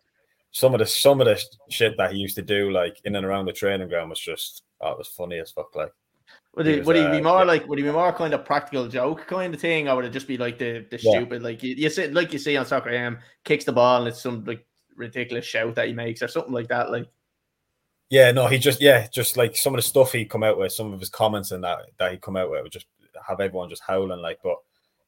some 0.51 0.73
of 0.73 0.79
the 0.79 0.85
some 0.85 1.19
of 1.19 1.27
the 1.27 1.43
shit 1.69 1.97
that 1.97 2.13
he 2.13 2.17
used 2.17 2.35
to 2.35 2.41
do, 2.41 2.71
like 2.71 2.97
in 3.03 3.15
and 3.15 3.25
around 3.25 3.45
the 3.45 3.53
training 3.53 3.89
ground, 3.89 4.09
was 4.09 4.19
just 4.19 4.63
oh, 4.81 4.91
it 4.91 4.97
was 4.97 5.07
funny 5.07 5.39
as 5.39 5.51
fuck. 5.51 5.75
Like, 5.75 5.91
would 6.55 6.65
he, 6.65 6.77
was, 6.77 6.87
would 6.87 6.95
he 6.95 7.03
be 7.03 7.17
uh, 7.17 7.21
more 7.23 7.39
yeah. 7.39 7.43
like 7.43 7.67
would 7.67 7.77
he 7.77 7.83
be 7.83 7.91
more 7.91 8.13
kind 8.13 8.33
of 8.33 8.45
practical 8.45 8.87
joke 8.87 9.27
kind 9.27 9.53
of 9.53 9.59
thing, 9.59 9.89
or 9.89 9.97
would 9.97 10.05
it 10.05 10.11
just 10.11 10.27
be 10.27 10.37
like 10.37 10.57
the 10.57 10.85
the 10.89 10.99
yeah. 11.01 11.11
stupid 11.11 11.43
like 11.43 11.61
you, 11.61 11.75
you 11.75 11.89
see 11.89 12.07
like 12.07 12.31
you 12.31 12.39
see 12.39 12.55
on 12.55 12.65
soccer 12.65 12.89
AM 12.89 13.19
kicks 13.43 13.65
the 13.65 13.73
ball 13.73 13.99
and 13.99 14.07
it's 14.07 14.21
some 14.21 14.45
like 14.45 14.65
ridiculous 14.95 15.45
shout 15.45 15.75
that 15.75 15.87
he 15.87 15.93
makes 15.93 16.21
or 16.21 16.27
something 16.27 16.53
like 16.53 16.69
that, 16.69 16.91
like. 16.91 17.07
Yeah, 18.09 18.31
no, 18.31 18.47
he 18.47 18.59
just 18.59 18.81
yeah, 18.81 19.07
just 19.07 19.35
like 19.35 19.57
some 19.57 19.73
of 19.73 19.79
the 19.79 19.81
stuff 19.81 20.11
he 20.11 20.25
come 20.25 20.43
out 20.43 20.57
with, 20.57 20.71
some 20.71 20.93
of 20.93 20.99
his 20.99 21.09
comments 21.09 21.51
and 21.51 21.63
that 21.63 21.79
that 21.97 22.11
he 22.11 22.17
come 22.17 22.37
out 22.37 22.49
with 22.49 22.63
would 22.63 22.71
just 22.71 22.85
have 23.27 23.41
everyone 23.41 23.69
just 23.69 23.81
howling 23.85 24.21
like, 24.21 24.39
but 24.43 24.57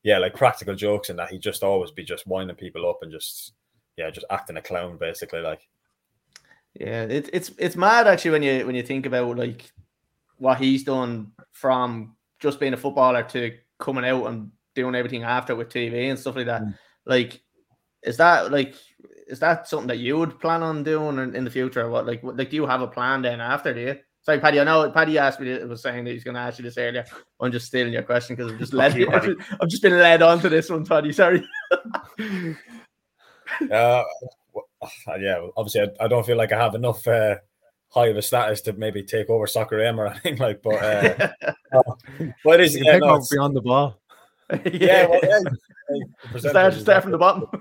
yeah, 0.08 0.20
like 0.20 0.36
practical 0.36 0.74
jokes 0.74 1.10
and 1.10 1.20
that 1.20 1.30
he'd 1.30 1.41
just 1.41 1.63
always 1.63 1.91
be 1.91 2.02
just 2.02 2.26
winding 2.26 2.56
people 2.56 2.89
up 2.89 3.00
and 3.02 3.12
just 3.12 3.52
yeah, 3.98 4.10
just 4.10 4.26
acting 4.30 4.56
a 4.56 4.62
clown 4.62 4.96
basically. 4.96 5.41
Like, 5.41 5.67
yeah, 6.80 7.04
it's 7.04 7.30
it's 7.34 7.52
it's 7.58 7.76
mad 7.76 8.08
actually 8.08 8.32
when 8.32 8.41
you 8.41 8.65
when 8.65 8.74
you 8.76 8.84
think 8.84 9.06
about 9.06 9.36
like 9.36 9.70
what 10.38 10.60
he's 10.60 10.86
done 10.86 11.34
from 11.52 12.15
just 12.39 12.58
being 12.58 12.74
a 12.74 12.78
footballer 12.78 13.24
to 13.24 13.58
coming 13.80 14.06
out 14.06 14.28
and 14.28 14.50
doing 14.76 14.96
everything 14.96 15.24
after 15.24 15.58
with 15.58 15.67
TV 15.67 16.10
and 16.10 16.17
stuff 16.17 16.38
like 16.38 16.46
that. 16.46 16.62
Mm. 16.62 16.78
Like, 17.06 17.41
is 18.02 18.15
that 18.15 18.50
like 18.50 18.76
is 19.28 19.41
that 19.41 19.67
something 19.67 19.88
that 19.88 20.00
you 20.00 20.17
would 20.17 20.39
plan 20.39 20.63
on 20.63 20.84
doing 20.84 21.20
in, 21.20 21.36
in 21.36 21.43
the 21.43 21.52
future? 21.52 21.89
what 21.89 22.08
like 22.08 22.22
like 22.24 22.50
do 22.50 22.56
you 22.56 22.65
have 22.65 22.80
a 22.80 22.88
plan 22.88 23.24
then 23.24 23.41
after? 23.41 23.74
Do 23.74 23.82
you? 23.82 23.98
Sorry, 24.28 24.42
Paddy. 24.42 24.60
I 24.60 24.66
know 24.66 24.92
Paddy 24.92 25.18
asked 25.18 25.40
me. 25.40 25.50
It 25.50 25.70
was 25.70 25.82
saying 25.82 26.04
that 26.04 26.12
he's 26.12 26.26
going 26.26 26.36
to 26.36 26.42
ask 26.42 26.60
you 26.60 26.63
this 26.63 26.78
earlier. 26.78 27.06
I'm 27.40 27.50
just 27.50 27.68
stealing 27.68 27.94
your 27.94 28.04
question 28.04 28.36
because 28.36 28.52
I'm 28.52 28.60
just 28.60 28.74
led. 28.74 28.92
I've 29.02 29.70
just 29.70 29.82
been 29.82 29.98
led 29.98 30.22
on 30.22 30.42
to 30.42 30.50
this 30.50 30.70
one, 30.70 30.86
Paddy. 30.86 31.13
Sorry. 31.13 31.48
uh, 33.72 34.04
yeah, 35.18 35.48
obviously, 35.56 35.80
I, 35.80 36.04
I, 36.04 36.08
don't 36.10 36.26
feel 36.26 36.36
like 36.36 36.52
I 36.52 36.62
have 36.62 36.76
enough 36.76 37.08
uh, 37.08 37.36
high 37.88 38.08
of 38.08 38.18
a 38.18 38.22
status 38.22 38.60
to 38.63 38.74
maybe 38.74 39.02
take 39.02 39.30
over 39.30 39.48
soccer 39.48 39.80
AM 39.80 39.98
or 39.98 40.08
anything 40.26 40.36
like. 40.40 40.62
But 40.62 40.84
uh, 40.84 41.30
uh, 41.72 41.84
what 42.44 42.60
is 42.60 42.78
yeah, 42.78 42.98
no, 42.98 43.26
beyond 43.32 43.56
the 43.56 43.62
ball? 43.62 43.98
yeah, 44.74 45.08
well, 45.08 45.22
yeah. 45.24 45.40
Start, 46.38 46.73
start 46.73 47.04
from 47.04 47.12
the 47.12 47.17
bottom. 47.17 47.43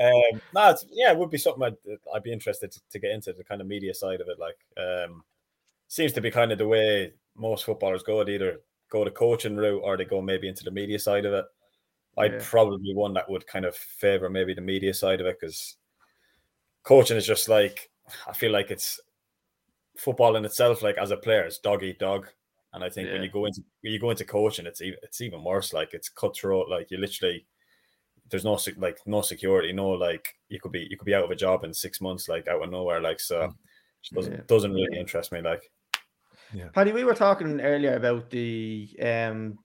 um, 0.00 0.40
no, 0.54 0.76
yeah, 0.90 1.12
it 1.12 1.18
would 1.18 1.30
be 1.30 1.38
something 1.38 1.62
I'd, 1.62 1.76
I'd 2.14 2.22
be 2.22 2.32
interested 2.32 2.70
to, 2.72 2.80
to, 2.92 2.98
get 2.98 3.12
into 3.12 3.32
the 3.32 3.44
kind 3.44 3.60
of 3.60 3.66
media 3.66 3.94
side 3.94 4.20
of 4.20 4.28
it. 4.28 4.38
Like, 4.38 4.56
um, 4.76 5.22
seems 5.88 6.12
to 6.12 6.20
be 6.20 6.30
kind 6.30 6.52
of 6.52 6.58
the 6.58 6.68
way 6.68 7.12
most 7.36 7.64
footballers 7.64 8.02
go. 8.02 8.22
They 8.22 8.34
either 8.34 8.60
go 8.90 9.04
the 9.04 9.10
coaching 9.10 9.56
route 9.56 9.82
or 9.82 9.96
they 9.96 10.04
go 10.04 10.20
maybe 10.20 10.48
into 10.48 10.64
the 10.64 10.70
media 10.70 10.98
side 10.98 11.24
of 11.24 11.32
it. 11.32 11.44
I'd 12.16 12.32
yeah. 12.32 12.40
probably 12.42 12.94
one 12.94 13.14
that 13.14 13.30
would 13.30 13.46
kind 13.46 13.64
of 13.64 13.76
favor 13.76 14.28
maybe 14.28 14.54
the 14.54 14.60
media 14.60 14.92
side 14.92 15.20
of 15.20 15.26
it 15.26 15.38
because 15.40 15.76
coaching 16.82 17.16
is 17.16 17.26
just 17.26 17.48
like 17.48 17.90
I 18.26 18.32
feel 18.32 18.50
like 18.50 18.70
it's 18.70 19.00
football 19.96 20.36
in 20.36 20.44
itself. 20.44 20.82
Like 20.82 20.98
as 20.98 21.10
a 21.10 21.16
player, 21.16 21.42
it's 21.42 21.58
dog 21.58 21.82
eat 21.82 21.98
dog, 21.98 22.28
and 22.72 22.84
I 22.84 22.90
think 22.90 23.08
yeah. 23.08 23.14
when 23.14 23.22
you 23.22 23.30
go 23.30 23.46
into 23.46 23.62
when 23.82 23.92
you 23.92 23.98
go 23.98 24.10
into 24.10 24.24
coaching, 24.24 24.66
it's 24.66 24.82
even 24.82 24.98
it's 25.02 25.20
even 25.20 25.42
worse. 25.42 25.72
Like 25.72 25.94
it's 25.94 26.08
cutthroat. 26.08 26.68
Like 26.68 26.90
you 26.90 26.98
literally 26.98 27.46
there's 28.30 28.44
no 28.44 28.58
like 28.76 28.98
no 29.06 29.22
security, 29.22 29.72
no 29.72 29.90
like 29.90 30.34
you 30.48 30.60
could 30.60 30.72
be 30.72 30.86
you 30.90 30.96
could 30.96 31.06
be 31.06 31.14
out 31.14 31.24
of 31.24 31.30
a 31.30 31.36
job 31.36 31.64
in 31.64 31.72
six 31.72 32.00
months, 32.00 32.28
like 32.28 32.46
out 32.48 32.62
of 32.62 32.70
nowhere. 32.70 33.00
Like 33.00 33.20
so, 33.20 33.40
mm. 33.40 33.50
it 33.50 34.14
doesn't 34.14 34.32
yeah. 34.32 34.40
doesn't 34.46 34.72
really 34.72 34.98
interest 34.98 35.32
me. 35.32 35.40
Like, 35.40 35.70
yeah, 36.52 36.68
Paddy, 36.74 36.92
we 36.92 37.04
were 37.04 37.14
talking 37.14 37.60
earlier 37.60 37.94
about 37.94 38.30
the 38.30 38.88
um 39.02 39.58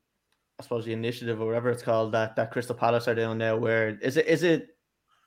I 0.60 0.63
suppose 0.63 0.86
the 0.86 0.94
initiative 0.94 1.42
or 1.42 1.48
whatever 1.48 1.72
it's 1.72 1.84
called 1.84 2.12
that 2.13 2.36
that 2.36 2.52
Crystal 2.52 2.76
Palace 2.76 3.08
are 3.08 3.16
doing 3.16 3.38
now. 3.38 3.58
Where 3.58 3.98
is 4.02 4.18
it? 4.18 4.28
Is 4.28 4.44
it 4.44 4.70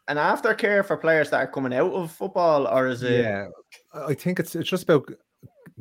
an 0.08 0.16
aftercare 0.16 0.84
for 0.84 0.96
players 0.96 1.30
that 1.30 1.40
are 1.40 1.46
coming 1.46 1.74
out 1.74 1.92
of 1.92 2.12
football, 2.12 2.66
or 2.66 2.86
is 2.86 3.02
it? 3.02 3.22
Yeah, 3.22 3.48
I 3.92 4.14
think 4.14 4.40
it's 4.40 4.54
it's 4.54 4.70
just 4.70 4.84
about 4.84 5.12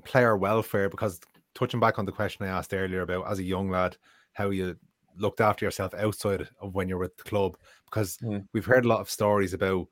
player 0.04 0.36
welfare. 0.36 0.90
Because 0.90 1.22
touching 1.56 1.80
back 1.80 1.98
on 1.98 2.06
the 2.06 2.12
question 2.12 2.46
I 2.46 2.50
asked 2.50 2.74
earlier 2.74 3.02
about 3.02 3.30
as 3.30 3.40
a 3.40 3.44
young 3.44 3.70
lad, 3.70 3.98
how 4.34 4.50
you 4.52 4.76
looked 5.18 5.42
after 5.42 5.66
yourself 5.66 5.94
outside 5.94 6.48
of 6.62 6.76
when 6.76 6.88
you're 6.88 7.00
with 7.00 7.18
the 7.18 7.24
club, 7.24 7.58
because 7.86 8.18
mm. 8.18 8.46
we've 8.54 8.66
heard 8.66 8.86
a 8.86 8.90
lot 8.90 9.00
of 9.00 9.10
stories 9.10 9.54
about 9.54 9.88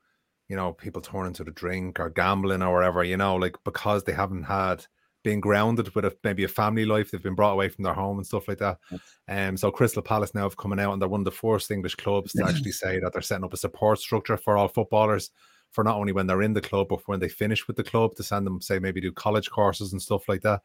you 0.48 0.56
know 0.56 0.72
people 0.72 1.00
turning 1.00 1.32
to 1.32 1.44
the 1.44 1.50
drink 1.50 1.98
or 1.98 2.10
gambling 2.10 2.62
or 2.62 2.72
whatever. 2.72 3.02
You 3.02 3.16
know, 3.16 3.34
like 3.36 3.56
because 3.64 4.04
they 4.04 4.12
haven't 4.12 4.44
had 4.44 4.86
being 5.24 5.40
grounded 5.40 5.92
with 5.94 6.04
a, 6.04 6.16
maybe 6.22 6.44
a 6.44 6.48
family 6.48 6.84
life. 6.84 7.10
They've 7.10 7.22
been 7.22 7.34
brought 7.34 7.54
away 7.54 7.70
from 7.70 7.82
their 7.82 7.94
home 7.94 8.18
and 8.18 8.26
stuff 8.26 8.46
like 8.46 8.58
that. 8.58 8.78
Um, 9.26 9.56
so 9.56 9.70
Crystal 9.70 10.02
Palace 10.02 10.34
now 10.34 10.42
have 10.42 10.56
coming 10.58 10.78
out 10.78 10.92
and 10.92 11.00
they're 11.00 11.08
one 11.08 11.22
of 11.22 11.24
the 11.24 11.30
first 11.30 11.70
English 11.70 11.94
clubs 11.94 12.32
to 12.32 12.44
actually 12.48 12.72
say 12.72 13.00
that 13.00 13.12
they're 13.12 13.22
setting 13.22 13.44
up 13.44 13.54
a 13.54 13.56
support 13.56 13.98
structure 13.98 14.36
for 14.36 14.56
all 14.56 14.68
footballers 14.68 15.30
for 15.72 15.82
not 15.82 15.96
only 15.96 16.12
when 16.12 16.26
they're 16.26 16.42
in 16.42 16.52
the 16.52 16.60
club, 16.60 16.88
but 16.90 17.00
when 17.06 17.18
they 17.18 17.28
finish 17.28 17.66
with 17.66 17.76
the 17.76 17.82
club 17.82 18.14
to 18.14 18.22
send 18.22 18.46
them, 18.46 18.60
say, 18.60 18.78
maybe 18.78 19.00
do 19.00 19.10
college 19.10 19.50
courses 19.50 19.92
and 19.92 20.00
stuff 20.00 20.28
like 20.28 20.42
that. 20.42 20.60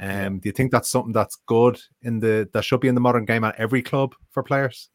Um, 0.00 0.38
do 0.38 0.48
you 0.48 0.52
think 0.52 0.70
that's 0.70 0.90
something 0.90 1.12
that's 1.12 1.38
good 1.46 1.80
in 2.02 2.20
the 2.20 2.48
that 2.52 2.64
should 2.64 2.80
be 2.80 2.88
in 2.88 2.94
the 2.94 3.00
modern 3.00 3.24
game 3.24 3.44
at 3.44 3.56
every 3.58 3.82
club 3.82 4.14
for 4.30 4.42
players? 4.42 4.90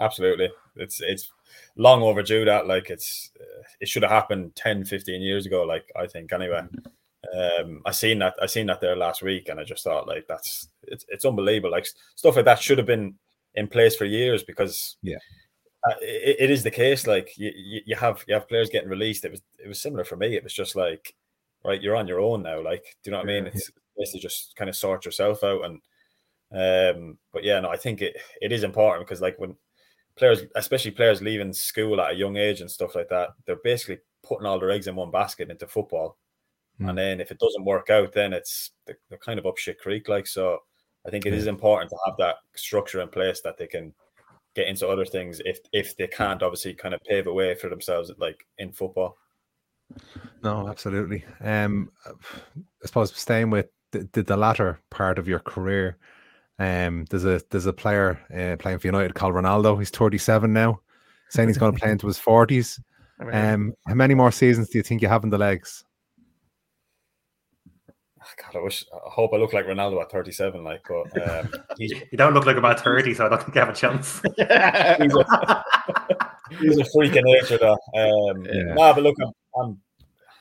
Absolutely, 0.00 0.50
it's 0.76 1.00
it's 1.00 1.30
long 1.76 2.02
overdue. 2.02 2.44
That 2.44 2.66
like 2.66 2.90
it's 2.90 3.30
uh, 3.40 3.62
it 3.80 3.88
should 3.88 4.02
have 4.02 4.12
happened 4.12 4.54
10, 4.54 4.84
15 4.84 5.20
years 5.22 5.46
ago. 5.46 5.64
Like 5.64 5.90
I 5.96 6.06
think 6.06 6.32
anyway. 6.32 6.62
Um, 7.36 7.82
I 7.86 7.92
seen 7.92 8.18
that 8.18 8.34
I 8.42 8.46
seen 8.46 8.66
that 8.66 8.80
there 8.80 8.96
last 8.96 9.22
week, 9.22 9.48
and 9.48 9.60
I 9.60 9.64
just 9.64 9.84
thought 9.84 10.08
like 10.08 10.26
that's 10.28 10.68
it's 10.82 11.04
it's 11.08 11.24
unbelievable. 11.24 11.70
Like 11.70 11.86
stuff 12.16 12.36
like 12.36 12.44
that 12.46 12.60
should 12.60 12.78
have 12.78 12.86
been 12.86 13.14
in 13.54 13.68
place 13.68 13.94
for 13.94 14.04
years 14.04 14.42
because 14.42 14.96
yeah, 15.02 15.18
uh, 15.88 15.94
it, 16.00 16.36
it 16.40 16.50
is 16.50 16.64
the 16.64 16.70
case. 16.70 17.06
Like 17.06 17.30
you, 17.36 17.52
you 17.86 17.94
have 17.94 18.24
you 18.26 18.34
have 18.34 18.48
players 18.48 18.70
getting 18.70 18.88
released. 18.88 19.24
It 19.24 19.30
was 19.30 19.40
it 19.64 19.68
was 19.68 19.80
similar 19.80 20.02
for 20.04 20.16
me. 20.16 20.34
It 20.34 20.42
was 20.42 20.52
just 20.52 20.74
like 20.74 21.14
right, 21.64 21.80
you're 21.80 21.96
on 21.96 22.08
your 22.08 22.20
own 22.20 22.42
now. 22.42 22.62
Like, 22.62 22.82
do 23.02 23.10
you 23.10 23.12
know 23.12 23.18
what 23.18 23.28
I 23.28 23.32
mean? 23.32 23.46
It's 23.46 23.70
basically 23.96 24.20
just 24.20 24.54
kind 24.56 24.68
of 24.68 24.76
sort 24.76 25.04
yourself 25.04 25.42
out. 25.44 25.64
And 25.64 25.80
um, 26.54 27.18
but 27.32 27.44
yeah, 27.44 27.60
no, 27.60 27.70
I 27.70 27.76
think 27.76 28.02
it 28.02 28.16
it 28.40 28.52
is 28.52 28.64
important 28.64 29.06
because 29.06 29.20
like 29.20 29.38
when 29.38 29.56
players, 30.16 30.42
especially 30.54 30.90
players 30.90 31.22
leaving 31.22 31.52
school 31.52 32.00
at 32.00 32.12
a 32.12 32.16
young 32.16 32.36
age 32.36 32.60
and 32.60 32.70
stuff 32.70 32.94
like 32.94 33.08
that, 33.08 33.30
they're 33.46 33.56
basically 33.64 33.98
putting 34.22 34.46
all 34.46 34.58
their 34.58 34.70
eggs 34.70 34.86
in 34.86 34.96
one 34.96 35.10
basket 35.10 35.50
into 35.50 35.66
football. 35.66 36.18
Mm. 36.80 36.90
And 36.90 36.98
then 36.98 37.20
if 37.20 37.30
it 37.30 37.38
doesn't 37.38 37.64
work 37.64 37.90
out, 37.90 38.12
then 38.12 38.32
it's 38.32 38.72
they're, 38.86 38.98
they're 39.08 39.18
kind 39.18 39.38
of 39.38 39.46
up 39.46 39.58
shit 39.58 39.78
creek. 39.78 40.08
Like 40.08 40.26
so, 40.26 40.58
I 41.06 41.10
think 41.10 41.26
it 41.26 41.34
is 41.34 41.46
important 41.46 41.90
to 41.90 41.98
have 42.06 42.16
that 42.18 42.36
structure 42.54 43.00
in 43.00 43.08
place 43.08 43.40
that 43.42 43.56
they 43.58 43.66
can 43.66 43.94
get 44.54 44.68
into 44.68 44.86
other 44.86 45.06
things 45.06 45.40
if 45.46 45.58
if 45.72 45.96
they 45.96 46.06
can't 46.06 46.42
obviously 46.42 46.74
kind 46.74 46.94
of 46.94 47.00
pave 47.08 47.26
a 47.26 47.32
way 47.32 47.54
for 47.54 47.68
themselves 47.68 48.12
like 48.18 48.44
in 48.58 48.72
football. 48.72 49.16
No, 50.42 50.68
absolutely. 50.68 51.24
Um, 51.40 51.90
I 52.06 52.86
suppose 52.86 53.14
staying 53.14 53.50
with 53.50 53.68
the, 53.92 54.08
the, 54.12 54.22
the 54.22 54.36
latter 54.36 54.80
part 54.90 55.18
of 55.18 55.28
your 55.28 55.38
career, 55.38 55.96
um, 56.58 57.06
there's 57.10 57.24
a 57.24 57.40
there's 57.50 57.66
a 57.66 57.72
player 57.72 58.18
uh, 58.30 58.56
playing 58.60 58.78
for 58.78 58.86
United 58.86 59.14
called 59.14 59.34
Ronaldo. 59.34 59.78
He's 59.78 59.90
37 59.90 60.52
now, 60.52 60.80
saying 61.30 61.48
he's 61.48 61.58
going 61.58 61.72
to 61.72 61.78
play 61.78 61.90
into 61.92 62.06
his 62.06 62.18
40s. 62.18 62.80
Um, 63.32 63.74
how 63.86 63.94
many 63.94 64.14
more 64.14 64.32
seasons 64.32 64.68
do 64.68 64.78
you 64.78 64.82
think 64.82 65.00
you 65.00 65.08
have 65.08 65.22
in 65.22 65.30
the 65.30 65.38
legs? 65.38 65.84
God, 68.36 68.58
I 68.58 68.62
wish, 68.62 68.84
I 68.92 69.10
hope 69.10 69.32
I 69.34 69.36
look 69.36 69.52
like 69.52 69.66
Ronaldo 69.66 70.00
at 70.00 70.10
37. 70.10 70.62
Like, 70.64 70.86
but 70.88 71.28
um, 71.28 71.52
you 71.78 72.16
don't 72.16 72.34
look 72.34 72.46
like 72.46 72.56
about 72.56 72.80
30, 72.80 73.14
so 73.14 73.26
I 73.26 73.28
don't 73.28 73.42
think 73.42 73.54
you 73.54 73.60
have 73.60 73.68
a 73.68 73.74
chance. 73.74 74.22
he's, 74.36 75.14
a, 75.14 75.64
he's 76.60 76.78
a 76.78 76.84
freak 76.92 77.16
of 77.16 77.24
nature, 77.24 77.58
though. 77.58 77.78
Um, 77.94 78.44
yeah. 78.44 78.74
Nah, 78.74 78.92
but 78.92 79.02
look, 79.02 79.16
I'm, 79.20 79.32
I'm, 79.60 79.80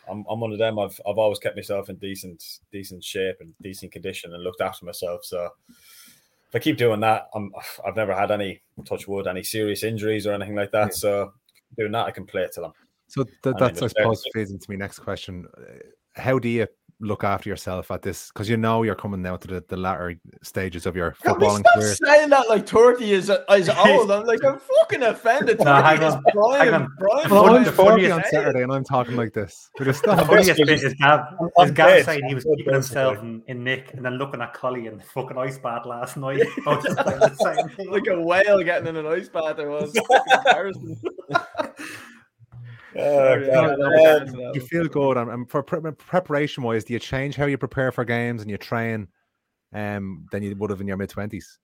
I'm, 0.09 0.25
I'm 0.29 0.39
one 0.39 0.51
of 0.51 0.59
them. 0.59 0.79
I've, 0.79 0.99
I've 1.07 1.17
always 1.17 1.39
kept 1.39 1.55
myself 1.55 1.89
in 1.89 1.95
decent, 1.97 2.43
decent 2.71 3.03
shape 3.03 3.37
and 3.39 3.53
decent 3.61 3.91
condition, 3.91 4.33
and 4.33 4.43
looked 4.43 4.61
after 4.61 4.85
myself. 4.85 5.23
So 5.25 5.49
if 5.69 6.55
I 6.55 6.59
keep 6.59 6.77
doing 6.77 6.99
that, 7.01 7.29
I'm, 7.33 7.51
I've 7.85 7.95
never 7.95 8.13
had 8.13 8.31
any 8.31 8.61
touch 8.85 9.07
wood, 9.07 9.27
any 9.27 9.43
serious 9.43 9.83
injuries 9.83 10.27
or 10.27 10.33
anything 10.33 10.55
like 10.55 10.71
that. 10.71 10.87
Yeah. 10.87 10.95
So 10.95 11.33
doing 11.77 11.91
that, 11.93 12.07
I 12.07 12.11
can 12.11 12.25
play 12.25 12.41
it 12.43 12.51
till 12.53 12.65
I'm. 12.65 12.73
So 13.07 13.23
th- 13.43 13.55
that's, 13.59 13.81
I 13.81 13.87
suppose, 13.87 14.23
feeds 14.33 14.51
into 14.51 14.69
my 14.69 14.77
next 14.77 14.99
question. 14.99 15.47
How 16.13 16.39
do 16.39 16.49
you 16.49 16.67
look 17.01 17.23
after 17.23 17.49
yourself 17.49 17.91
at 17.91 18.01
this 18.01 18.27
because 18.27 18.47
you 18.47 18.57
know 18.57 18.83
you're 18.83 18.95
coming 18.95 19.21
now 19.21 19.35
to 19.35 19.47
the, 19.47 19.63
the 19.67 19.77
latter 19.77 20.15
stages 20.41 20.85
of 20.85 20.95
your 20.95 21.15
footballing 21.23 21.63
career. 21.73 21.95
Saying 21.95 22.29
that 22.29 22.47
like 22.47 22.67
30 22.67 23.11
is 23.11 23.29
is 23.29 23.69
old. 23.85 24.11
I'm 24.11 24.25
like 24.25 24.43
I'm 24.43 24.59
fucking 24.59 25.03
offended. 25.03 25.59
no, 25.59 25.81
hang 25.81 26.03
on, 26.03 26.23
Brian, 26.33 26.61
hang 26.65 26.73
on. 26.73 26.95
Brian, 26.97 27.29
well, 27.29 27.55
I'm 27.55 27.65
40 27.65 28.11
on 28.11 28.23
Saturday 28.29 28.63
and 28.63 28.71
I'm 28.71 28.83
talking 28.83 29.15
like 29.15 29.33
this. 29.33 29.69
But 29.77 29.87
it's 29.87 30.05
not 30.05 30.17
the 30.17 30.25
funniest 30.25 30.57
bit 30.57 30.69
is 30.69 30.93
Gav, 30.95 31.21
is 31.59 31.71
Gav 31.71 32.05
saying 32.05 32.23
he 32.27 32.35
was 32.35 32.43
keeping 32.43 32.73
himself 32.73 33.19
in, 33.19 33.41
in, 33.47 33.63
Nick 33.63 33.93
and 33.93 34.05
then 34.05 34.13
looking 34.13 34.41
at 34.41 34.53
Collie 34.53 34.87
in 34.87 34.97
the 34.97 35.03
fucking 35.03 35.37
ice 35.37 35.57
bath 35.57 35.85
last 35.85 36.17
night. 36.17 36.41
like 36.65 38.07
a 38.07 38.21
whale 38.21 38.63
getting 38.63 38.87
in 38.87 38.95
an 38.95 39.05
ice 39.05 39.29
bath. 39.29 39.57
There 39.57 39.69
was. 39.69 39.93
Oh, 42.95 43.33
um, 43.33 44.53
you 44.53 44.61
feel 44.61 44.87
good, 44.87 45.17
and, 45.17 45.29
and 45.29 45.49
for 45.49 45.63
pre- 45.63 45.91
preparation 45.91 46.63
wise, 46.63 46.83
do 46.83 46.93
you 46.93 46.99
change 46.99 47.35
how 47.35 47.45
you 47.45 47.57
prepare 47.57 47.91
for 47.91 48.03
games 48.03 48.41
and 48.41 48.51
you 48.51 48.57
train, 48.57 49.07
um, 49.73 50.25
than 50.31 50.43
you 50.43 50.55
would 50.55 50.69
have 50.69 50.81
in 50.81 50.87
your 50.87 50.97
mid 50.97 51.09
twenties? 51.09 51.59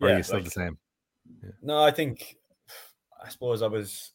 Or 0.00 0.08
yeah, 0.08 0.14
are 0.14 0.16
you 0.18 0.22
still 0.22 0.36
like, 0.36 0.44
the 0.44 0.50
same? 0.50 0.78
Yeah. 1.42 1.50
No, 1.62 1.82
I 1.82 1.90
think, 1.90 2.36
I 3.24 3.28
suppose 3.28 3.62
I 3.62 3.68
was. 3.68 4.12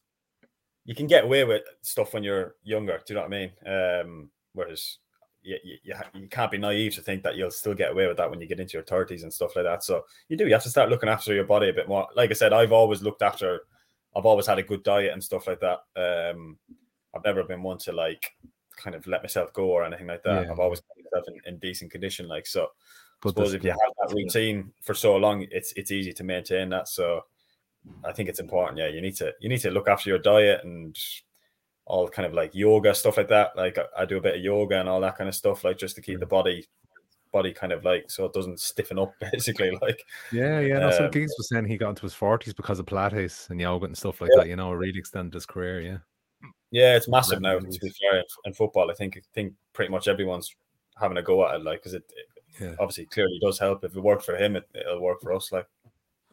You 0.84 0.94
can 0.94 1.08
get 1.08 1.24
away 1.24 1.44
with 1.44 1.64
stuff 1.82 2.14
when 2.14 2.24
you're 2.24 2.56
younger. 2.64 2.98
Do 2.98 3.14
you 3.14 3.16
know 3.16 3.22
what 3.22 3.34
I 3.34 3.40
mean? 3.40 3.52
Um, 3.66 4.30
whereas 4.54 5.00
you, 5.42 5.58
you, 5.64 5.96
you 6.14 6.28
can't 6.28 6.52
be 6.52 6.58
naive 6.58 6.94
to 6.96 7.02
think 7.02 7.24
that 7.24 7.36
you'll 7.36 7.50
still 7.50 7.74
get 7.74 7.92
away 7.92 8.08
with 8.08 8.18
that 8.18 8.30
when 8.30 8.42
you 8.42 8.48
get 8.48 8.60
into 8.60 8.74
your 8.74 8.84
30s 8.84 9.24
and 9.24 9.34
stuff 9.34 9.56
like 9.56 9.66
that. 9.66 9.84
So 9.84 10.04
you 10.28 10.38
do, 10.38 10.46
you 10.46 10.54
have 10.54 10.64
to 10.64 10.70
start 10.70 10.90
looking 10.90 11.10
after 11.10 11.34
your 11.34 11.44
body 11.44 11.70
a 11.70 11.74
bit 11.74 11.88
more. 11.88 12.08
Like 12.16 12.30
I 12.30 12.34
said, 12.34 12.54
I've 12.54 12.72
always 12.72 13.02
looked 13.02 13.22
after 13.22 13.62
I've 14.16 14.26
always 14.26 14.48
had 14.48 14.60
a 14.60 14.64
good 14.64 14.84
diet 14.84 15.14
and 15.14 15.24
stuff 15.24 15.48
like 15.48 15.60
that. 15.60 15.80
Um, 15.96 16.58
I've 17.14 17.24
never 17.24 17.44
been 17.44 17.64
one 17.64 17.78
to 17.80 17.92
like 17.92 18.34
kind 18.78 18.96
of 18.96 19.08
let 19.08 19.24
myself 19.24 19.54
go 19.54 19.66
or 19.66 19.84
anything 19.84 20.08
like 20.08 20.24
that. 20.24 20.46
Yeah. 20.46 20.52
I've 20.52 20.60
always 20.60 20.80
kept 20.82 21.08
myself 21.12 21.28
in, 21.28 21.54
in, 21.54 21.60
decent 21.60 21.92
condition. 21.92 22.28
Like 22.28 22.46
so, 22.46 22.70
but 23.22 23.30
I 23.30 23.32
suppose 23.32 23.54
if 23.54 23.64
you 23.64 23.72
have 23.72 23.80
that 24.02 24.16
routine 24.16 24.72
for 24.82 24.94
so 24.94 25.16
long, 25.16 25.46
it's 25.52 25.74
it's 25.74 25.92
easy 25.92 26.14
to 26.14 26.24
maintain 26.24 26.70
that. 26.70 26.88
So 26.88 27.22
I 28.04 28.12
think 28.12 28.30
it's 28.30 28.40
important. 28.40 28.78
Yeah, 28.78 28.88
you 28.88 29.02
need 29.02 29.16
to 29.18 29.34
you 29.40 29.50
need 29.50 29.62
to 29.62 29.72
look 29.72 29.88
after 29.88 30.10
your 30.10 30.20
diet 30.20 30.64
and 30.64 30.98
all 31.86 32.08
kind 32.08 32.26
of 32.26 32.34
like 32.34 32.56
yoga 32.56 32.96
stuff 32.96 33.18
like 33.18 33.30
that. 33.30 33.56
Like 33.56 33.78
I, 33.78 34.02
I 34.02 34.06
do 34.06 34.18
a 34.18 34.22
bit 34.22 34.36
of 34.36 34.42
yoga 34.42 34.80
and 34.80 34.90
all 34.90 35.02
that 35.02 35.18
kind 35.18 35.28
of 35.28 35.36
stuff, 35.36 35.64
like 35.64 35.78
just 35.78 35.96
to 35.96 36.02
keep 36.02 36.20
the 36.20 36.26
body 36.26 36.66
body 37.36 37.52
kind 37.52 37.74
of 37.74 37.84
like 37.84 38.10
so 38.10 38.24
it 38.24 38.32
doesn't 38.32 38.62
stiffen 38.62 38.98
up 38.98 39.14
basically 39.34 39.70
like 39.82 40.02
yeah 40.32 40.62
yeah 40.62 40.80
no, 40.80 40.88
um, 40.88 40.94
some 40.94 41.12
Giggs 41.12 41.34
was 41.38 41.50
saying 41.50 41.66
he 41.66 41.76
got 41.76 41.90
into 41.90 42.04
his 42.04 42.14
40s 42.14 42.56
because 42.56 42.80
of 42.80 42.86
pilates 42.86 43.50
and 43.50 43.60
yoga 43.60 43.88
and 43.88 43.98
stuff 43.98 44.22
like 44.22 44.30
yeah. 44.34 44.44
that 44.44 44.48
you 44.48 44.56
know 44.56 44.72
really 44.72 44.98
extended 44.98 45.34
his 45.34 45.46
career 45.46 45.82
yeah. 45.82 45.98
Yeah 46.72 46.96
it's 46.96 47.10
massive 47.10 47.42
now 47.42 47.60
to 47.60 47.80
be 47.80 47.94
fair 48.02 48.24
in 48.46 48.54
football 48.54 48.90
I 48.90 48.94
think 48.94 49.18
I 49.18 49.22
think 49.34 49.54
pretty 49.74 49.92
much 49.92 50.08
everyone's 50.08 50.56
having 50.98 51.18
a 51.18 51.22
go 51.22 51.46
at 51.46 51.56
it 51.56 51.64
like 51.64 51.80
because 51.80 51.94
it, 51.94 52.04
it 52.16 52.26
yeah. 52.62 52.76
obviously 52.80 53.06
clearly 53.08 53.38
does 53.42 53.60
help. 53.60 53.84
If 53.84 53.98
it 53.98 54.00
worked 54.00 54.24
for 54.24 54.38
him 54.38 54.56
it, 54.56 54.66
will 54.74 55.02
work 55.02 55.22
for 55.22 55.34
us 55.34 55.52
like. 55.52 55.68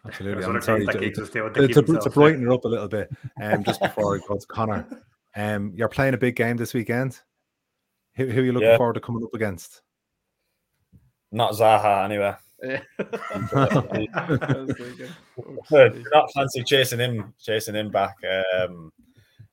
Absolutely 0.07 0.45
I'm 0.45 0.61
sorry 0.61 0.85
to, 0.87 0.93
to, 0.93 1.11
to, 1.11 1.99
to, 2.01 2.11
brighten 2.11 2.45
it 2.45 2.53
up 2.53 2.65
a 2.65 2.69
little 2.69 2.88
bit 2.88 3.09
um 3.41 3.62
just 3.62 3.81
before 3.81 4.17
I 4.17 4.21
go 4.27 4.37
to 4.37 4.47
Connor 4.47 4.85
um 5.37 5.73
you're 5.77 5.88
playing 5.88 6.15
a 6.15 6.19
big 6.19 6.37
game 6.37 6.57
this 6.57 6.75
weekend. 6.75 7.21
Who, 8.15 8.27
who 8.27 8.41
are 8.41 8.45
you 8.45 8.53
looking 8.53 8.69
yeah. 8.69 8.77
forward 8.77 8.95
to 8.95 9.01
coming 9.01 9.25
up 9.25 9.35
against 9.35 9.82
not 11.33 11.53
Zaha 11.53 12.05
anyway. 12.05 12.35
Yeah. 12.62 12.81
not 16.12 16.33
fancy 16.33 16.62
chasing 16.62 17.01
him, 17.01 17.35
chasing 17.40 17.75
him 17.75 17.90
back. 17.90 18.16
Um, 18.57 18.92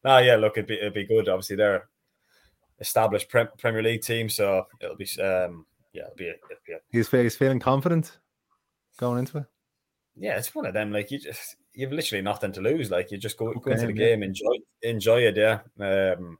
no, 0.03 0.19
yeah, 0.19 0.35
look, 0.35 0.57
it'd 0.57 0.67
be 0.67 0.75
it'd 0.75 0.93
be 0.93 1.05
good. 1.05 1.27
Obviously, 1.27 1.55
they're 1.55 1.87
established 2.79 3.29
pre- 3.29 3.47
Premier 3.58 3.81
League 3.81 4.04
team, 4.04 4.29
so 4.29 4.67
it'll 4.79 4.95
be 4.95 5.10
um, 5.21 5.65
yeah, 5.91 6.04
it'll 6.04 6.15
be, 6.15 6.27
a, 6.27 6.33
it'll 6.33 6.63
be 6.67 6.73
a... 6.73 6.79
he's 6.91 7.10
he's 7.10 7.35
feeling 7.35 7.60
confident 7.60 8.19
going 8.97 9.19
into 9.19 9.39
it. 9.39 9.45
Yeah, 10.15 10.37
it's 10.37 10.54
one 10.54 10.65
of 10.65 10.73
them. 10.73 10.91
Like 10.91 11.12
you 11.12 11.19
just 11.19 11.56
you've 11.73 11.91
literally 11.91 12.21
nothing 12.21 12.51
to 12.54 12.62
lose. 12.62 12.91
Like 12.91 13.12
you 13.12 13.17
just 13.17 13.37
go, 13.37 13.54
go 13.54 13.71
into 13.71 13.87
the 13.87 13.93
game, 13.93 14.21
enjoy 14.21 14.54
enjoy 14.83 15.21
it. 15.21 15.37
Yeah, 15.37 15.60
um, 15.79 16.37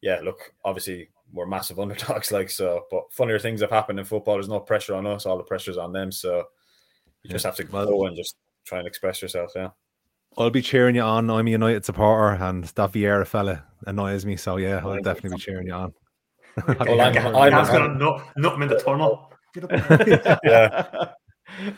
yeah. 0.00 0.20
Look, 0.22 0.52
obviously 0.64 1.08
we're 1.32 1.46
massive 1.46 1.80
underdogs, 1.80 2.30
like 2.32 2.50
so. 2.50 2.84
But 2.90 3.12
funnier 3.12 3.38
things 3.38 3.60
have 3.60 3.70
happened 3.70 3.98
in 3.98 4.04
football. 4.04 4.34
There's 4.34 4.48
no 4.48 4.60
pressure 4.60 4.94
on 4.94 5.06
us; 5.06 5.26
all 5.26 5.38
the 5.38 5.44
pressure's 5.44 5.78
on 5.78 5.92
them. 5.92 6.12
So 6.12 6.44
you 7.22 7.30
just 7.30 7.44
have 7.44 7.56
to 7.56 7.64
go 7.64 8.06
and 8.06 8.16
just 8.16 8.36
try 8.64 8.78
and 8.78 8.86
express 8.86 9.22
yourself. 9.22 9.52
Yeah. 9.54 9.70
I'll 10.38 10.50
be 10.50 10.62
cheering 10.62 10.94
you 10.94 11.02
on. 11.02 11.28
I'm 11.28 11.46
a 11.46 11.50
United 11.50 11.84
supporter, 11.84 12.42
and 12.42 12.64
that 12.64 12.92
Vieira 12.92 13.26
fella 13.26 13.64
annoys 13.86 14.24
me. 14.24 14.36
So 14.36 14.56
yeah, 14.56 14.80
I'll 14.84 15.02
definitely 15.02 15.36
be 15.36 15.42
cheering 15.42 15.66
you 15.66 15.74
on. 15.74 15.92
well, 16.68 17.00
I'm, 17.00 17.16
I'm, 17.16 17.36
I'm 17.36 17.66
gonna 17.66 17.94
nut, 17.94 18.22
nut 18.36 18.54
him 18.54 18.62
in 18.62 18.68
the 18.68 18.78
tunnel. 18.78 19.32
yeah. 20.44 20.86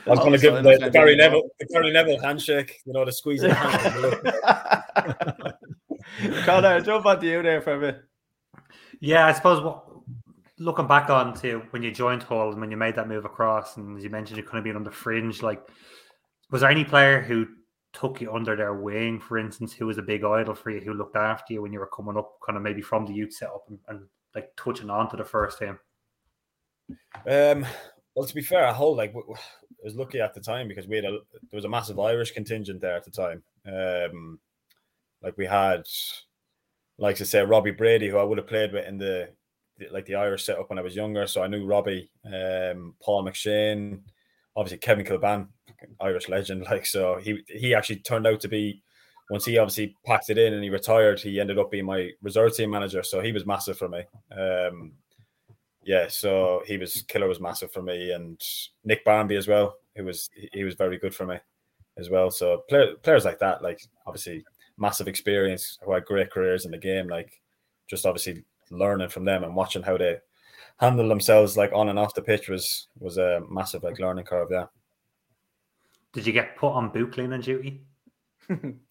I 0.06 0.10
was 0.10 0.20
going 0.20 0.32
to 0.32 0.38
give 0.38 0.54
the, 0.54 0.78
the 0.78 0.90
Gary 0.90 1.16
Neville, 1.16 1.50
the 1.58 1.66
Gary 1.66 1.90
Neville 1.90 2.20
handshake. 2.20 2.80
You 2.86 2.92
know, 2.92 3.04
the 3.04 3.10
squeeze 3.10 3.42
of 3.42 3.50
the 3.50 3.56
hand. 3.56 5.54
Connor, 6.44 6.80
jump 6.80 7.06
on 7.06 7.18
to 7.20 7.26
you 7.26 7.42
there 7.42 7.60
for 7.60 7.74
a 7.74 7.80
bit. 7.80 8.04
Yeah, 9.00 9.26
I 9.26 9.32
suppose 9.32 9.62
what, 9.62 9.84
looking 10.58 10.86
back 10.86 11.10
on 11.10 11.34
to 11.34 11.62
when 11.70 11.82
you 11.82 11.90
joined 11.90 12.22
Hull 12.22 12.50
and 12.50 12.60
when 12.60 12.70
you 12.70 12.76
made 12.76 12.94
that 12.96 13.08
move 13.08 13.24
across, 13.24 13.76
and 13.76 13.96
as 13.96 14.04
you 14.04 14.10
mentioned, 14.10 14.38
you 14.38 14.44
couldn't 14.44 14.64
be 14.64 14.70
on 14.70 14.84
the 14.84 14.90
fringe. 14.90 15.42
Like, 15.42 15.62
was 16.50 16.60
there 16.60 16.70
any 16.70 16.84
player 16.84 17.20
who 17.20 17.46
took 17.92 18.20
you 18.20 18.32
under 18.32 18.56
their 18.56 18.74
wing, 18.74 19.20
for 19.20 19.38
instance, 19.38 19.72
who 19.72 19.86
was 19.86 19.98
a 19.98 20.02
big 20.02 20.24
idol 20.24 20.54
for 20.54 20.70
you, 20.70 20.80
who 20.80 20.94
looked 20.94 21.16
after 21.16 21.54
you 21.54 21.62
when 21.62 21.72
you 21.72 21.78
were 21.78 21.86
coming 21.86 22.16
up, 22.16 22.38
kind 22.44 22.56
of 22.56 22.62
maybe 22.62 22.82
from 22.82 23.06
the 23.06 23.14
youth 23.14 23.32
setup 23.32 23.64
and, 23.68 23.78
and 23.88 24.00
like 24.34 24.50
touching 24.56 24.90
on 24.90 25.08
to 25.10 25.16
the 25.16 25.24
first 25.24 25.58
team? 25.58 25.78
Um, 27.26 27.66
well, 28.14 28.26
to 28.26 28.34
be 28.34 28.42
fair, 28.42 28.72
Hull 28.72 28.96
like 28.96 29.14
I 29.14 29.84
was 29.84 29.96
lucky 29.96 30.20
at 30.20 30.34
the 30.34 30.40
time 30.40 30.68
because 30.68 30.86
we 30.86 30.96
had 30.96 31.04
a 31.04 31.10
there 31.10 31.56
was 31.56 31.64
a 31.64 31.68
massive 31.68 31.98
Irish 31.98 32.32
contingent 32.32 32.80
there 32.80 32.96
at 32.96 33.04
the 33.04 33.10
time. 33.10 33.42
Um, 33.66 34.38
like 35.22 35.36
we 35.38 35.46
had 35.46 35.84
like 36.98 37.16
to 37.16 37.26
say 37.26 37.42
Robbie 37.42 37.72
Brady, 37.72 38.08
who 38.08 38.18
I 38.18 38.22
would 38.22 38.38
have 38.38 38.46
played 38.46 38.72
with 38.72 38.86
in 38.86 38.98
the 38.98 39.28
like 39.90 40.06
the 40.06 40.14
Irish 40.14 40.44
setup 40.44 40.70
when 40.70 40.78
I 40.78 40.82
was 40.82 40.94
younger. 40.94 41.26
So 41.26 41.42
I 41.42 41.48
knew 41.48 41.66
Robbie, 41.66 42.10
um, 42.26 42.94
Paul 43.02 43.24
McShane, 43.24 44.00
obviously 44.56 44.78
Kevin 44.78 45.04
Kilbane, 45.04 45.48
Irish 46.00 46.28
legend. 46.28 46.66
Like 46.70 46.86
so, 46.86 47.16
he 47.16 47.42
he 47.48 47.74
actually 47.74 47.96
turned 48.00 48.26
out 48.26 48.40
to 48.40 48.48
be 48.48 48.82
once 49.30 49.44
he 49.44 49.58
obviously 49.58 49.96
packed 50.04 50.30
it 50.30 50.38
in 50.38 50.52
and 50.52 50.62
he 50.62 50.70
retired, 50.70 51.18
he 51.20 51.40
ended 51.40 51.58
up 51.58 51.70
being 51.70 51.86
my 51.86 52.10
reserve 52.22 52.54
team 52.54 52.70
manager. 52.70 53.02
So 53.02 53.20
he 53.20 53.32
was 53.32 53.46
massive 53.46 53.78
for 53.78 53.88
me. 53.88 54.02
Um, 54.36 54.92
yeah, 55.82 56.08
so 56.08 56.62
he 56.66 56.76
was 56.78 57.02
killer 57.08 57.28
was 57.28 57.40
massive 57.40 57.72
for 57.72 57.82
me, 57.82 58.12
and 58.12 58.40
Nick 58.84 59.04
Barmby 59.04 59.36
as 59.36 59.48
well. 59.48 59.76
He 59.94 60.02
was 60.02 60.30
he 60.52 60.64
was 60.64 60.74
very 60.74 60.98
good 60.98 61.14
for 61.14 61.26
me 61.26 61.36
as 61.98 62.10
well. 62.10 62.30
So 62.30 62.64
player, 62.68 62.94
players 63.02 63.24
like 63.24 63.38
that, 63.40 63.62
like 63.62 63.80
obviously 64.06 64.44
massive 64.76 65.08
experience, 65.08 65.78
who 65.82 65.92
had 65.92 66.04
great 66.04 66.30
careers 66.30 66.64
in 66.64 66.70
the 66.70 66.78
game, 66.78 67.08
like 67.08 67.40
just 67.86 68.06
obviously 68.06 68.44
learning 68.70 69.08
from 69.08 69.24
them 69.24 69.44
and 69.44 69.54
watching 69.54 69.82
how 69.82 69.96
they 69.96 70.16
handle 70.78 71.08
themselves 71.08 71.56
like 71.56 71.72
on 71.72 71.88
and 71.88 71.98
off 71.98 72.14
the 72.14 72.22
pitch 72.22 72.48
was 72.48 72.88
was 72.98 73.18
a 73.18 73.42
massive 73.50 73.82
like 73.82 73.98
learning 73.98 74.24
curve. 74.24 74.48
Yeah. 74.50 74.66
Did 76.12 76.26
you 76.26 76.32
get 76.32 76.56
put 76.56 76.72
on 76.72 76.90
boot 76.90 77.12
cleaning 77.12 77.40
duty? 77.40 77.82
um, 78.50 78.84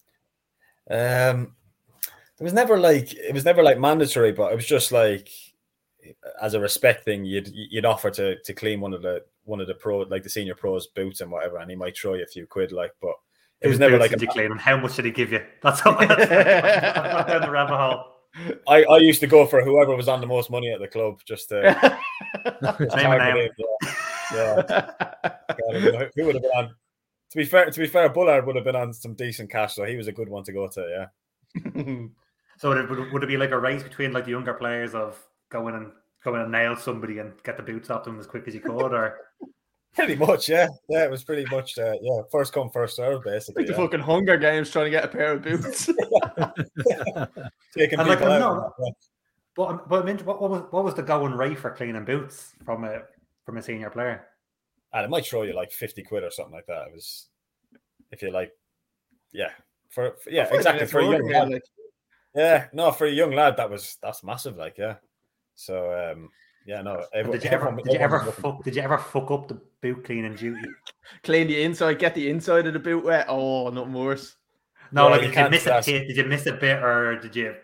it 0.90 2.42
was 2.42 2.52
never 2.52 2.78
like 2.78 3.14
it 3.14 3.32
was 3.32 3.44
never 3.44 3.62
like 3.62 3.78
mandatory, 3.78 4.32
but 4.32 4.52
it 4.52 4.56
was 4.56 4.66
just 4.66 4.92
like 4.92 5.28
as 6.40 6.54
a 6.54 6.60
respect 6.60 7.04
thing, 7.04 7.24
you'd 7.24 7.50
you'd 7.52 7.84
offer 7.84 8.10
to 8.10 8.40
to 8.42 8.54
clean 8.54 8.80
one 8.80 8.92
of 8.92 9.02
the 9.02 9.24
one 9.44 9.60
of 9.60 9.66
the 9.66 9.74
pro 9.74 10.00
like 10.00 10.22
the 10.22 10.30
senior 10.30 10.54
pros 10.54 10.86
boots 10.88 11.20
and 11.20 11.30
whatever, 11.30 11.58
and 11.58 11.70
he 11.70 11.76
might 11.76 11.96
throw 11.96 12.14
you 12.14 12.22
a 12.22 12.26
few 12.26 12.46
quid, 12.46 12.72
like. 12.72 12.92
But 13.00 13.14
it 13.64 13.68
was 13.68 13.78
never 13.78 13.98
like 13.98 14.12
a, 14.12 14.18
you 14.18 14.28
clean 14.28 14.48
them. 14.48 14.58
How 14.58 14.76
much 14.76 14.96
did 14.96 15.04
he 15.04 15.10
give 15.10 15.32
you? 15.32 15.40
That's 15.62 15.84
all. 15.84 15.94
down 15.98 16.08
the 16.08 17.48
rabbit 17.50 17.76
hole. 17.76 18.04
I, 18.68 18.84
I 18.84 18.98
used 18.98 19.20
to 19.20 19.26
go 19.26 19.46
for 19.46 19.62
whoever 19.62 19.94
was 19.94 20.08
on 20.08 20.20
the 20.20 20.26
most 20.26 20.50
money 20.50 20.70
at 20.70 20.80
the 20.80 20.88
club 20.88 21.20
just 21.24 21.48
to 21.50 21.62
name 22.96 23.12
a 23.12 23.34
name. 23.34 23.50
Yeah. 24.32 24.62
yeah. 24.68 26.08
Who 26.16 26.24
would 26.26 26.34
have 26.34 26.42
been 26.42 26.50
on? 26.56 26.74
To 27.30 27.36
be 27.36 27.44
fair, 27.44 27.70
to 27.70 27.80
be 27.80 27.86
fair, 27.86 28.08
Bullard 28.08 28.46
would 28.46 28.56
have 28.56 28.64
been 28.64 28.76
on 28.76 28.92
some 28.92 29.14
decent 29.14 29.50
cash, 29.50 29.74
so 29.74 29.84
he 29.84 29.96
was 29.96 30.08
a 30.08 30.12
good 30.12 30.28
one 30.28 30.44
to 30.44 30.52
go 30.52 30.68
to. 30.68 31.08
Yeah. 31.54 31.72
so 32.58 32.68
would 32.68 32.78
it, 32.78 33.12
would 33.12 33.22
it 33.22 33.28
be 33.28 33.36
like 33.36 33.50
a 33.50 33.58
race 33.58 33.82
between 33.82 34.12
like 34.12 34.24
the 34.24 34.32
younger 34.32 34.54
players 34.54 34.94
of 34.94 35.20
going 35.50 35.74
and 35.74 35.92
go 36.24 36.34
in 36.34 36.40
and 36.40 36.52
nail 36.52 36.76
somebody 36.76 37.18
and 37.18 37.32
get 37.44 37.56
the 37.56 37.62
boots 37.62 37.90
off 37.90 38.04
them 38.04 38.18
as 38.18 38.26
quick 38.26 38.48
as 38.48 38.54
you 38.54 38.60
could, 38.60 38.92
or 38.92 39.18
pretty 39.94 40.16
much, 40.16 40.48
yeah, 40.48 40.68
yeah, 40.88 41.04
it 41.04 41.10
was 41.10 41.24
pretty 41.24 41.44
much, 41.50 41.78
uh, 41.78 41.94
yeah, 42.00 42.20
first 42.30 42.52
come, 42.52 42.70
first 42.70 42.96
serve, 42.96 43.22
basically. 43.24 43.62
Like 43.62 43.68
the 43.68 43.72
yeah. 43.80 43.86
fucking 43.86 44.00
Hunger 44.00 44.36
Games, 44.36 44.70
trying 44.70 44.86
to 44.86 44.90
get 44.90 45.04
a 45.04 45.08
pair 45.08 45.32
of 45.32 45.42
boots. 45.42 45.86
Taking 47.76 47.98
like, 47.98 48.20
out. 48.22 48.74
but 49.56 49.88
but 49.88 50.02
I 50.02 50.04
mean, 50.04 50.18
what, 50.18 50.40
what 50.40 50.50
was 50.50 50.62
what 50.70 50.84
was 50.84 50.94
the 50.94 51.02
going 51.02 51.32
rate 51.32 51.58
for 51.58 51.70
cleaning 51.70 52.04
boots 52.04 52.52
from 52.64 52.84
a 52.84 53.02
from 53.44 53.56
a 53.56 53.62
senior 53.62 53.90
player? 53.90 54.26
And 54.92 55.04
it 55.04 55.10
might 55.10 55.26
throw 55.26 55.42
you 55.42 55.54
like 55.54 55.72
fifty 55.72 56.02
quid 56.02 56.22
or 56.22 56.30
something 56.30 56.54
like 56.54 56.66
that. 56.66 56.86
It 56.88 56.92
was 56.92 57.28
if 58.10 58.22
you 58.22 58.30
like, 58.30 58.52
yeah, 59.32 59.50
for, 59.90 60.16
for 60.22 60.30
yeah, 60.30 60.48
exactly 60.52 60.86
for 60.86 61.00
a 61.00 61.10
young 61.10 61.28
lad. 61.28 61.50
Like. 61.50 61.62
Yeah, 62.34 62.66
no, 62.72 62.90
for 62.90 63.06
a 63.06 63.10
young 63.10 63.32
lad, 63.32 63.56
that 63.56 63.70
was 63.70 63.96
that's 64.02 64.24
massive. 64.24 64.56
Like, 64.56 64.76
yeah. 64.78 64.96
So 65.54 66.12
um, 66.12 66.30
yeah, 66.66 66.82
no. 66.82 67.04
Everyone, 67.12 67.38
did 67.38 67.44
you 67.44 67.50
ever 67.50 67.76
did 67.76 67.92
you 67.92 67.98
ever 67.98 68.20
fuck 68.20 68.64
did 68.64 68.76
you 68.76 68.82
ever 68.82 68.98
fuck 68.98 69.30
up 69.30 69.48
the 69.48 69.60
boot 69.82 70.04
cleaning 70.04 70.34
duty? 70.34 70.68
Clean 71.22 71.46
the 71.46 71.62
inside, 71.62 71.98
get 71.98 72.14
the 72.14 72.30
inside 72.30 72.66
of 72.66 72.72
the 72.72 72.78
boot 72.78 73.04
wet. 73.04 73.26
Oh, 73.28 73.68
nothing 73.68 73.92
worse. 73.92 74.36
No, 74.90 75.08
yeah, 75.08 75.10
like 75.10 75.20
did 75.20 75.34
you 75.34 75.50
miss 75.50 75.66
a 75.66 75.82
bit? 75.84 76.08
Did 76.08 76.16
you 76.16 76.24
miss 76.24 76.46
a 76.46 76.52
bit, 76.52 76.82
or 76.82 77.18
did 77.18 77.36
you 77.36 77.54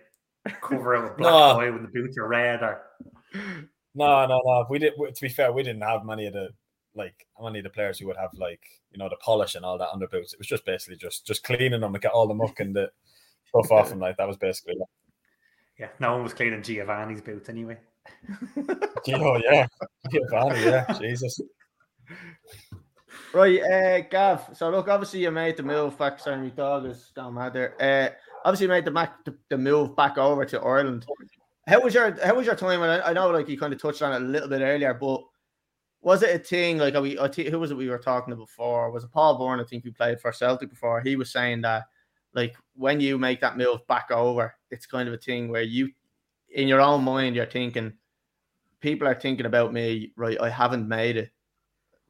cover 0.60 0.94
it 0.96 1.02
with 1.02 1.16
black 1.16 1.32
no. 1.32 1.60
oil 1.60 1.72
when 1.72 1.82
the 1.82 1.88
boots 1.88 2.18
are 2.18 2.28
red? 2.28 2.62
Or 2.62 2.82
no, 3.94 4.26
no, 4.26 4.40
no. 4.44 4.66
We 4.68 4.78
did. 4.78 4.92
To 4.96 5.20
be 5.20 5.28
fair, 5.28 5.52
we 5.52 5.62
didn't 5.62 5.82
have 5.82 6.04
many 6.04 6.26
of 6.26 6.34
the 6.34 6.50
like 6.94 7.26
many 7.40 7.60
of 7.60 7.64
the 7.64 7.70
players 7.70 7.98
who 7.98 8.06
would 8.06 8.16
have 8.16 8.30
like 8.34 8.60
you 8.90 8.98
know 8.98 9.08
the 9.08 9.16
polish 9.16 9.54
and 9.54 9.64
all 9.64 9.78
that 9.78 9.90
under 9.92 10.08
boots. 10.08 10.34
It 10.34 10.38
was 10.38 10.48
just 10.48 10.66
basically 10.66 10.96
just 10.96 11.26
just 11.26 11.42
cleaning 11.44 11.80
them 11.80 11.94
and 11.94 12.02
get 12.02 12.12
all 12.12 12.26
the 12.26 12.34
muck 12.34 12.60
and 12.60 12.76
the 12.76 12.90
stuff 13.46 13.70
off 13.70 13.88
them. 13.88 14.00
Like 14.00 14.16
that 14.18 14.28
was 14.28 14.36
basically. 14.36 14.74
Yeah, 15.78 15.88
no 15.98 16.12
one 16.12 16.24
was 16.24 16.34
cleaning 16.34 16.62
Giovanni's 16.62 17.22
boots 17.22 17.48
anyway. 17.48 17.78
oh 19.14 19.40
yeah, 19.44 19.66
Giovanni, 20.10 20.64
yeah, 20.64 20.98
Jesus. 20.98 21.40
Right, 23.32 23.62
uh, 23.62 24.00
Gav. 24.10 24.50
So 24.54 24.70
look, 24.70 24.88
obviously 24.88 25.22
you 25.22 25.30
made 25.30 25.56
the 25.56 25.62
move 25.62 25.96
back. 25.96 26.18
Sorry, 26.18 26.36
my 26.36 26.48
dog 26.48 26.86
is 26.86 27.12
down 27.14 27.34
matter. 27.34 27.74
Uh, 27.80 28.14
obviously 28.44 28.64
you 28.64 28.70
made 28.70 28.84
the 28.84 29.10
the, 29.24 29.36
the, 29.48 29.58
move 29.58 29.94
back 29.94 30.18
over 30.18 30.44
to 30.44 30.60
Ireland. 30.60 31.06
How 31.66 31.80
was 31.80 31.94
your 31.94 32.16
How 32.24 32.34
was 32.34 32.46
your 32.46 32.56
time? 32.56 32.82
I, 32.82 33.08
I, 33.08 33.12
know, 33.12 33.30
like 33.30 33.48
you 33.48 33.58
kind 33.58 33.72
of 33.72 33.80
touched 33.80 34.02
on 34.02 34.12
it 34.12 34.26
a 34.26 34.28
little 34.28 34.48
bit 34.48 34.62
earlier, 34.62 34.94
but 34.94 35.22
was 36.02 36.22
it 36.22 36.34
a 36.34 36.38
thing? 36.38 36.78
Like, 36.78 36.94
we, 36.94 37.18
who 37.50 37.60
was 37.60 37.70
it 37.70 37.76
we 37.76 37.88
were 37.88 37.98
talking 37.98 38.32
to 38.32 38.36
before? 38.36 38.90
Was 38.90 39.04
it 39.04 39.12
Paul 39.12 39.36
Bourne? 39.36 39.60
I 39.60 39.64
think 39.64 39.84
who 39.84 39.92
played 39.92 40.20
for 40.20 40.32
Celtic 40.32 40.70
before. 40.70 41.00
He 41.00 41.16
was 41.16 41.30
saying 41.30 41.60
that, 41.62 41.84
like, 42.34 42.56
when 42.74 43.00
you 43.00 43.18
make 43.18 43.40
that 43.42 43.58
move 43.58 43.86
back 43.86 44.10
over, 44.10 44.54
it's 44.70 44.86
kind 44.86 45.08
of 45.08 45.14
a 45.14 45.18
thing 45.18 45.50
where 45.50 45.62
you, 45.62 45.90
in 46.50 46.68
your 46.68 46.80
own 46.80 47.04
mind, 47.04 47.36
you're 47.36 47.46
thinking, 47.46 47.92
people 48.80 49.06
are 49.06 49.14
thinking 49.14 49.46
about 49.46 49.72
me, 49.72 50.12
right? 50.16 50.40
I 50.40 50.48
haven't 50.48 50.88
made 50.88 51.16
it. 51.16 51.30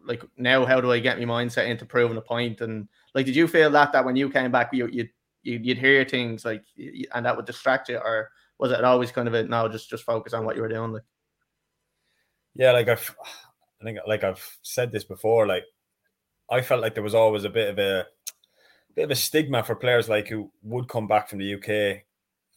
Like 0.03 0.22
now, 0.36 0.64
how 0.64 0.80
do 0.80 0.91
I 0.91 0.99
get 0.99 1.18
my 1.18 1.24
mindset 1.24 1.66
into 1.66 1.84
proving 1.84 2.16
a 2.16 2.22
point? 2.22 2.61
And 2.62 2.88
like, 3.14 3.26
did 3.26 3.36
you 3.36 3.47
feel 3.47 3.70
that 3.70 3.93
that 3.93 4.05
when 4.05 4.16
you 4.16 4.30
came 4.30 4.51
back, 4.51 4.70
you 4.72 4.86
you 4.86 5.09
you'd 5.43 5.78
hear 5.78 6.05
things 6.05 6.45
like, 6.45 6.64
and 7.14 7.26
that 7.26 7.36
would 7.36 7.45
distract 7.45 7.88
you, 7.91 7.99
or 7.99 8.30
was 8.59 8.72
it 8.72 8.82
always 8.82 9.12
kind 9.12 9.28
of 9.28 9.34
a 9.34 9.43
no, 9.43 9.68
just 9.68 9.91
just 9.91 10.05
focus 10.05 10.32
on 10.32 10.45
what 10.45 10.57
you 10.57 10.62
were 10.62 10.68
doing? 10.68 10.93
Like, 10.93 11.03
yeah, 12.55 12.72
like 12.72 12.88
I've, 12.88 13.14
I 13.80 13.84
think 13.84 13.99
like 14.07 14.24
I've 14.24 14.59
said 14.62 14.91
this 14.91 15.05
before, 15.05 15.47
like 15.47 15.64
I 16.51 16.62
felt 16.62 16.80
like 16.80 16.95
there 16.95 17.03
was 17.03 17.14
always 17.14 17.45
a 17.45 17.51
bit 17.51 17.68
of 17.68 17.78
a 17.78 18.07
bit 18.95 19.05
of 19.05 19.11
a 19.11 19.16
stigma 19.16 19.62
for 19.62 19.74
players 19.74 20.09
like 20.09 20.28
who 20.28 20.51
would 20.62 20.88
come 20.88 21.07
back 21.07 21.28
from 21.28 21.38
the 21.38 21.55
UK 21.55 22.05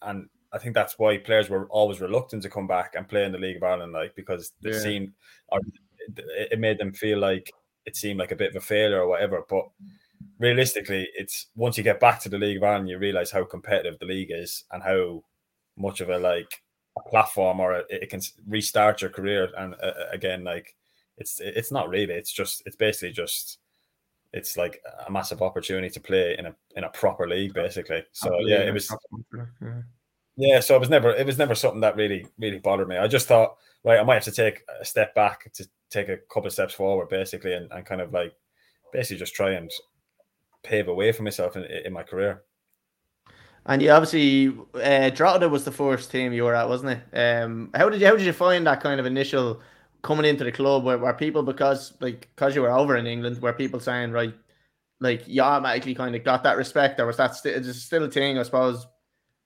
and 0.02 0.30
I 0.54 0.60
think 0.60 0.76
that's 0.76 1.00
why 1.00 1.18
players 1.18 1.50
were 1.50 1.66
always 1.68 2.00
reluctant 2.00 2.44
to 2.44 2.50
come 2.50 2.68
back 2.68 2.94
and 2.96 3.10
play 3.10 3.26
in 3.26 3.32
the 3.32 3.40
League 3.40 3.58
of 3.58 3.64
Ireland, 3.64 3.94
like 3.94 4.16
because 4.16 4.54
they 4.62 4.72
yeah. 4.72 4.80
seemed 4.80 5.14
or 5.50 5.60
it 6.18 6.60
made 6.60 6.78
them 6.78 6.94
feel 6.94 7.18
like 7.18 7.52
it 7.86 7.96
seemed 7.96 8.20
like 8.20 8.32
a 8.32 8.36
bit 8.36 8.52
of 8.52 8.56
a 8.58 8.66
failure 8.66 9.02
or 9.02 9.08
whatever. 9.08 9.44
But 9.50 9.66
realistically, 10.40 11.08
it's 11.16 11.48
once 11.56 11.78
you 11.78 11.84
get 11.84 12.00
back 12.00 12.20
to 12.22 12.30
the 12.30 12.38
League 12.38 12.58
of 12.58 12.64
Ireland, 12.64 12.90
you 12.90 12.98
realize 12.98 13.32
how 13.32 13.44
competitive 13.46 14.00
the 14.00 14.06
league 14.06 14.32
is 14.32 14.64
and 14.72 14.84
how 14.84 15.24
much 15.78 16.02
of 16.02 16.10
a 16.10 16.18
like 16.18 16.62
a 16.98 17.10
platform 17.10 17.60
or 17.60 17.74
a, 17.74 17.84
it 17.90 18.10
can 18.10 18.22
restart 18.48 19.02
your 19.02 19.10
career. 19.10 19.50
And 19.58 19.76
uh, 19.76 19.88
uh, 19.88 20.08
again, 20.12 20.44
like 20.44 20.76
it's 21.18 21.40
it's 21.40 21.72
not 21.72 21.90
really. 21.90 22.14
It's 22.14 22.32
just 22.32 22.64
it's 22.66 22.76
basically 22.76 23.12
just 23.12 23.60
it's 24.34 24.58
like 24.58 24.82
a 25.08 25.12
massive 25.12 25.42
opportunity 25.42 25.90
to 25.90 26.00
play 26.00 26.36
in 26.38 26.48
a 26.48 26.56
in 26.76 26.84
a 26.84 26.90
proper 26.90 27.28
league, 27.28 27.54
basically. 27.54 28.04
So 28.12 28.40
yeah, 28.42 28.62
it 28.62 28.74
was. 28.74 28.94
Yeah, 29.62 29.82
so 30.62 30.76
it 30.76 30.80
was 30.80 30.90
never 30.90 31.12
it 31.12 31.26
was 31.26 31.38
never 31.38 31.56
something 31.56 31.82
that 31.82 31.96
really 31.96 32.26
really 32.40 32.60
bothered 32.60 32.88
me. 32.88 32.98
I 32.98 33.08
just 33.08 33.28
thought, 33.28 33.58
right, 33.84 34.00
I 34.00 34.04
might 34.04 34.16
have 34.16 34.24
to 34.24 34.32
take 34.32 34.64
a 34.80 34.86
step 34.86 35.14
back 35.16 35.52
to 35.54 35.68
take 35.90 36.10
a 36.10 36.18
couple 36.18 36.48
of 36.48 36.54
steps 36.54 36.74
forward, 36.74 37.10
basically, 37.10 37.54
and, 37.54 37.72
and 37.72 37.86
kind 37.86 38.02
of 38.02 38.12
like 38.14 38.34
basically 38.92 39.18
just 39.18 39.36
try 39.36 39.52
and 39.52 39.72
pave 40.64 40.88
a 40.88 40.94
way 40.94 41.12
for 41.12 41.24
myself 41.24 41.56
in, 41.56 41.64
in 41.64 41.94
my 41.94 42.04
career. 42.04 42.44
And 43.66 43.82
you 43.82 43.92
obviously 43.92 44.58
uh, 44.74 45.10
Drogheda 45.10 45.48
was 45.48 45.64
the 45.64 45.72
first 45.72 46.12
team 46.12 46.34
you 46.34 46.44
were 46.44 46.56
at, 46.56 46.68
wasn't 46.68 47.00
it? 47.00 47.18
Um, 47.18 47.70
how 47.74 47.90
did 47.90 48.02
you 48.02 48.08
how 48.08 48.16
did 48.16 48.26
you 48.26 48.34
find 48.34 48.68
that 48.68 48.82
kind 48.82 49.00
of 49.00 49.06
initial 49.06 49.62
coming 50.02 50.26
into 50.26 50.44
the 50.44 50.52
club 50.52 50.84
where, 50.84 50.98
where 50.98 51.14
people 51.14 51.44
because 51.44 51.94
like 52.02 52.30
because 52.36 52.56
you 52.56 52.62
were 52.62 52.72
over 52.72 52.98
in 52.98 53.08
England, 53.08 53.42
where 53.42 53.54
people 53.54 53.80
saying 53.80 54.12
right, 54.12 54.34
like 55.00 55.28
you 55.28 55.42
automatically 55.42 55.96
kind 55.96 56.16
of 56.16 56.24
got 56.24 56.44
that 56.44 56.58
respect, 56.58 57.00
or 57.00 57.06
was 57.06 57.18
that 57.18 57.36
st- 57.36 57.64
still 57.66 58.04
a 58.04 58.12
thing? 58.12 58.38
I 58.38 58.44
suppose 58.44 58.86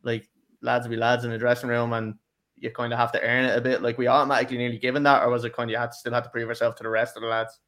like 0.01 0.27
lads 0.61 0.87
be 0.87 0.95
lads 0.95 1.23
in 1.23 1.31
the 1.31 1.37
dressing 1.37 1.69
room 1.69 1.93
and 1.93 2.15
you 2.55 2.71
kind 2.71 2.91
of 2.91 2.99
have 2.99 3.11
to 3.11 3.21
earn 3.21 3.45
it 3.45 3.57
a 3.57 3.61
bit? 3.61 3.81
Like 3.81 3.97
we 3.97 4.07
automatically 4.07 4.57
nearly 4.57 4.77
given 4.77 5.03
that, 5.03 5.23
or 5.23 5.29
was 5.29 5.43
it 5.43 5.55
kind 5.55 5.69
of 5.69 5.71
you 5.71 5.77
had 5.77 5.91
to 5.91 5.97
still 5.97 6.13
have 6.13 6.23
to 6.23 6.29
prove 6.29 6.47
yourself 6.47 6.75
to 6.75 6.83
the 6.83 6.89
rest 6.89 7.15
of 7.15 7.21
the 7.21 7.27
lads? 7.27 7.59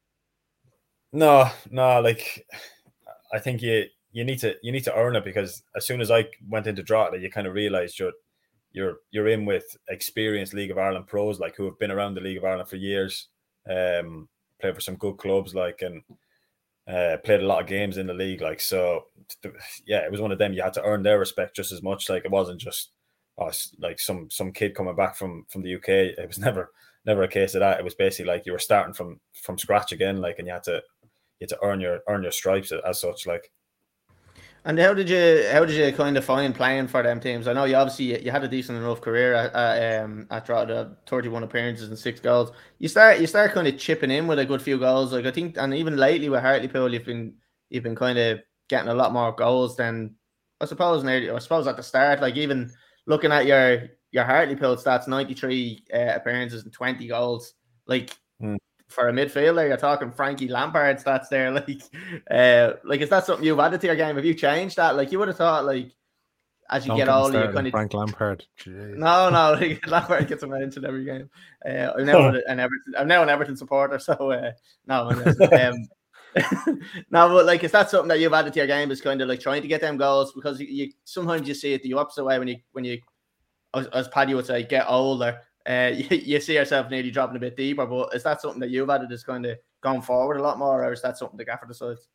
No, 1.12 1.48
no, 1.70 2.00
like 2.00 2.46
I 3.32 3.38
think 3.38 3.62
you 3.62 3.84
you 4.12 4.24
need 4.24 4.38
to 4.40 4.54
you 4.62 4.72
need 4.72 4.84
to 4.84 4.94
earn 4.94 5.16
it 5.16 5.24
because 5.24 5.62
as 5.76 5.86
soon 5.86 6.00
as 6.00 6.10
I 6.10 6.26
went 6.48 6.66
into 6.66 6.82
Drogheda, 6.82 7.18
you 7.18 7.30
kind 7.30 7.46
of 7.46 7.54
realized 7.54 7.98
you're 7.98 8.12
you're 8.72 8.96
you're 9.10 9.28
in 9.28 9.44
with 9.44 9.76
experienced 9.88 10.54
League 10.54 10.70
of 10.70 10.78
Ireland 10.78 11.06
pros 11.06 11.40
like 11.40 11.56
who 11.56 11.64
have 11.64 11.78
been 11.78 11.90
around 11.90 12.14
the 12.14 12.20
League 12.20 12.38
of 12.38 12.44
Ireland 12.44 12.68
for 12.68 12.76
years, 12.76 13.28
um, 13.68 14.28
played 14.60 14.74
for 14.74 14.80
some 14.80 14.96
good 14.96 15.16
clubs 15.16 15.54
like 15.54 15.82
and 15.82 16.02
uh, 16.90 17.16
played 17.18 17.40
a 17.40 17.46
lot 17.46 17.60
of 17.60 17.68
games 17.68 17.96
in 17.96 18.06
the 18.06 18.14
league. 18.14 18.40
Like 18.40 18.60
so, 18.60 19.06
yeah, 19.86 19.98
it 19.98 20.10
was 20.10 20.20
one 20.20 20.32
of 20.32 20.38
them. 20.38 20.52
You 20.52 20.62
had 20.62 20.72
to 20.74 20.84
earn 20.84 21.02
their 21.02 21.18
respect 21.18 21.56
just 21.56 21.72
as 21.72 21.82
much. 21.82 22.08
Like 22.08 22.24
it 22.24 22.30
wasn't 22.30 22.60
just 22.60 22.92
oh, 23.38 23.50
like 23.78 24.00
some 24.00 24.28
some 24.30 24.52
kid 24.52 24.74
coming 24.74 24.96
back 24.96 25.16
from 25.16 25.44
from 25.48 25.62
the 25.62 25.74
UK. 25.76 25.88
It 25.88 26.26
was 26.26 26.38
never 26.46 26.70
never 27.06 27.22
a 27.22 27.28
case 27.28 27.54
of 27.54 27.60
that. 27.60 27.78
It 27.78 27.84
was 27.84 27.94
basically 27.94 28.32
like 28.32 28.46
you 28.46 28.52
were 28.52 28.58
starting 28.58 28.94
from 28.94 29.20
from 29.34 29.58
scratch 29.58 29.92
again. 29.92 30.20
Like 30.20 30.38
and 30.38 30.46
you 30.46 30.54
had 30.54 30.64
to 30.64 30.82
you 31.38 31.42
had 31.42 31.48
to 31.50 31.58
earn 31.62 31.80
your 31.80 32.00
earn 32.08 32.22
your 32.22 32.32
stripes 32.32 32.72
as 32.72 33.00
such. 33.00 33.26
Like. 33.26 33.50
And 34.64 34.78
how 34.78 34.92
did 34.92 35.08
you 35.08 35.46
how 35.50 35.64
did 35.64 35.76
you 35.76 35.92
kind 35.96 36.16
of 36.18 36.24
find 36.24 36.54
playing 36.54 36.88
for 36.88 37.02
them 37.02 37.18
teams? 37.18 37.48
I 37.48 37.54
know 37.54 37.64
you 37.64 37.76
obviously 37.76 38.22
you 38.22 38.30
had 38.30 38.44
a 38.44 38.48
decent 38.48 38.78
enough 38.78 39.00
career 39.00 39.32
at, 39.32 40.02
um 40.02 40.26
at 40.30 40.46
thirty 41.06 41.28
one 41.28 41.42
appearances 41.42 41.88
and 41.88 41.98
six 41.98 42.20
goals. 42.20 42.52
You 42.78 42.88
start 42.88 43.20
you 43.20 43.26
start 43.26 43.52
kind 43.52 43.66
of 43.66 43.78
chipping 43.78 44.10
in 44.10 44.26
with 44.26 44.38
a 44.38 44.44
good 44.44 44.60
few 44.60 44.78
goals. 44.78 45.12
Like 45.12 45.24
I 45.24 45.30
think, 45.30 45.56
and 45.56 45.72
even 45.74 45.96
lately 45.96 46.28
with 46.28 46.42
Hartlepool, 46.42 46.92
you've 46.92 47.06
been 47.06 47.34
you've 47.70 47.84
been 47.84 47.96
kind 47.96 48.18
of 48.18 48.40
getting 48.68 48.90
a 48.90 48.94
lot 48.94 49.12
more 49.12 49.32
goals 49.32 49.76
than 49.76 50.14
I 50.60 50.66
suppose. 50.66 51.04
Nearly, 51.04 51.30
I 51.30 51.38
suppose 51.38 51.66
at 51.66 51.76
the 51.76 51.82
start, 51.82 52.20
like 52.20 52.36
even 52.36 52.70
looking 53.06 53.32
at 53.32 53.46
your 53.46 53.88
your 54.12 54.24
Hartlepool 54.24 54.76
stats, 54.76 55.08
ninety 55.08 55.34
three 55.34 55.84
uh, 55.92 56.12
appearances 56.16 56.64
and 56.64 56.72
twenty 56.72 57.08
goals. 57.08 57.54
Like 57.86 58.10
Hmm. 58.40 58.56
For 58.90 59.08
a 59.08 59.12
midfielder, 59.12 59.68
you're 59.68 59.76
talking 59.76 60.10
Frankie 60.10 60.48
Lampard 60.48 60.98
stats 60.98 61.28
there. 61.28 61.50
Like, 61.60 61.80
uh, 62.30 62.72
like 62.84 63.00
is 63.00 63.08
that 63.10 63.24
something 63.24 63.44
you've 63.44 63.58
added 63.58 63.80
to 63.80 63.86
your 63.86 63.96
game? 63.96 64.16
Have 64.16 64.24
you 64.24 64.34
changed 64.34 64.76
that? 64.76 64.96
Like 64.96 65.12
you 65.12 65.18
would 65.18 65.28
have 65.28 65.36
thought, 65.36 65.64
like 65.64 65.92
as 66.70 66.84
you 66.84 66.90
Don't 66.90 66.98
get 66.98 67.08
older, 67.08 67.46
you 67.46 67.52
kind 67.52 67.66
of 67.66 67.70
Frank 67.72 67.94
Lampard. 67.94 68.44
Jeez. 68.58 68.96
no, 68.96 69.30
no. 69.30 69.52
Like, 69.60 69.86
Lampard 69.86 70.28
gets 70.28 70.42
a 70.42 70.46
mention 70.46 70.84
every 70.84 71.04
game. 71.04 71.28
Uh, 71.66 71.92
I'm 71.98 72.06
now 72.06 72.28
an 72.46 72.60
Everton. 72.60 72.94
I'm 72.98 73.08
now 73.08 73.22
an 73.22 73.28
Everton 73.28 73.56
supporter, 73.56 73.98
so 73.98 74.12
uh, 74.12 74.52
no. 74.86 75.10
Um, 75.10 75.88
no, 77.10 77.28
but 77.28 77.46
like, 77.46 77.64
is 77.64 77.72
that 77.72 77.90
something 77.90 78.08
that 78.08 78.20
you've 78.20 78.32
added 78.32 78.52
to 78.52 78.60
your 78.60 78.66
game? 78.66 78.90
Is 78.90 79.00
kind 79.00 79.20
of 79.20 79.28
like 79.28 79.40
trying 79.40 79.62
to 79.62 79.68
get 79.68 79.80
them 79.80 79.96
goals 79.96 80.32
because 80.32 80.60
you, 80.60 80.66
you 80.66 80.92
sometimes 81.04 81.48
you 81.48 81.54
see 81.54 81.72
it 81.72 81.82
the 81.82 81.94
opposite 81.94 82.24
way 82.24 82.38
when 82.38 82.48
you 82.48 82.56
when 82.72 82.84
you, 82.84 83.00
as, 83.74 83.86
as 83.88 84.08
Paddy 84.08 84.34
would 84.34 84.46
say, 84.46 84.62
get 84.62 84.86
older. 84.88 85.40
Uh, 85.70 85.92
you, 85.94 86.16
you 86.16 86.40
see 86.40 86.54
yourself 86.54 86.90
nearly 86.90 87.10
dropping 87.10 87.36
a 87.36 87.40
bit 87.40 87.56
deeper. 87.56 87.86
But 87.86 88.14
is 88.14 88.22
that 88.24 88.40
something 88.40 88.60
that 88.60 88.70
you've 88.70 88.90
added? 88.90 89.12
Is 89.12 89.22
kind 89.22 89.46
of 89.46 89.58
going 89.80 90.02
forward 90.02 90.38
a 90.38 90.42
lot 90.42 90.58
more, 90.58 90.84
or 90.84 90.92
is 90.92 91.02
that 91.02 91.18
something 91.18 91.36
the 91.36 91.44
gaffer 91.44 91.66
decides? 91.66 92.08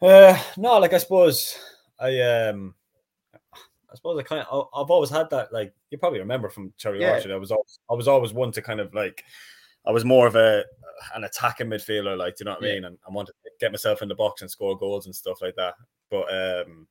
Uh, 0.00 0.38
no, 0.56 0.78
like 0.78 0.92
I 0.92 0.98
suppose 0.98 1.58
I 1.98 2.20
um, 2.20 2.74
I 3.90 3.94
suppose 3.94 4.18
I 4.18 4.22
kind 4.22 4.46
of 4.48 4.68
I've 4.74 4.90
always 4.90 5.10
had 5.10 5.30
that. 5.30 5.52
Like 5.52 5.72
you 5.90 5.98
probably 5.98 6.20
remember 6.20 6.48
from 6.48 6.72
Cherry 6.76 7.00
Yeah. 7.00 7.14
Orchard, 7.14 7.32
I 7.32 7.36
was 7.36 7.50
always 7.50 7.78
I 7.90 7.94
was 7.94 8.08
always 8.08 8.32
one 8.32 8.52
to 8.52 8.62
kind 8.62 8.80
of 8.80 8.94
like 8.94 9.24
I 9.86 9.90
was 9.90 10.04
more 10.04 10.26
of 10.26 10.36
a 10.36 10.64
an 11.14 11.24
attacking 11.24 11.68
midfielder, 11.68 12.16
like 12.16 12.36
do 12.36 12.42
you 12.42 12.44
know 12.46 12.52
what 12.52 12.64
I 12.64 12.74
mean? 12.74 12.84
And 12.84 12.98
I 13.08 13.12
wanted 13.12 13.32
to 13.44 13.50
get 13.60 13.72
myself 13.72 14.02
in 14.02 14.08
the 14.08 14.14
box 14.14 14.42
and 14.42 14.50
score 14.50 14.76
goals 14.76 15.06
and 15.06 15.14
stuff 15.14 15.40
like 15.40 15.54
that. 15.56 15.74
But 16.10 16.26
um, 16.32 16.86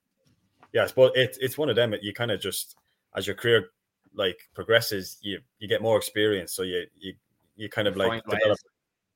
yeah, 0.74 0.84
I 0.84 0.88
suppose 0.88 1.12
it, 1.16 1.38
it's 1.40 1.58
one 1.58 1.70
of 1.70 1.76
them. 1.76 1.92
that 1.92 2.04
You 2.04 2.14
kind 2.14 2.32
of 2.32 2.42
just 2.42 2.78
as 3.16 3.28
your 3.28 3.36
career 3.36 3.70
like 4.18 4.40
progresses, 4.54 5.18
you 5.22 5.40
you 5.60 5.68
get 5.68 5.82
more 5.82 5.98
experience, 5.98 6.54
so 6.54 6.64
you 6.64 6.86
you 6.98 7.14
you 7.56 7.70
kind 7.70 7.88
of 7.88 7.96
like 7.96 8.24
develop. 8.26 8.58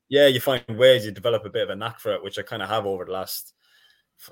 Yeah, 0.07 0.27
you 0.27 0.39
find 0.39 0.63
ways. 0.69 1.05
You 1.05 1.11
develop 1.11 1.45
a 1.45 1.49
bit 1.49 1.63
of 1.63 1.69
a 1.69 1.75
knack 1.75 1.99
for 1.99 2.13
it, 2.13 2.23
which 2.23 2.37
I 2.37 2.41
kind 2.41 2.61
of 2.61 2.69
have 2.69 2.85
over 2.85 3.05
the 3.05 3.11
last 3.11 3.53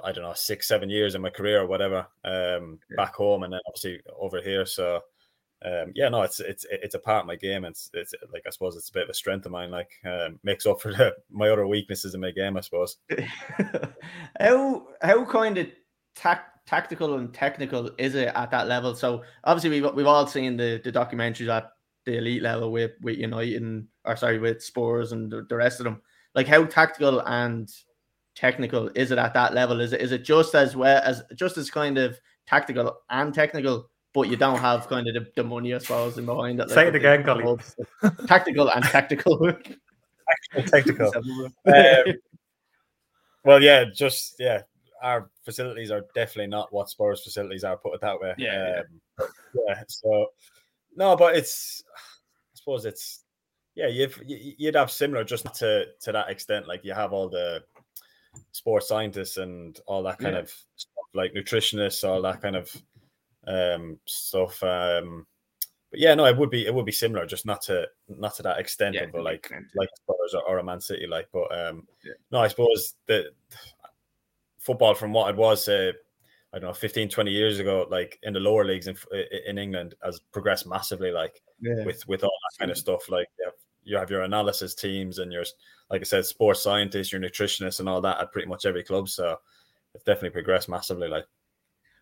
I 0.04 0.12
don't 0.12 0.24
know 0.24 0.34
six 0.34 0.68
seven 0.68 0.90
years 0.90 1.16
in 1.16 1.22
my 1.22 1.30
career 1.30 1.62
or 1.62 1.68
whatever. 1.68 2.08
Um, 2.24 2.80
Yeah. 2.90 2.98
back 2.98 3.16
home 3.16 3.44
and 3.44 3.54
then 3.54 3.62
obviously 3.68 4.02
over 4.20 4.42
here. 4.42 4.66
So 4.66 5.02
um, 5.66 5.92
yeah, 5.96 6.10
no, 6.10 6.22
it's 6.22 6.40
it's 6.40 6.66
it's 6.70 6.96
a 6.96 7.00
part 7.00 7.22
of 7.22 7.28
my 7.28 7.36
game. 7.36 7.66
And 7.66 7.74
it's, 7.74 7.90
it's 7.94 8.14
like 8.32 8.44
I 8.48 8.50
suppose 8.50 8.76
it's 8.76 8.90
a 8.90 8.94
bit 8.94 9.04
of 9.04 9.10
a 9.10 9.14
strength 9.14 9.46
of 9.46 9.52
mine. 9.52 9.72
Like 9.72 9.92
um, 10.06 10.40
makes 10.44 10.66
up 10.66 10.82
for 10.82 10.92
the, 10.98 11.16
my 11.30 11.50
other 11.50 11.68
weaknesses 11.68 12.14
in 12.14 12.22
my 12.22 12.32
game, 12.32 12.56
I 12.58 12.62
suppose. 12.62 12.98
how 14.40 14.88
how 15.02 15.26
kind 15.26 15.58
of 15.58 15.68
tac- 16.16 16.59
tactical 16.70 17.16
and 17.16 17.34
technical 17.34 17.90
is 17.98 18.14
it 18.14 18.32
at 18.36 18.52
that 18.52 18.68
level? 18.68 18.94
So 18.94 19.24
obviously 19.44 19.82
we've 19.82 19.94
we've 19.96 20.06
all 20.06 20.28
seen 20.28 20.56
the 20.56 20.80
the 20.84 20.92
documentaries 20.92 21.50
at 21.50 21.72
the 22.06 22.18
elite 22.18 22.44
level 22.44 22.72
with 22.72 22.92
with 23.02 23.18
United 23.18 23.62
and 23.62 23.88
or 24.06 24.16
sorry 24.16 24.38
with 24.38 24.64
Spurs 24.64 25.12
and 25.12 25.32
the, 25.32 25.46
the 25.50 25.56
rest 25.56 25.80
of 25.80 25.86
them. 25.86 26.02
Like 26.36 26.48
how 26.48 26.66
tactical 26.66 27.22
and 27.22 27.68
technical 28.36 28.90
is 28.94 29.10
it 29.10 29.18
at 29.18 29.34
that 29.34 29.56
level? 29.56 29.82
Is 29.82 29.94
it 29.94 30.02
is 30.02 30.12
it 30.12 30.24
just 30.24 30.54
as 30.54 30.76
well 30.76 31.02
as 31.04 31.24
just 31.36 31.58
as 31.58 31.72
kind 31.72 31.98
of 31.98 32.20
tactical 32.48 33.00
and 33.10 33.34
technical? 33.34 33.90
But 34.14 34.30
you 34.30 34.38
don't 34.38 34.60
have 34.60 34.88
kind 34.88 35.08
of 35.08 35.14
the, 35.14 35.32
the 35.36 35.44
money, 35.44 35.74
I 35.74 35.78
suppose, 35.80 36.18
in 36.18 36.26
behind 36.26 36.60
it. 36.60 36.70
Say 36.72 36.88
it 36.88 36.96
again, 36.96 37.24
clubs. 37.24 37.76
Tactical 38.28 38.70
and 38.70 38.84
tactical. 38.84 39.54
Technical. 40.68 41.12
Um, 41.66 42.14
well, 43.44 43.62
yeah, 43.62 43.86
just 43.86 44.36
yeah, 44.40 44.64
our 45.02 45.30
facilities 45.44 45.92
are 45.92 46.06
definitely 46.16 46.48
not 46.48 46.72
what 46.74 46.90
Spurs 46.90 47.24
facilities 47.24 47.64
are. 47.64 47.78
Put 47.78 47.96
it 47.96 48.02
that 48.02 48.20
way. 48.20 48.34
Yeah, 48.38 48.82
um, 49.20 49.28
yeah. 49.68 49.84
So 49.88 50.28
no, 50.96 51.16
but 51.16 51.36
it's 51.36 51.84
I 51.96 52.00
suppose 52.56 52.86
it's 52.86 53.24
yeah, 53.76 53.88
you've 53.88 54.20
you- 54.26 54.56
you'd 54.58 54.76
have 54.76 54.92
similar 54.92 55.24
just 55.24 55.54
to 55.56 55.88
to 56.02 56.12
that 56.12 56.30
extent. 56.30 56.68
Like 56.68 56.84
you 56.84 56.94
have 56.94 57.14
all 57.14 57.30
the 57.30 57.64
sports 58.52 58.88
scientists 58.88 59.38
and 59.38 59.80
all 59.88 60.04
that 60.04 60.20
kind 60.20 60.36
Yeah. 60.36 60.42
of 60.42 60.50
stuff, 60.76 61.06
like 61.14 61.34
nutritionists, 61.34 62.08
all 62.08 62.22
that 62.22 62.42
kind 62.42 62.56
of 62.56 62.76
um 63.48 64.00
stuff. 64.06 64.62
Um, 64.64 65.26
but 65.92 66.00
yeah, 66.00 66.14
no, 66.14 66.26
it 66.26 66.38
would 66.38 66.52
be 66.52 66.66
it 66.68 66.74
would 66.74 66.86
be 66.86 66.92
similar, 66.92 67.26
just 67.26 67.46
not 67.46 67.62
to 67.64 67.88
not 68.08 68.36
to 68.36 68.44
that 68.44 68.60
extent 68.60 68.96
Yeah, 68.96 69.04
of 69.06 69.14
like 69.16 69.38
extent, 69.38 69.66
like 69.76 69.90
Spurs 69.96 70.36
or, 70.36 70.44
or 70.48 70.58
a 70.60 70.64
Man 70.64 70.80
City, 70.82 71.08
like. 71.08 71.28
But 71.34 71.52
um, 71.58 71.88
Yeah. 72.04 72.14
no, 72.32 72.40
I 72.40 72.48
suppose 72.48 72.96
the 73.08 73.32
football 74.70 74.94
from 74.94 75.12
what 75.12 75.30
it 75.32 75.36
was, 75.36 75.68
uh, 75.68 75.92
I 76.54 76.60
don't 76.60 76.70
know, 76.70 76.74
15, 76.74 77.10
20 77.10 77.32
years 77.32 77.58
ago, 77.58 77.88
like 77.90 78.20
in 78.22 78.34
the 78.34 78.40
lower 78.40 78.64
leagues 78.66 78.88
in 78.88 78.96
in 79.48 79.58
England, 79.58 79.96
has 80.04 80.20
progressed 80.32 80.68
massively. 80.68 81.12
Like 81.12 81.42
Yeah. 81.60 81.86
with 81.86 82.08
with 82.08 82.24
all 82.24 82.38
that 82.44 82.60
kind 82.60 82.72
of 82.72 82.78
stuff, 82.78 83.10
like 83.10 83.28
you 83.40 83.46
have, 83.46 83.54
you 83.84 83.98
have 83.98 84.12
your 84.12 84.22
analysis 84.24 84.76
teams 84.76 85.18
and 85.20 85.32
your, 85.32 85.46
like 85.90 86.02
I 86.02 86.04
said, 86.04 86.26
sports 86.26 86.62
scientists, 86.62 87.12
your 87.12 87.22
nutritionists, 87.22 87.80
and 87.80 87.90
all 87.90 88.02
that 88.02 88.20
at 88.22 88.32
pretty 88.32 88.48
much 88.48 88.66
every 88.68 88.84
club. 88.84 89.10
So 89.10 89.38
it's 89.96 90.04
definitely 90.04 90.32
progressed 90.40 90.70
massively. 90.70 91.08
Like. 91.08 91.26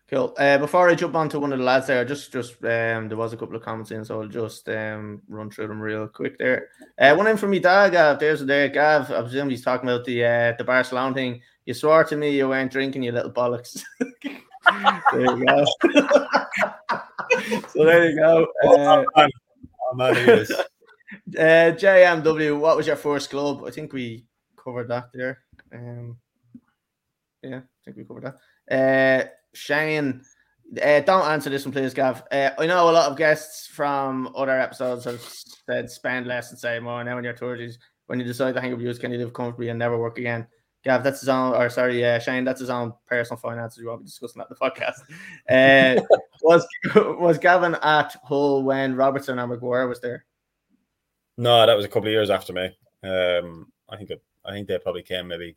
Cool. 0.08 0.34
Uh, 0.38 0.56
before 0.56 0.88
I 0.88 0.94
jump 0.94 1.14
on 1.16 1.28
to 1.28 1.38
one 1.40 1.52
of 1.52 1.58
the 1.58 1.64
lads 1.64 1.86
there, 1.86 2.02
just 2.04 2.32
just 2.32 2.54
um, 2.64 3.08
there 3.08 3.16
was 3.16 3.34
a 3.34 3.36
couple 3.36 3.56
of 3.56 3.62
comments 3.62 3.90
in, 3.90 4.04
so 4.04 4.22
I'll 4.22 4.28
just 4.28 4.66
um, 4.70 5.20
run 5.28 5.50
through 5.50 5.68
them 5.68 5.80
real 5.80 6.08
quick 6.08 6.38
there. 6.38 6.68
Uh, 6.98 7.14
one 7.14 7.26
in 7.26 7.36
from 7.36 7.50
me 7.50 7.58
dad, 7.58 7.92
Gav. 7.92 8.18
There's 8.18 8.42
there, 8.44 8.68
Gav. 8.68 9.10
I 9.10 9.20
presume 9.20 9.50
he's 9.50 9.62
talking 9.62 9.86
about 9.88 10.06
the 10.06 10.24
uh, 10.24 10.52
the 10.56 10.64
Barcelona 10.64 11.14
thing. 11.14 11.42
You 11.66 11.74
swore 11.74 12.04
to 12.04 12.16
me 12.16 12.30
you 12.30 12.48
weren't 12.48 12.72
drinking, 12.72 13.02
you 13.02 13.12
little 13.12 13.30
bollocks. 13.30 13.82
there 15.12 15.36
you 15.36 15.44
go. 15.44 15.64
so 17.68 17.84
there 17.84 18.10
you 18.10 18.16
go. 18.16 18.46
Uh, 18.66 19.28
Oh, 19.90 19.94
man, 19.94 20.14
he 20.16 20.20
is. 20.20 20.50
uh, 20.50 21.72
JMW, 21.72 22.58
what 22.58 22.76
was 22.76 22.86
your 22.86 22.96
first 22.96 23.30
club? 23.30 23.64
I 23.66 23.70
think 23.70 23.92
we 23.92 24.26
covered 24.56 24.88
that 24.88 25.10
there. 25.14 25.38
Um, 25.72 26.18
yeah, 27.42 27.58
I 27.58 27.84
think 27.84 27.96
we 27.96 28.04
covered 28.04 28.24
that. 28.24 28.36
Uh, 28.70 29.28
Shane, 29.54 30.22
uh, 30.82 31.00
don't 31.00 31.26
answer 31.26 31.50
this 31.50 31.64
one, 31.64 31.72
please, 31.72 31.94
Gav. 31.94 32.22
Uh, 32.30 32.50
I 32.58 32.66
know 32.66 32.90
a 32.90 32.92
lot 32.92 33.10
of 33.10 33.16
guests 33.16 33.66
from 33.66 34.32
other 34.36 34.58
episodes 34.58 35.04
have 35.04 35.20
said 35.20 35.90
spend 35.90 36.26
less 36.26 36.50
and 36.50 36.58
say 36.58 36.78
more. 36.78 37.02
Now 37.04 37.18
in 37.18 37.24
your 37.24 37.36
thirties, 37.36 37.78
when 38.06 38.18
you 38.18 38.24
decide 38.24 38.54
to 38.54 38.60
hang 38.60 38.72
up 38.72 38.78
with 38.78 39.00
can 39.00 39.12
you 39.12 39.18
live 39.18 39.32
comfortably 39.32 39.68
and 39.68 39.78
never 39.78 39.98
work 39.98 40.18
again? 40.18 40.46
Gav, 40.84 41.02
that's 41.02 41.20
his 41.20 41.28
own, 41.28 41.54
or 41.54 41.68
sorry, 41.70 42.04
uh, 42.04 42.18
Shane, 42.18 42.44
that's 42.44 42.60
his 42.60 42.70
own 42.70 42.92
personal 43.06 43.38
finances. 43.38 43.78
We 43.78 43.86
won't 43.86 44.00
be 44.00 44.06
discussing 44.06 44.40
that 44.40 44.48
in 44.48 44.56
the 44.58 44.70
podcast. 44.70 45.00
Uh, 45.48 46.00
was 46.42 46.66
was 47.18 47.38
Gavin 47.38 47.76
at 47.82 48.16
Hull 48.24 48.62
when 48.62 48.94
Robertson 48.94 49.38
and 49.38 49.50
Maguire 49.50 49.88
was 49.88 50.00
there? 50.00 50.24
No, 51.36 51.66
that 51.66 51.74
was 51.74 51.84
a 51.84 51.88
couple 51.88 52.08
of 52.08 52.12
years 52.12 52.30
after 52.30 52.52
me. 52.52 52.66
Um, 53.02 53.72
I 53.88 53.96
think 53.96 54.10
it, 54.10 54.22
I 54.44 54.52
think 54.52 54.68
they 54.68 54.78
probably 54.78 55.02
came 55.02 55.28
maybe 55.28 55.56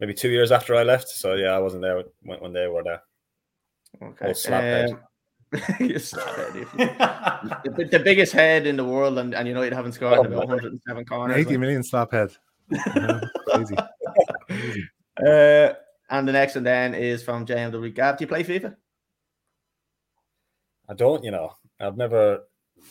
maybe 0.00 0.14
two 0.14 0.30
years 0.30 0.52
after 0.52 0.74
I 0.74 0.82
left. 0.82 1.08
So 1.08 1.34
yeah, 1.34 1.52
I 1.52 1.58
wasn't 1.58 1.82
there 1.82 2.02
when, 2.22 2.40
when 2.40 2.52
they 2.52 2.66
were 2.66 2.82
there. 2.82 3.02
Okay. 4.02 4.26
Oh, 4.26 4.30
slaphead. 4.30 4.92
Um, 4.92 5.00
you 5.80 5.96
slaphead, 5.96 6.56
if 6.56 6.72
you- 6.74 7.74
the, 7.84 7.84
the 7.90 7.98
biggest 7.98 8.32
head 8.32 8.66
in 8.66 8.76
the 8.76 8.84
world, 8.84 9.18
and, 9.18 9.34
and 9.34 9.46
United 9.48 9.72
haven't 9.72 9.92
scored 9.92 10.26
in 10.26 10.32
Oh, 10.32 10.36
about 10.38 10.48
107 10.48 11.04
corners. 11.04 11.36
80 11.36 11.50
like. 11.50 11.60
million 11.60 11.82
slaphead. 11.82 12.36
Yeah, 12.96 13.20
Crazy. 13.48 13.76
Uh, 15.24 15.72
and 16.10 16.28
the 16.28 16.32
next 16.32 16.54
one 16.56 16.64
then 16.64 16.94
is 16.94 17.22
from 17.22 17.46
JMW. 17.46 17.94
Gav, 17.94 18.18
do 18.18 18.24
you 18.24 18.28
play 18.28 18.44
FIFA? 18.44 18.76
I 20.88 20.94
don't, 20.94 21.24
you 21.24 21.30
know, 21.30 21.52
I've 21.80 21.96
never. 21.96 22.40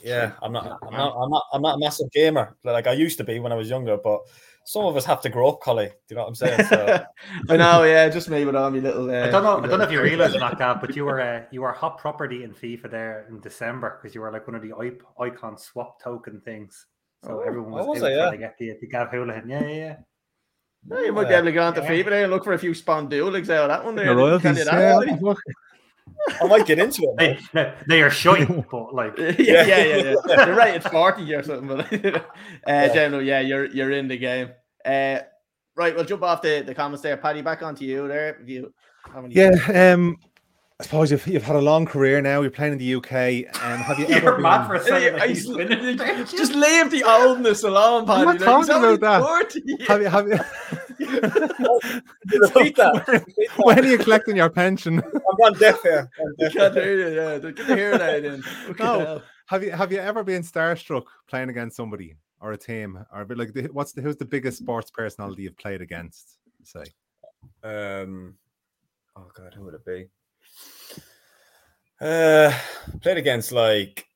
Yeah, 0.03 0.31
I'm 0.41 0.51
not. 0.51 0.79
I'm 0.83 0.93
not. 0.93 1.15
I'm 1.17 1.29
not. 1.29 1.43
I'm 1.53 1.61
not 1.61 1.75
a 1.75 1.79
massive 1.79 2.11
gamer. 2.11 2.57
Like 2.63 2.87
I 2.87 2.93
used 2.93 3.17
to 3.19 3.23
be 3.23 3.39
when 3.39 3.51
I 3.51 3.55
was 3.55 3.69
younger, 3.69 3.97
but 3.97 4.21
some 4.67 4.83
of 4.85 4.97
us 4.97 5.05
have 5.05 5.21
to 5.21 5.29
grow 5.29 5.47
up, 5.49 5.61
Collie. 5.61 5.85
Do 5.87 5.93
you 6.09 6.15
know 6.15 6.23
what 6.23 6.29
I'm 6.29 6.35
saying? 6.35 6.65
So 6.65 7.05
I 7.49 7.55
know, 7.57 7.83
yeah, 7.83 8.09
just 8.09 8.29
me 8.29 8.43
with 8.45 8.55
all 8.55 8.69
my 8.71 8.79
little. 8.79 9.09
Uh, 9.09 9.27
I 9.27 9.29
don't 9.29 9.43
know. 9.43 9.59
I 9.59 9.67
don't 9.67 9.77
know 9.79 9.85
if 9.85 9.91
you 9.91 10.01
realize 10.11 10.35
or 10.35 10.39
not, 10.39 10.57
Gav, 10.57 10.81
but 10.81 10.95
you 10.95 11.05
were 11.05 11.21
uh, 11.21 11.43
you 11.51 11.61
were 11.61 11.71
hot 11.71 11.97
property 11.99 12.43
in 12.43 12.51
FIFA 12.53 12.89
there 12.91 13.25
in 13.29 13.39
December 13.39 13.99
because 14.01 14.13
you 14.15 14.21
were 14.21 14.31
like 14.31 14.47
one 14.47 14.55
of 14.55 14.61
the 14.63 14.73
i- 14.73 15.23
icon 15.23 15.57
swap 15.57 16.01
token 16.01 16.41
things. 16.41 16.87
So 17.23 17.39
Oh, 17.39 17.47
everyone 17.47 17.71
was, 17.71 17.87
was 17.87 18.03
out 18.03 18.11
I? 18.11 18.15
trying 18.15 18.17
Yeah. 18.25 18.31
to 18.31 18.37
get 18.37 18.57
the, 18.59 18.73
the 18.81 18.87
Gav 18.87 19.09
Holohan. 19.09 19.47
Yeah, 19.47 19.61
yeah, 19.61 19.67
yeah. 19.75 19.95
Yeah, 20.87 21.01
you 21.05 21.13
might 21.13 21.27
be 21.27 21.33
able 21.33 21.45
to 21.45 21.51
get 21.51 21.63
onto 21.63 21.81
Yeah. 21.81 21.89
FIFA 21.89 22.05
there 22.09 22.23
and 22.23 22.31
look 22.31 22.43
for 22.43 22.53
a 22.53 22.59
few 22.59 22.73
spawn 22.75 23.09
dueligs 23.09 23.49
out 23.49 23.69
of 23.69 23.69
that 23.69 23.83
one 23.85 23.95
there. 23.95 24.05
The 24.05 24.11
Can 24.11 24.17
you 24.19 24.25
royalties. 24.25 24.65
that, 24.65 24.73
Yeah, 24.73 25.25
I 26.41 26.45
might 26.47 26.65
get 26.65 26.79
into 26.79 27.03
it. 27.03 27.17
They, 27.17 27.39
man. 27.53 27.73
they 27.87 28.01
are 28.01 28.09
shy, 28.09 28.45
but 28.45 28.93
like 28.93 29.17
yeah, 29.17 29.33
yeah, 29.39 29.63
yeah, 29.63 29.95
yeah. 29.95 30.15
They're 30.25 30.55
right. 30.55 30.75
It's 30.75 30.87
forty 30.87 31.33
or 31.33 31.43
something, 31.43 31.67
but 31.67 31.93
uh, 32.15 32.19
Yeah. 32.67 32.93
general, 32.93 33.21
yeah, 33.21 33.39
you're 33.41 33.65
you're 33.65 33.91
in 33.91 34.07
the 34.07 34.17
game. 34.17 34.49
Uh, 34.85 35.19
right, 35.75 35.95
we'll 35.95 36.05
jump 36.05 36.23
off 36.23 36.41
the, 36.41 36.61
the 36.65 36.73
comments 36.75 37.01
there. 37.01 37.17
Paddy, 37.17 37.41
back 37.41 37.61
onto 37.63 37.85
you 37.85 38.07
there. 38.07 38.37
If 38.41 38.47
you 38.49 38.73
have 39.13 39.25
any- 39.25 39.33
Yeah, 39.35 39.93
um, 39.93 40.17
I 40.79 40.83
suppose 40.83 41.09
you've, 41.09 41.25
you've 41.25 41.43
had 41.43 41.55
a 41.55 41.61
long 41.61 41.85
career 41.85 42.21
now. 42.21 42.41
You're 42.41 42.51
playing 42.51 42.73
in 42.73 42.79
the 42.79 42.95
UK, 42.95 43.11
and 43.13 43.81
have 43.81 43.97
you 43.97 44.05
ever 44.09 44.25
You're 44.25 44.33
been? 44.35 44.43
mad 44.43 44.67
for 44.67 44.75
a 44.75 44.79
Hey, 44.83 44.85
second. 44.89 45.21
I- 45.21 45.27
He's 45.27 45.47
winning. 45.47 45.97
just 45.97 46.53
leave 46.53 46.91
the 46.91 47.03
oldness 47.05 47.63
alone, 47.63 48.05
Paddy. 48.05 48.19
I'm 48.21 48.25
not 48.25 48.35
Like, 48.35 48.43
talking 48.45 48.61
he's 48.61 48.69
only 48.69 48.93
about 48.95 49.23
40 49.23 49.61
years. 49.65 49.87
have 49.87 50.01
you? 50.01 50.07
Have 50.07 50.27
you? 50.27 50.39
Repeat 50.99 52.75
that. 52.77 53.25
When 53.57 53.79
are 53.79 53.85
you 53.85 53.97
collecting 53.97 54.35
your 54.35 54.49
pension? 54.49 54.99
I'm 54.99 55.37
gone 55.37 55.53
deaf 55.59 55.81
here. 55.81 56.09
I'm 56.19 56.27
I 56.27 56.43
deaf 56.43 56.53
can't 56.53 56.73
hear 56.73 57.09
you. 57.09 57.15
Yeah, 57.15 57.37
get 57.39 57.67
the 57.67 57.75
hearing 57.75 58.01
aid 58.01 58.25
in. 58.25 58.41
Fucking 58.41 58.85
No. 58.85 59.21
Have 59.47 59.63
you 59.63 59.71
have 59.71 59.91
you 59.91 59.99
ever 59.99 60.23
been 60.23 60.41
starstruck 60.41 61.03
playing 61.27 61.49
against 61.49 61.77
somebody 61.77 62.15
or 62.41 62.53
a 62.53 62.57
team 62.57 63.03
or 63.13 63.21
a 63.21 63.25
bit 63.25 63.37
like 63.37 63.53
the, 63.53 63.63
what's 63.71 63.91
the 63.91 64.01
who's 64.01 64.17
the 64.17 64.25
biggest 64.25 64.57
sports 64.57 64.89
personality 64.89 65.43
you've 65.43 65.57
played 65.57 65.81
against? 65.81 66.37
Say 66.63 66.83
Um, 67.63 68.35
oh 69.15 69.29
god, 69.35 69.53
who 69.53 69.65
would 69.65 69.75
it 69.75 69.85
be? 69.85 70.07
Uh, 72.01 72.51
played 73.01 73.17
against 73.17 73.51
like 73.51 74.07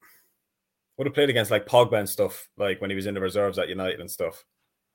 would 0.98 1.08
have 1.08 1.14
played 1.14 1.30
against 1.30 1.50
like 1.50 1.66
Pogba 1.66 1.98
and 1.98 2.10
stuff, 2.10 2.50
like 2.58 2.82
when 2.82 2.90
he 2.90 2.96
was 2.96 3.06
in 3.06 3.14
the 3.14 3.22
reserves 3.22 3.58
at 3.58 3.70
United 3.70 4.02
and 4.02 4.12
stuff. 4.12 4.44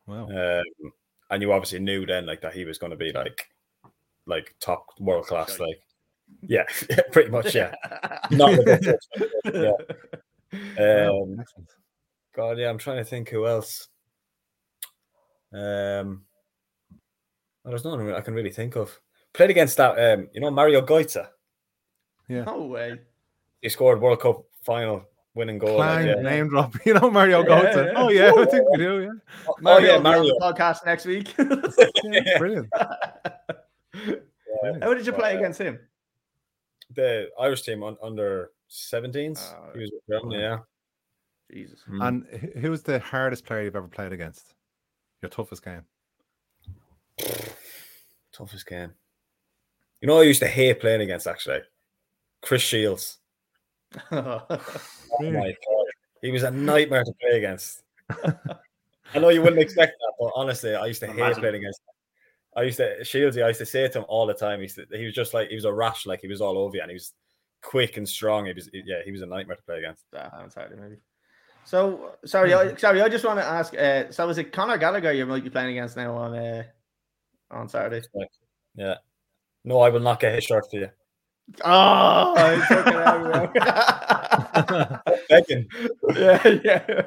wow. 0.07 0.29
Um, 0.29 0.93
and 1.31 1.43
you 1.43 1.53
obviously 1.53 1.79
knew 1.79 2.07
then 2.07 2.27
like 2.27 2.41
that 2.43 2.55
he 2.55 2.65
was 2.65 2.79
going 2.79 2.91
to 2.91 2.97
be 2.97 3.13
like 3.13 3.49
like 4.27 4.55
top 4.61 4.87
world 4.99 5.27
class, 5.27 5.59
like 5.59 5.81
yeah, 6.43 6.65
pretty 7.13 7.31
much, 7.31 7.55
yeah. 7.55 7.75
Not 8.31 8.51
with 8.51 8.65
the 8.65 9.79
yeah. 10.77 11.09
Um. 11.09 11.45
God, 12.35 12.59
yeah, 12.59 12.69
I'm 12.69 12.79
trying 12.79 12.97
to 12.97 13.05
think 13.05 13.29
who 13.29 13.47
else. 13.47 13.89
Um, 15.53 16.25
well, 17.63 17.71
there's 17.71 17.85
no 17.85 17.91
one 17.91 18.13
I 18.13 18.21
can 18.21 18.35
really 18.35 18.51
think 18.51 18.77
of. 18.77 19.01
Played 19.33 19.51
against 19.51 19.77
that, 19.77 19.99
um, 19.99 20.29
you 20.33 20.41
know, 20.41 20.51
Mario 20.51 20.85
Götze. 20.85 21.29
No 22.29 22.63
way. 22.63 22.99
He 23.61 23.69
scored 23.69 24.01
World 24.01 24.21
Cup 24.21 24.45
final 24.63 25.05
winning 25.35 25.59
goal. 25.59 25.77
Clang, 25.77 26.07
yeah. 26.07 26.15
name 26.15 26.49
drop. 26.49 26.75
You 26.87 26.95
know 26.95 27.11
Mario 27.11 27.41
Yeah, 27.43 27.49
Götze. 27.49 27.87
yeah. 27.87 27.93
Oh 27.97 28.09
yeah, 28.11 28.33
I 28.37 28.45
think 28.47 28.71
we 28.71 28.77
do. 28.79 29.01
Yeah, 29.03 29.09
Oh, 29.49 29.55
Mario, 29.61 29.87
yeah, 29.87 29.97
will 29.97 29.97
on 29.99 30.03
Mario. 30.03 30.25
the 30.25 30.41
podcast 30.41 30.85
next 30.87 31.05
week. 31.07 31.35
Yeah, 31.39 32.39
brilliant. 32.39 32.69
brilliant. 33.93 34.83
How 34.83 34.95
did 34.95 35.07
you 35.07 35.13
play 35.13 35.35
Uh, 35.35 35.39
against 35.39 35.61
him? 35.61 35.79
The 36.95 37.29
Irish 37.41 37.63
team 37.63 37.83
on, 37.83 37.97
under 38.03 38.51
17s. 38.71 39.53
Oh, 39.57 39.73
he 39.75 39.81
was 39.81 39.91
with 40.07 40.33
yeah. 40.33 40.59
Jesus. 41.53 41.81
And 41.89 42.25
who 42.61 42.71
was 42.71 42.83
the 42.83 42.99
hardest 43.01 43.45
player 43.45 43.63
you've 43.65 43.77
ever 43.77 43.89
played 43.89 44.13
against? 44.13 44.55
Your 45.23 45.31
toughest 45.31 45.65
game? 45.65 45.83
Toughest 48.33 48.67
game. 48.67 48.93
You 50.01 50.09
know, 50.09 50.19
I 50.21 50.23
used 50.23 50.41
to 50.41 50.49
hate 50.49 50.81
playing 50.81 51.01
against 51.01 51.27
actually 51.27 51.61
Chris 52.43 52.63
Shields. 52.63 53.19
Oh 54.13 55.31
my 55.31 55.51
god, 55.51 55.87
he 56.23 56.31
was 56.31 56.43
a 56.43 56.51
nightmare 56.51 57.05
to 57.05 57.13
play 57.21 57.39
against. 57.39 57.83
I 59.15 59.19
know 59.21 59.29
you 59.29 59.43
wouldn't 59.43 59.63
expect 59.63 59.93
that, 60.01 60.13
but 60.19 60.33
honestly, 60.35 60.75
I 60.75 60.87
used 60.87 61.01
to 61.01 61.07
hate 61.07 61.37
playing 61.37 61.57
against. 61.57 61.81
Him. 61.81 61.95
I 62.57 62.63
used 62.63 62.79
to 62.79 63.01
Shieldsy. 63.01 63.45
I 63.45 63.49
used 63.49 63.61
to 63.61 63.67
say 63.67 63.87
to 63.89 63.99
him 63.99 64.05
all 64.09 64.27
the 64.27 64.35
time. 64.35 64.59
He, 64.59 64.65
used 64.65 64.77
to, 64.77 64.87
he 64.93 65.05
was 65.05 65.15
just 65.15 65.35
like 65.35 65.49
he 65.49 65.55
was 65.55 65.65
a 65.65 65.73
rash, 65.73 66.07
like 66.07 66.21
he 66.21 66.29
was 66.29 66.41
all 66.41 66.59
over 66.59 66.77
you, 66.77 66.83
and 66.83 66.91
he 66.91 66.95
was 66.95 67.13
quick 67.63 67.97
and 67.97 68.09
strong. 68.09 68.47
He 68.47 68.53
was 68.53 68.69
yeah, 68.73 69.03
he 69.05 69.13
was 69.13 69.23
a 69.23 69.27
nightmare 69.27 69.57
to 69.57 69.63
play 69.63 69.79
against. 69.79 70.05
Ah, 70.17 70.41
on 70.41 70.51
Saturday, 70.51 70.81
maybe. 70.81 70.97
So 71.65 72.17
sorry, 72.25 72.53
I, 72.53 72.75
sorry. 72.77 73.01
I 73.01 73.09
just 73.09 73.25
want 73.25 73.39
to 73.39 73.45
ask. 73.45 73.75
Uh, 73.77 74.11
so 74.11 74.29
is 74.29 74.39
it 74.39 74.53
Conor 74.53 74.79
Gallagher 74.79 75.13
you 75.13 75.27
might 75.27 75.45
be 75.45 75.51
playing 75.51 75.71
against 75.71 75.97
now 75.97 76.15
on 76.15 76.35
uh, 76.35 76.65
on 77.51 77.69
Saturday? 77.69 78.07
Yeah. 78.77 78.97
No, 79.65 79.81
I 79.81 79.89
will 79.89 80.01
not 80.01 80.21
get 80.21 80.35
his 80.35 80.45
shirt 80.45 80.65
for 80.71 80.77
you. 80.77 80.91
Oh, 81.65 82.35
I 82.37 82.67
took 82.69 82.87
it 82.87 82.97
out. 82.97 83.55
Begging. 85.29 85.69
yeah, 86.15 86.49
yeah. 86.65 87.03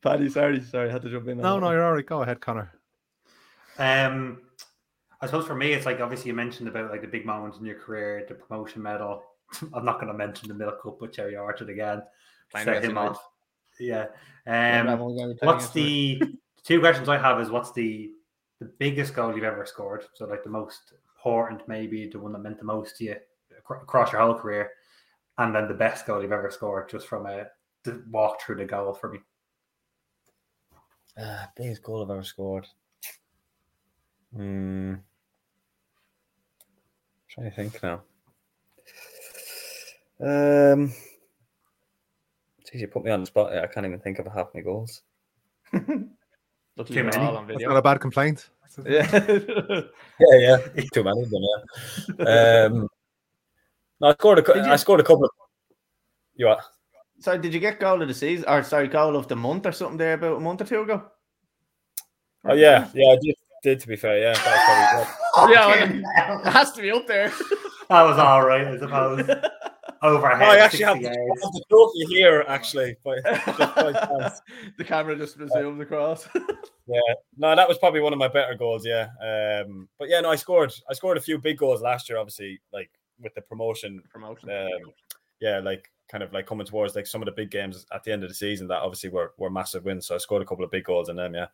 Paddy, 0.00 0.28
sorry, 0.28 0.60
sorry, 0.60 0.88
I 0.88 0.92
had 0.92 1.02
to 1.02 1.10
jump 1.10 1.26
in. 1.28 1.38
on 1.38 1.42
No, 1.42 1.58
no, 1.58 1.70
you're 1.72 1.84
all 1.84 1.94
right. 1.94 2.06
Go 2.06 2.22
ahead, 2.22 2.40
Connor. 2.40 2.72
Um, 3.78 4.40
I 5.20 5.26
suppose 5.26 5.46
for 5.46 5.54
me, 5.54 5.72
it's 5.72 5.86
like 5.86 6.00
obviously 6.00 6.28
you 6.28 6.34
mentioned 6.34 6.68
about 6.68 6.90
like 6.90 7.02
the 7.02 7.08
big 7.08 7.26
moments 7.26 7.58
in 7.58 7.64
your 7.64 7.78
career, 7.78 8.24
the 8.28 8.34
promotion 8.34 8.82
medal. 8.82 9.22
I'm 9.74 9.84
not 9.84 9.96
going 10.00 10.08
to 10.12 10.14
mention 10.14 10.48
the 10.48 10.54
Milk 10.54 10.82
Cup 10.82 11.00
with 11.00 11.12
Cherry 11.12 11.36
Orchard 11.36 11.70
again. 11.70 12.02
Playing 12.50 12.66
Set 12.66 12.84
him 12.84 12.98
off. 12.98 13.20
Yeah. 13.78 14.06
Yeah, 14.46 14.80
Um, 14.80 14.86
that 14.86 14.98
one's 14.98 15.18
gonna 15.18 15.32
be 15.34 15.38
playing 15.38 15.54
what's 15.54 15.70
the 15.70 16.20
two 16.64 16.80
questions 16.80 17.08
I 17.08 17.18
have 17.18 17.40
is 17.40 17.50
what's 17.50 17.72
the 17.72 18.10
the 18.60 18.66
biggest 18.78 19.14
goal 19.14 19.34
you've 19.34 19.44
ever 19.44 19.64
scored? 19.64 20.04
So 20.14 20.26
like 20.26 20.44
the 20.44 20.50
most 20.50 20.92
important, 21.16 21.66
maybe 21.66 22.08
the 22.08 22.18
one 22.18 22.32
that 22.32 22.40
meant 22.40 22.58
the 22.58 22.64
most 22.64 22.96
to 22.98 23.04
you 23.04 23.12
acro- 23.12 23.24
across 23.68 24.12
your 24.12 24.20
whole 24.20 24.34
career, 24.34 24.70
and 25.38 25.54
then 25.54 25.68
the 25.68 25.74
best 25.74 26.06
goal 26.06 26.22
you've 26.22 26.32
ever 26.32 26.50
scored 26.50 26.88
just 26.88 27.06
from 27.06 27.26
a 27.26 27.46
the 27.84 28.02
walk 28.10 28.40
through 28.42 28.56
the 28.56 28.64
goal 28.64 28.92
for 28.92 29.10
me. 29.10 29.18
Ah, 31.18 31.48
biggest 31.56 31.82
goal 31.82 32.02
I've 32.02 32.10
ever 32.10 32.22
scored. 32.22 32.66
Hmm. 34.34 34.94
Trying 37.28 37.50
to 37.50 37.56
think 37.56 37.82
now. 37.82 38.02
Um, 40.22 40.92
geez, 42.70 42.80
you 42.82 42.88
put 42.88 43.04
me 43.04 43.10
on 43.10 43.20
the 43.20 43.26
spot. 43.26 43.52
here. 43.52 43.62
I 43.62 43.66
can't 43.66 43.86
even 43.86 44.00
think 44.00 44.18
of 44.18 44.26
half 44.26 44.48
my 44.54 44.60
goals. 44.60 45.02
Luckily 45.72 46.06
Too 46.86 47.04
many. 47.04 47.16
all 47.16 47.36
on 47.36 47.46
That's 47.46 47.62
not 47.62 47.76
a 47.76 47.82
bad 47.82 48.00
complaint. 48.00 48.50
Yeah. 48.86 49.06
Yeah, 50.20 50.38
yeah, 50.74 50.82
too 50.92 51.02
many 51.02 51.22
of 51.22 51.30
them. 51.30 51.42
Yeah. 52.18 52.66
Um, 52.66 52.88
no, 54.00 54.08
I 54.08 54.12
scored 54.12 54.38
a. 54.38 54.54
you- 54.54 54.72
I 54.72 54.76
scored 54.76 55.00
a 55.00 55.04
couple. 55.04 55.24
Of, 55.24 55.30
you 56.34 56.46
what? 56.46 56.60
sorry, 57.20 57.38
did 57.38 57.54
you 57.54 57.60
get 57.60 57.78
goal 57.78 58.02
of 58.02 58.08
the 58.08 58.14
season? 58.14 58.46
Or 58.48 58.62
sorry, 58.62 58.88
goal 58.88 59.16
of 59.16 59.28
the 59.28 59.36
month 59.36 59.66
or 59.66 59.72
something 59.72 59.98
there 59.98 60.14
about 60.14 60.38
a 60.38 60.40
month 60.40 60.62
or 60.62 60.64
two 60.64 60.80
ago? 60.80 61.04
Oh 62.44 62.54
yeah, 62.54 62.88
yeah, 62.94 63.12
I 63.12 63.18
did. 63.22 63.34
Did 63.62 63.80
to 63.80 63.88
be 63.88 63.96
fair, 63.96 64.18
yeah. 64.18 64.32
That 64.32 64.96
was 64.96 65.06
probably, 65.34 65.54
Yeah, 65.54 65.80
fucking 65.80 66.02
well. 66.16 66.40
It 66.46 66.50
has 66.50 66.72
to 66.72 66.80
be 66.80 66.90
up 66.90 67.06
there. 67.06 67.28
that 67.90 68.02
was 68.02 68.18
all 68.18 68.42
right, 68.46 68.66
I 68.66 68.78
suppose. 68.78 69.28
Overhead. 70.02 70.48
Oh, 70.48 70.50
I 70.52 70.56
actually 70.56 70.84
have 70.84 71.02
the, 71.02 71.08
have 71.10 71.52
the 71.52 71.62
trophy 71.68 72.06
here, 72.06 72.42
actually. 72.48 72.96
But 73.04 73.18
just 73.22 73.58
by 73.58 74.32
the 74.78 74.84
camera 74.84 75.14
just 75.14 75.38
zooms 75.38 75.82
across. 75.82 76.26
Yeah, 76.86 77.00
no, 77.36 77.54
that 77.54 77.68
was 77.68 77.76
probably 77.76 78.00
one 78.00 78.14
of 78.14 78.18
my 78.18 78.28
better 78.28 78.54
goals. 78.54 78.86
Yeah, 78.86 79.08
um, 79.20 79.90
but 79.98 80.08
yeah, 80.08 80.22
no, 80.22 80.30
I 80.30 80.36
scored. 80.36 80.72
I 80.88 80.94
scored 80.94 81.18
a 81.18 81.20
few 81.20 81.38
big 81.38 81.58
goals 81.58 81.82
last 81.82 82.08
year. 82.08 82.16
Obviously, 82.18 82.62
like 82.72 82.90
with 83.20 83.34
the 83.34 83.42
promotion. 83.42 84.02
Promotion. 84.12 84.50
Um, 84.50 84.92
yeah, 85.40 85.58
like 85.60 85.90
kind 86.10 86.22
of 86.24 86.32
like 86.32 86.46
coming 86.46 86.66
towards 86.66 86.94
like 86.96 87.06
some 87.06 87.22
of 87.22 87.26
the 87.26 87.32
big 87.32 87.50
games 87.50 87.86
at 87.92 88.02
the 88.04 88.12
end 88.12 88.22
of 88.22 88.28
the 88.28 88.34
season 88.34 88.66
that 88.68 88.82
obviously 88.82 89.10
were 89.10 89.32
were 89.38 89.50
massive 89.50 89.84
wins. 89.84 90.06
So 90.06 90.14
I 90.14 90.18
scored 90.18 90.42
a 90.42 90.46
couple 90.46 90.64
of 90.64 90.70
big 90.70 90.84
goals 90.84 91.08
in 91.08 91.16
them. 91.16 91.34
Yeah, 91.34 91.46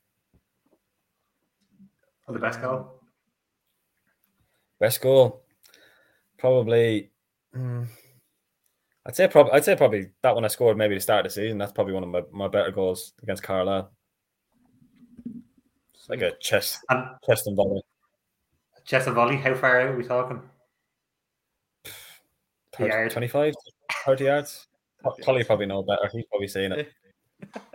the 2.29 2.39
best 2.39 2.61
goal. 2.61 3.01
best 4.81 5.01
goal, 5.01 5.43
probably. 6.39 7.11
mm, 7.55 7.87
I'd 9.07 9.14
say 9.17 9.29
probably. 9.29 9.53
I'd 9.53 9.64
say 9.64 9.77
probably 9.77 10.11
that 10.23 10.35
one 10.35 10.45
I 10.45 10.49
scored 10.49 10.77
maybe 10.77 10.95
the 10.95 11.01
start 11.01 11.25
of 11.27 11.33
the 11.33 11.41
season. 11.41 11.59
That's 11.59 11.73
probably 11.73 11.93
one 11.95 12.03
of 12.03 12.09
my, 12.09 12.23
my 12.33 12.49
better 12.49 12.71
goals 12.73 13.12
against 13.23 13.43
Carlisle. 13.43 13.93
It's 15.95 16.09
like 16.09 16.23
a 16.23 16.33
chest 16.41 16.81
And 16.91 17.05
chest 17.25 17.47
and 17.47 17.57
volley. 17.57 17.83
chest 18.85 19.07
and 19.07 19.14
volley, 19.14 19.37
how 19.37 19.55
far 19.55 19.81
out 19.81 19.89
are 19.91 19.97
we 19.97 20.05
talking? 20.05 20.43
30, 22.79 22.91
Yard. 22.91 23.11
25, 23.11 23.55
30 24.05 24.24
yards. 24.24 24.66
Collie 25.24 25.45
probably 25.45 25.66
know 25.66 25.83
better. 25.83 26.09
He's 26.12 26.24
probably 26.27 26.49
saying 26.49 26.72
it. 26.72 26.93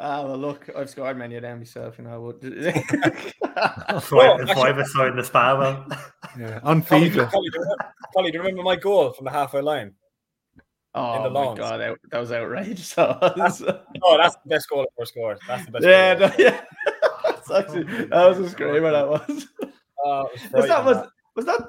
ah, 0.00 0.24
well, 0.24 0.38
look, 0.38 0.68
I've 0.74 0.88
scored 0.90 1.16
many 1.18 1.36
of 1.36 1.42
them 1.42 1.58
myself, 1.58 1.98
you 1.98 2.04
know. 2.04 2.34
But... 2.40 2.52
Five, 4.02 4.40
actually- 4.40 4.54
five 4.54 4.78
aside 4.78 5.08
in 5.08 5.16
the 5.16 5.24
spa 5.24 5.58
well. 5.58 5.86
Yeah, 6.38 6.60
on 6.62 6.82
Collie, 6.82 7.10
FIFA. 7.10 7.30
Collie, 7.30 7.50
do 7.50 7.58
you 7.58 7.64
remember, 7.64 8.30
do 8.30 8.32
you 8.32 8.40
remember 8.40 8.62
my 8.62 8.76
goal 8.76 9.10
from 9.12 9.24
the 9.26 9.30
halfay 9.30 9.60
line? 9.60 9.94
oh, 10.94 11.22
the 11.24 11.30
my. 11.30 11.54
God, 11.54 11.78
that, 11.80 11.96
that 12.10 12.18
was 12.18 12.32
outrageous. 12.32 12.94
yeah, 12.96 13.18
Oh, 13.20 13.32
that's 13.36 13.58
the 13.58 13.82
best 14.46 14.68
goal 14.70 14.80
I've 14.80 14.86
ever 14.98 15.06
scored. 15.06 15.38
That's 15.46 15.66
the 15.66 15.72
best. 15.72 15.84
goal 15.84 15.92
no, 15.92 15.98
I've 15.98 16.22
ever 16.22 16.32
scored. 16.32 16.52
yeah. 16.52 16.60
That's 17.24 17.50
actually, 17.50 17.84
that 18.06 18.28
was 18.28 18.38
a 18.38 18.50
screamer, 18.50 18.90
that 18.92 19.08
was. 19.08 19.46
It 19.60 19.72
was 20.02 20.52
Was 20.52 20.68
that, 20.68 20.84
was, 20.84 21.08
was 21.34 21.44
that, 21.46 21.60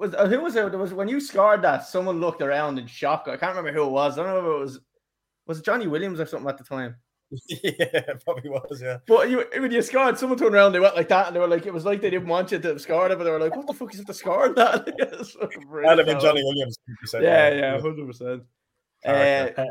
was, 0.00 0.14
uh, 0.14 0.26
who 0.26 0.40
was 0.40 0.56
it? 0.56 0.70
There 0.70 0.78
was, 0.80 0.92
when 0.92 1.08
you 1.08 1.20
scored 1.20 1.62
that, 1.62 1.86
someone 1.86 2.20
looked 2.20 2.42
around 2.42 2.78
in 2.78 2.86
shock. 2.86 3.24
I 3.28 3.36
can't 3.36 3.54
remember 3.56 3.72
who 3.72 3.86
it 3.86 3.92
was. 3.92 4.18
I 4.18 4.22
don't 4.24 4.32
know 4.32 4.40
if 4.50 4.56
it 4.56 4.62
was, 4.62 4.80
was 5.46 5.58
it 5.58 5.64
Johnny 5.64 5.86
Williams 5.86 6.18
or 6.20 6.26
something 6.26 6.48
at 6.48 6.58
the 6.58 6.64
time? 6.64 6.96
yeah, 7.48 7.60
it 7.68 8.24
probably 8.24 8.50
was. 8.50 8.82
Yeah. 8.82 8.98
But 9.06 9.30
you, 9.30 9.44
when 9.58 9.70
you 9.70 9.82
scored, 9.82 10.18
someone 10.18 10.38
turned 10.38 10.54
around, 10.54 10.72
they 10.72 10.80
went 10.80 10.96
like 10.96 11.08
that, 11.08 11.28
and 11.28 11.36
they 11.36 11.40
were 11.40 11.46
like, 11.46 11.64
it 11.66 11.72
was 11.72 11.84
like 11.84 12.00
they 12.00 12.10
didn't 12.10 12.26
want 12.26 12.50
you 12.50 12.58
to 12.58 12.68
have 12.68 12.80
scored 12.80 13.12
it, 13.12 13.18
but 13.18 13.24
they 13.24 13.30
were 13.30 13.38
like, 13.38 13.54
what 13.54 13.66
the 13.68 13.72
fuck 13.72 13.94
is 13.94 14.00
it 14.00 14.06
to 14.08 14.14
score 14.14 14.48
that? 14.54 14.84
It's 14.98 15.32
fucking 15.32 15.70
That'd 15.82 15.98
have 15.98 16.06
been. 16.06 16.20
Johnny 16.20 16.42
Williams. 16.42 16.76
100%, 17.04 17.22
Yeah, 17.22 17.50
yeah, 17.50 17.80
hundred 17.80 18.06
percent. 18.06 18.42
Uh, 19.04 19.64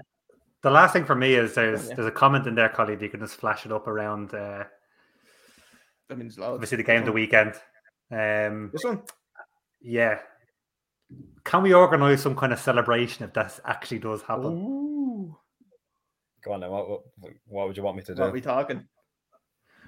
The 0.61 0.69
last 0.69 0.93
thing 0.93 1.05
for 1.05 1.15
me 1.15 1.33
is 1.35 1.53
there's 1.53 1.89
Yeah. 1.89 1.95
there's 1.95 2.07
a 2.07 2.11
comment 2.11 2.47
in 2.47 2.55
there, 2.55 2.69
colleague. 2.69 3.01
You 3.01 3.09
can 3.09 3.19
just 3.19 3.35
flash 3.35 3.65
it 3.65 3.71
up 3.71 3.87
around 3.87 4.33
uh, 4.33 4.63
I 6.09 6.15
mean, 6.15 6.27
there's 6.27 6.39
loads. 6.39 6.55
Obviously, 6.55 6.77
the 6.77 6.83
game 6.83 6.99
of 6.99 7.05
the 7.05 7.11
weekend. 7.11 7.53
Um, 8.11 8.69
This 8.71 8.83
one. 8.83 9.03
Yeah. 9.81 10.19
Can 11.43 11.63
we 11.63 11.73
organise 11.73 12.21
some 12.21 12.35
kind 12.35 12.53
of 12.53 12.59
celebration 12.59 13.25
if 13.25 13.33
this 13.33 13.59
actually 13.65 13.99
does 13.99 14.21
happen? 14.21 14.45
Ooh. 14.45 15.37
Go 16.43 16.53
on 16.53 16.59
then. 16.59 16.69
What, 16.69 16.89
what, 16.89 17.03
what 17.47 17.67
would 17.67 17.77
you 17.77 17.83
want 17.83 17.97
me 17.97 18.03
to 18.03 18.15
do? 18.15 18.21
What 18.21 18.29
are 18.29 18.33
we 18.33 18.41
talking? 18.41 18.85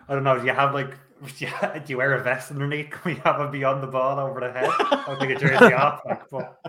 I 0.09 0.13
don't 0.13 0.23
know. 0.23 0.37
Do 0.37 0.45
you 0.45 0.53
have 0.53 0.73
like, 0.73 0.89
do 1.37 1.45
you, 1.45 1.51
do 1.73 1.81
you 1.87 1.97
wear 1.97 2.13
a 2.13 2.23
vest 2.23 2.51
underneath? 2.51 2.89
Can 2.89 3.01
we 3.13 3.19
have 3.21 3.39
a 3.39 3.49
beyond 3.49 3.83
the 3.83 3.87
ball 3.87 4.19
over 4.19 4.39
the 4.39 4.51
head? 4.51 4.69
I 4.79 5.15
think 5.19 5.31
a 5.31 5.39
jersey 5.39 5.73
off. 5.73 6.01
Like, 6.05 6.29
but 6.29 6.59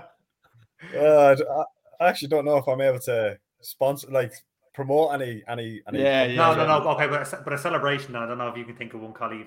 Uh, 0.94 1.28
I 1.28 1.34
d- 1.36 1.44
I, 1.50 2.04
I 2.04 2.08
actually 2.08 2.28
don't 2.28 2.44
know 2.44 2.56
if 2.56 2.68
I'm 2.68 2.80
able 2.80 2.98
to 3.00 3.38
sponsor, 3.60 4.08
like, 4.10 4.32
promote 4.74 5.14
any, 5.14 5.42
any, 5.48 5.80
any. 5.86 6.02
Yeah, 6.02 6.20
companies 6.20 6.36
no, 6.36 6.50
yeah. 6.50 6.56
no, 6.56 6.78
no. 6.80 6.88
Okay, 6.90 7.06
but 7.06 7.32
a, 7.32 7.42
but 7.42 7.52
a 7.52 7.58
celebration. 7.58 8.16
I 8.16 8.26
don't 8.26 8.38
know 8.38 8.48
if 8.48 8.56
you 8.56 8.64
can 8.64 8.76
think 8.76 8.92
of 8.94 9.00
one, 9.00 9.12
colleague. 9.12 9.46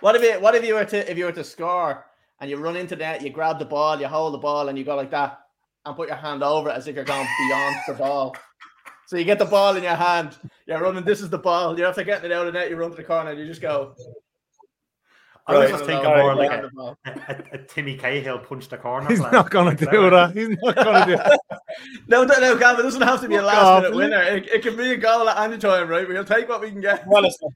What 0.00 0.16
if 0.16 0.22
it? 0.22 0.40
What 0.40 0.54
if 0.54 0.64
you 0.64 0.74
were 0.74 0.84
to 0.84 1.10
if 1.10 1.16
you 1.16 1.24
were 1.24 1.32
to 1.32 1.44
score 1.44 2.04
and 2.40 2.50
you 2.50 2.56
run 2.56 2.76
into 2.76 2.96
that, 2.96 3.22
you 3.22 3.30
grab 3.30 3.58
the 3.58 3.64
ball, 3.64 4.00
you 4.00 4.06
hold 4.06 4.34
the 4.34 4.38
ball, 4.38 4.68
and 4.68 4.78
you 4.78 4.84
go 4.84 4.96
like 4.96 5.10
that, 5.10 5.40
and 5.84 5.96
put 5.96 6.08
your 6.08 6.16
hand 6.16 6.42
over 6.42 6.68
it 6.68 6.72
as 6.72 6.86
if 6.86 6.94
you're 6.94 7.04
going 7.04 7.26
beyond 7.48 7.76
the 7.88 7.94
ball. 7.94 8.36
So 9.06 9.16
you 9.16 9.24
get 9.24 9.38
the 9.38 9.44
ball 9.44 9.76
in 9.76 9.84
your 9.84 9.94
hand, 9.94 10.36
you're 10.66 10.80
running. 10.80 11.04
This 11.04 11.20
is 11.20 11.30
the 11.30 11.38
ball. 11.38 11.78
You're 11.78 11.88
after 11.88 12.02
getting 12.02 12.30
it 12.30 12.34
out 12.34 12.46
of 12.46 12.52
the 12.52 12.58
net. 12.58 12.70
You 12.70 12.76
run 12.76 12.90
to 12.90 12.96
the 12.96 13.04
corner, 13.04 13.30
and 13.30 13.38
you 13.38 13.46
just 13.46 13.62
go. 13.62 13.94
I 15.48 15.58
was 15.58 15.70
just 15.70 15.84
thinking 15.84 16.04
more 16.04 16.34
like 16.34 16.50
a, 16.50 16.96
a, 17.06 17.44
a 17.52 17.58
Timmy 17.58 17.96
Cahill 17.96 18.40
punch 18.40 18.68
the 18.68 18.78
corner. 18.78 19.06
He's 19.06 19.20
flag. 19.20 19.32
not 19.32 19.50
going 19.50 19.76
to 19.76 19.86
do 19.86 20.10
that. 20.10 20.36
He's 20.36 20.48
not 20.60 20.74
going 20.74 21.06
to 21.06 21.06
do 21.06 21.16
that. 21.16 21.40
No, 22.08 22.24
no, 22.24 22.38
no, 22.38 22.56
Gavin. 22.56 22.80
It 22.80 22.84
doesn't 22.84 23.02
have 23.02 23.20
to 23.20 23.28
be 23.28 23.34
a 23.34 23.42
last 23.42 23.82
minute 23.82 23.96
winner. 23.96 24.22
It, 24.22 24.48
it 24.48 24.62
can 24.62 24.76
be 24.76 24.92
a 24.92 24.96
goal 24.96 25.28
at 25.28 25.38
any 25.38 25.58
time, 25.58 25.88
right? 25.88 26.08
We'll 26.08 26.24
take 26.24 26.48
what 26.48 26.60
we 26.60 26.70
can 26.70 26.80
get. 26.80 27.06
Well, 27.06 27.22
listen, 27.22 27.48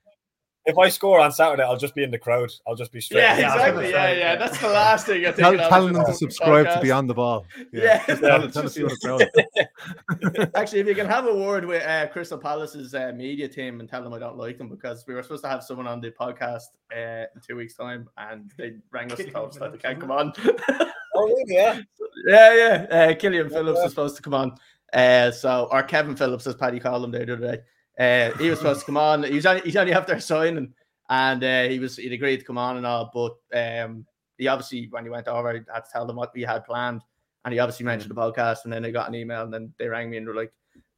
if 0.66 0.76
I 0.76 0.88
score 0.90 1.20
on 1.20 1.32
Saturday, 1.32 1.62
I'll 1.62 1.76
just 1.76 1.94
be 1.94 2.02
in 2.02 2.11
the 2.11 2.18
crowd. 2.18 2.50
I'll 2.66 2.74
just 2.74 2.92
be 2.92 3.00
straight. 3.00 3.22
Yeah, 3.22 3.38
Yeah, 3.38 3.52
I 3.52 3.54
was 3.54 3.84
exactly. 3.84 3.90
Yeah, 3.90 4.11
yeah. 4.11 4.18
yeah. 4.18 4.36
That's 4.36 4.61
the 4.61 4.68
last 4.68 5.06
thing 5.06 5.22
you're 5.22 5.32
Tell, 5.32 5.56
telling 5.56 5.92
them 5.94 6.04
to 6.04 6.12
the 6.12 6.16
subscribe 6.16 6.66
to 6.66 6.72
podcast. 6.72 6.82
Beyond 6.82 7.11
the 7.11 7.14
Ball. 7.14 7.46
Yeah, 7.72 8.04
Just 8.06 8.22
no, 8.22 8.28
tell, 8.28 8.50
tell 8.50 8.66
us 8.66 8.74
just- 8.74 8.76
you 8.76 8.84
want 8.84 9.00
to 9.00 9.30
throw 9.30 10.38
it. 10.38 10.50
Actually, 10.54 10.80
if 10.80 10.86
you 10.86 10.94
can 10.94 11.06
have 11.06 11.26
a 11.26 11.34
word 11.34 11.64
with 11.64 11.82
uh, 11.82 12.08
Crystal 12.08 12.38
Palace's 12.38 12.94
uh, 12.94 13.12
media 13.16 13.48
team 13.48 13.80
and 13.80 13.88
tell 13.88 14.02
them 14.02 14.12
I 14.12 14.18
don't 14.18 14.36
like 14.36 14.58
them 14.58 14.68
because 14.68 15.04
we 15.06 15.14
were 15.14 15.22
supposed 15.22 15.44
to 15.44 15.48
have 15.48 15.64
someone 15.64 15.86
on 15.86 16.00
the 16.00 16.11
podcast 16.11 16.64
uh, 16.94 17.24
in 17.34 17.40
two 17.46 17.56
weeks' 17.56 17.74
time 17.74 18.08
and 18.18 18.52
they 18.58 18.74
rang 18.90 19.11
us 19.12 19.20
and 19.20 19.32
told 19.32 19.50
us 19.50 19.56
that 19.56 19.72
they 19.72 19.78
can't 19.78 20.00
come 20.00 20.11
on. 20.11 20.32
Oh. 21.12 21.34
Yeah. 21.48 21.80
yeah, 22.28 22.54
yeah. 22.54 22.86
Uh, 22.88 23.14
Killian 23.14 23.50
Phillips 23.50 23.80
is 23.80 23.90
supposed 23.90 24.16
to 24.16 24.22
come 24.22 24.32
on. 24.32 24.54
Uh, 24.92 25.30
so, 25.32 25.68
or 25.70 25.82
Kevin 25.82 26.14
Phillips, 26.16 26.46
as 26.46 26.54
Paddy 26.54 26.78
called 26.78 27.04
him 27.04 27.11
there 27.11 27.26
the 27.26 27.32
other 27.32 27.56
day. 27.56 27.62
Uh, 28.01 28.30
he 28.38 28.48
was 28.48 28.59
supposed 28.59 28.80
to 28.80 28.86
come 28.86 28.96
on. 28.96 29.22
He's 29.24 29.44
only, 29.44 29.61
he's 29.61 29.76
only 29.76 29.92
after 29.92 30.18
signing, 30.20 30.72
and 31.11 31.44
uh, 31.44 31.64
he 31.64 31.78
was 31.78 31.96
he'd 31.96 32.12
agreed 32.12 32.38
to 32.38 32.44
come 32.46 32.57
on 32.59 32.78
and 32.78 32.86
all. 32.86 33.11
But 33.12 33.84
um, 33.84 34.07
he 34.38 34.48
obviously, 34.48 34.88
when 34.90 35.05
he 35.05 35.11
went 35.11 35.28
over, 35.28 35.53
he 35.53 35.61
had 35.72 35.84
to 35.84 35.90
tell 35.92 36.07
them 36.07 36.16
what 36.16 36.32
we 36.34 36.42
had 36.42 36.64
planned, 36.64 37.03
and 37.44 37.53
he 37.53 37.61
obviously 37.61 37.84
mentioned 37.84 38.11
the 38.11 38.14
podcast. 38.14 38.64
And 38.64 38.72
then 38.72 38.82
they 38.82 38.90
got 38.90 39.09
an 39.09 39.14
email, 39.14 39.42
and 39.42 39.53
then 39.53 39.72
they 39.78 39.86
rang 39.86 40.09
me 40.09 40.16
and 40.16 40.26
were 40.26 40.34
like, 40.34 40.53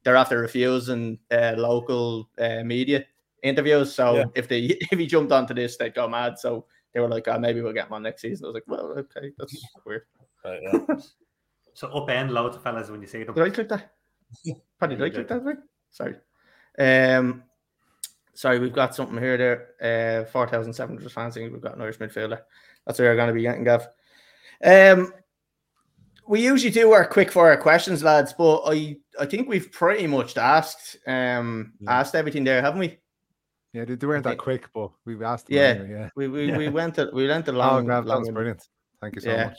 they're 0.05 0.16
after 0.16 0.38
refusing 0.38 1.18
uh, 1.32 1.55
local 1.57 2.28
uh, 2.38 2.62
media 2.64 3.05
interviews. 3.42 3.92
So 3.94 4.16
Yeah. 4.16 4.24
if 4.34 4.46
they 4.48 4.61
if 4.92 4.98
he 4.98 5.07
jumped 5.07 5.32
onto 5.32 5.55
this, 5.55 5.76
they'd 5.76 5.94
go 5.94 6.09
mad. 6.09 6.38
So 6.38 6.66
they 6.94 7.00
were 7.00 7.09
like, 7.09 7.26
oh, 7.28 7.38
maybe 7.38 7.61
we'll 7.62 7.72
get 7.72 7.86
him 7.88 7.94
on 7.94 8.03
next 8.03 8.22
season. 8.22 8.44
I 8.44 8.48
was 8.48 8.55
like, 8.55 8.64
well, 8.68 8.94
okay, 8.98 9.32
that's 9.38 9.57
weird. 9.84 10.03
Right, 10.44 10.61
yeah. 10.72 10.96
So 11.74 11.88
upend 11.88 12.30
loads 12.30 12.55
of 12.57 12.62
fellas 12.62 12.90
when 12.90 13.00
you 13.00 13.07
see 13.09 13.24
them. 13.24 13.34
Did 13.34 13.44
I 13.44 13.50
click 13.50 13.68
that? 13.70 13.92
Paddy, 14.80 14.96
did 14.96 15.05
I 15.05 15.11
click 15.11 15.28
that? 15.28 15.42
Right? 15.42 15.57
Sorry. 15.90 16.16
Um, 16.79 17.43
sorry, 18.35 18.59
we've 18.59 18.73
got 18.73 18.95
something 18.95 19.18
here. 19.18 19.37
There, 19.37 20.23
uh, 20.23 20.25
four 20.31 20.49
thousand 20.49 20.73
seven 20.73 20.97
hundred 20.97 21.12
fans. 21.12 21.37
We've 21.37 21.61
got 21.61 21.77
an 21.77 21.83
Irish 21.83 21.99
midfielder. 21.99 22.41
That's 22.87 22.99
what 22.99 23.05
we're 23.07 23.16
going 23.16 23.29
to 23.29 23.35
be 23.35 23.43
getting, 23.43 23.64
Gav. 23.64 23.87
Um, 24.64 25.12
we 26.27 26.43
usually 26.43 26.70
do 26.73 26.93
our 26.93 27.05
quick 27.05 27.31
fire 27.33 27.57
questions, 27.57 28.03
lads, 28.03 28.33
but 28.33 28.62
I 28.66 28.97
I 29.20 29.27
think 29.27 29.49
we've 29.49 29.70
pretty 29.73 30.07
much 30.07 30.37
asked 30.37 30.97
um 31.07 31.73
Yeah. 31.81 31.99
asked 32.01 32.14
everything 32.14 32.45
there, 32.45 32.62
haven't 32.62 32.81
we? 32.81 32.99
Yeah, 33.73 33.85
they, 33.87 33.95
they 33.97 34.07
weren't 34.07 34.25
that 34.25 34.39
quick, 34.39 34.68
but 34.75 34.91
we've 35.05 35.23
asked 35.23 35.47
Yeah. 35.49 35.62
anyway, 35.62 35.91
yeah. 35.91 36.09
We 36.14 36.29
we, 36.29 36.53
we 36.57 36.68
went 36.68 36.99
a, 36.99 37.11
we 37.12 37.27
went 37.27 37.49
a 37.49 37.53
Oh, 37.53 37.55
long, 37.55 37.87
Gav, 37.87 38.05
that 38.05 38.11
long 38.11 38.20
was 38.20 38.31
brilliant. 38.31 38.62
Thank 39.01 39.16
you 39.16 39.20
so 39.23 39.31
Yeah. 39.31 39.45
much. 39.47 39.59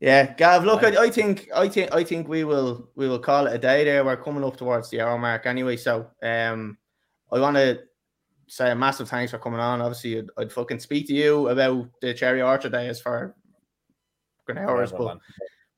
Yeah, 0.00 0.34
Gav. 0.34 0.64
Look, 0.64 0.84
I, 0.84 1.04
I 1.04 1.10
think, 1.10 1.48
I 1.54 1.68
think, 1.68 1.92
I 1.94 2.04
think 2.04 2.28
we 2.28 2.44
will, 2.44 2.90
we 2.96 3.08
will 3.08 3.18
call 3.18 3.46
it 3.46 3.54
a 3.54 3.58
day. 3.58 3.84
There, 3.84 4.04
we're 4.04 4.16
coming 4.16 4.44
up 4.44 4.56
towards 4.56 4.90
the 4.90 5.00
hour 5.00 5.16
mark 5.18 5.46
anyway. 5.46 5.76
So, 5.76 6.10
um, 6.22 6.76
I 7.32 7.40
want 7.40 7.56
to 7.56 7.80
say 8.46 8.70
a 8.70 8.74
massive 8.74 9.08
thanks 9.08 9.30
for 9.30 9.38
coming 9.38 9.60
on. 9.60 9.80
Obviously, 9.80 10.18
I'd, 10.18 10.28
I'd 10.36 10.52
fucking 10.52 10.80
speak 10.80 11.06
to 11.08 11.14
you 11.14 11.48
about 11.48 11.88
the 12.00 12.14
Cherry 12.14 12.42
Orchard 12.42 12.72
days 12.72 13.00
for 13.00 13.34
fucking 14.46 14.62
hours, 14.62 14.92
but 14.92 15.06
man. 15.06 15.20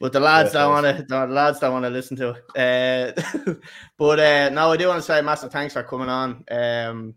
but 0.00 0.12
the 0.12 0.20
lads 0.20 0.52
Yeah, 0.52 0.62
don't 0.62 0.72
want 0.72 0.96
to. 0.98 1.04
The 1.04 1.26
lads 1.26 1.60
don't 1.60 1.72
want 1.72 1.84
to 1.84 1.90
listen 1.90 2.16
to 2.18 2.36
it. 2.54 3.18
Uh, 3.18 3.54
but 3.98 4.20
uh, 4.20 4.48
no, 4.50 4.72
I 4.72 4.76
do 4.76 4.88
want 4.88 4.98
to 4.98 5.06
say 5.06 5.20
a 5.20 5.22
massive 5.22 5.52
thanks 5.52 5.74
for 5.74 5.82
coming 5.82 6.08
on. 6.08 6.44
Um, 6.50 7.14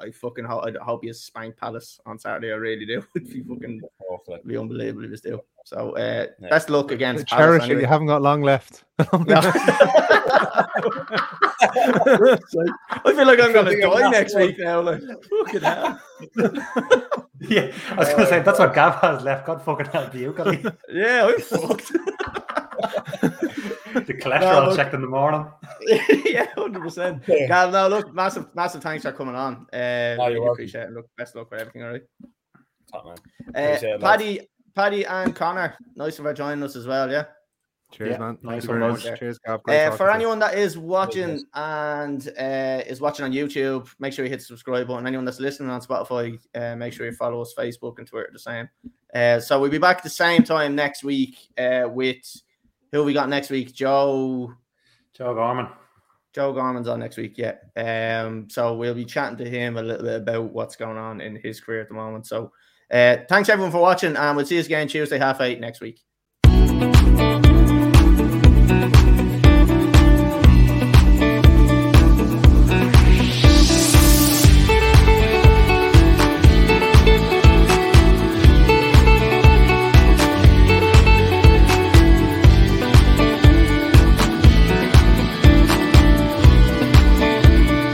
I 0.00 0.10
fucking 0.10 0.44
ho- 0.44 0.64
I 0.64 0.72
hope 0.84 1.04
you 1.04 1.12
spank 1.12 1.56
Palace 1.56 2.00
on 2.06 2.18
Saturday. 2.18 2.52
I 2.52 2.56
really 2.56 2.86
do. 2.86 3.02
It'd 3.16 3.28
be 3.28 3.42
fucking 3.42 3.82
be 4.46 4.56
unbelievable 4.56 5.04
if 5.04 5.10
you 5.10 5.30
do. 5.32 5.40
So 5.68 5.90
uh, 5.96 6.26
Yeah. 6.40 6.48
best 6.48 6.70
luck 6.70 6.90
against 6.92 7.26
Palace. 7.26 7.60
Cherish 7.60 7.76
it. 7.76 7.80
You 7.82 7.86
haven't 7.86 8.06
got 8.06 8.22
long 8.22 8.40
left. 8.40 8.84
I 8.98 9.04
feel 13.14 13.26
like 13.26 13.38
I'm 13.40 13.52
gonna 13.52 13.68
Think 13.70 13.84
of 13.84 13.92
die 13.92 14.00
that 14.00 14.10
next 14.10 14.34
one. 14.34 14.46
week 14.46 14.56
now. 14.58 14.80
Like, 14.80 15.02
fucking 15.28 15.60
hell. 15.60 16.00
Yeah, 17.40 17.70
I 17.92 17.94
was 17.94 18.08
going 18.08 18.18
to 18.22 18.26
say 18.26 18.42
that's 18.42 18.58
what 18.58 18.74
Gav 18.74 18.96
has 18.96 19.22
left. 19.22 19.46
God 19.46 19.62
fucking 19.62 19.86
help 19.86 20.12
you, 20.12 20.32
colleague. 20.32 20.68
Yeah, 20.88 21.26
I'm 21.32 21.40
fucked. 21.40 21.92
The 21.92 22.00
cholesterol 24.20 24.66
look- 24.66 24.76
checked 24.76 24.92
in 24.94 25.02
the 25.02 25.06
morning. 25.06 25.46
yeah, 26.26 26.46
hundred 26.56 26.82
percent. 26.82 27.24
Gav, 27.26 27.70
no, 27.72 27.86
look, 27.86 28.12
massive, 28.12 28.52
massive 28.56 28.82
thanks 28.82 29.04
for 29.04 29.12
coming 29.12 29.36
on. 29.36 29.66
Uh, 29.72 30.16
you're 30.18 30.26
really 30.26 30.40
welcome. 30.40 30.52
appreciate 30.54 30.88
it. 30.88 30.92
Look, 30.92 31.06
best 31.16 31.36
luck 31.36 31.48
with 31.52 31.60
everything. 31.60 31.84
All 31.84 31.92
right. 31.92 32.02
Top 32.90 33.04
man. 33.04 33.14
Uh, 33.54 33.60
Appreciate 33.68 33.94
it. 33.94 34.00
Paddy, 34.00 34.40
Paddy, 34.78 35.04
and 35.06 35.34
Connor, 35.34 35.74
nice 35.96 36.20
of 36.20 36.24
you 36.24 36.32
joining 36.32 36.62
us 36.62 36.76
as 36.76 36.86
well. 36.86 37.10
Yeah. 37.10 37.24
Cheers, 37.90 38.12
Yeah, 38.12 38.18
man. 38.18 38.38
nice 38.42 38.64
Thank 38.64 38.76
you 38.76 38.80
one, 38.80 38.92
much. 38.92 39.18
Cheers, 39.18 39.40
Gav. 39.40 39.60
Uh, 39.66 39.90
for 39.96 40.08
anyone 40.08 40.38
that 40.38 40.56
is 40.56 40.78
watching 40.78 41.42
and 41.54 42.28
uh, 42.38 42.82
is 42.86 43.00
watching 43.00 43.24
on 43.24 43.32
YouTube, 43.32 43.88
make 43.98 44.12
sure 44.12 44.24
you 44.24 44.30
hit 44.30 44.38
the 44.38 44.44
subscribe 44.44 44.86
button. 44.86 45.04
Anyone 45.04 45.24
that's 45.24 45.40
listening 45.40 45.68
on 45.70 45.80
Spotify, 45.80 46.38
uh, 46.54 46.76
make 46.76 46.92
sure 46.92 47.06
you 47.06 47.12
follow 47.12 47.42
us 47.42 47.52
Facebook 47.58 47.98
and 47.98 48.06
Twitter 48.06 48.30
the 48.32 48.38
same. 48.38 48.68
Uh, 49.12 49.40
so 49.40 49.60
we'll 49.60 49.68
be 49.68 49.78
back 49.78 49.96
at 49.96 50.04
the 50.04 50.10
same 50.10 50.44
time 50.44 50.76
next 50.76 51.02
week 51.02 51.48
uh, 51.58 51.88
with 51.90 52.22
who 52.92 53.02
we 53.02 53.12
got 53.12 53.28
next 53.28 53.50
week. 53.50 53.74
Joe 53.74 54.54
Joe 55.12 55.34
Gorman. 55.34 55.66
Joe 56.32 56.52
Gorman's 56.52 56.86
on 56.86 57.00
next 57.00 57.16
week. 57.16 57.36
Yeah. 57.36 57.56
Um. 57.76 58.48
So 58.48 58.76
we'll 58.76 58.94
be 58.94 59.04
chatting 59.04 59.38
to 59.38 59.50
him 59.50 59.76
a 59.76 59.82
little 59.82 60.04
bit 60.04 60.20
about 60.20 60.52
what's 60.52 60.76
going 60.76 60.98
on 60.98 61.20
in 61.20 61.34
his 61.34 61.58
career 61.60 61.80
at 61.80 61.88
the 61.88 61.94
moment. 61.94 62.28
So, 62.28 62.52
uh, 62.90 63.18
thanks 63.28 63.48
everyone 63.48 63.72
for 63.72 63.80
watching, 63.80 64.16
and 64.16 64.36
we'll 64.36 64.46
see 64.46 64.56
you 64.56 64.62
again 64.62 64.88
Tuesday 64.88 65.18
half 65.18 65.40
eight 65.40 65.60
next 65.60 65.80
week. 65.80 66.00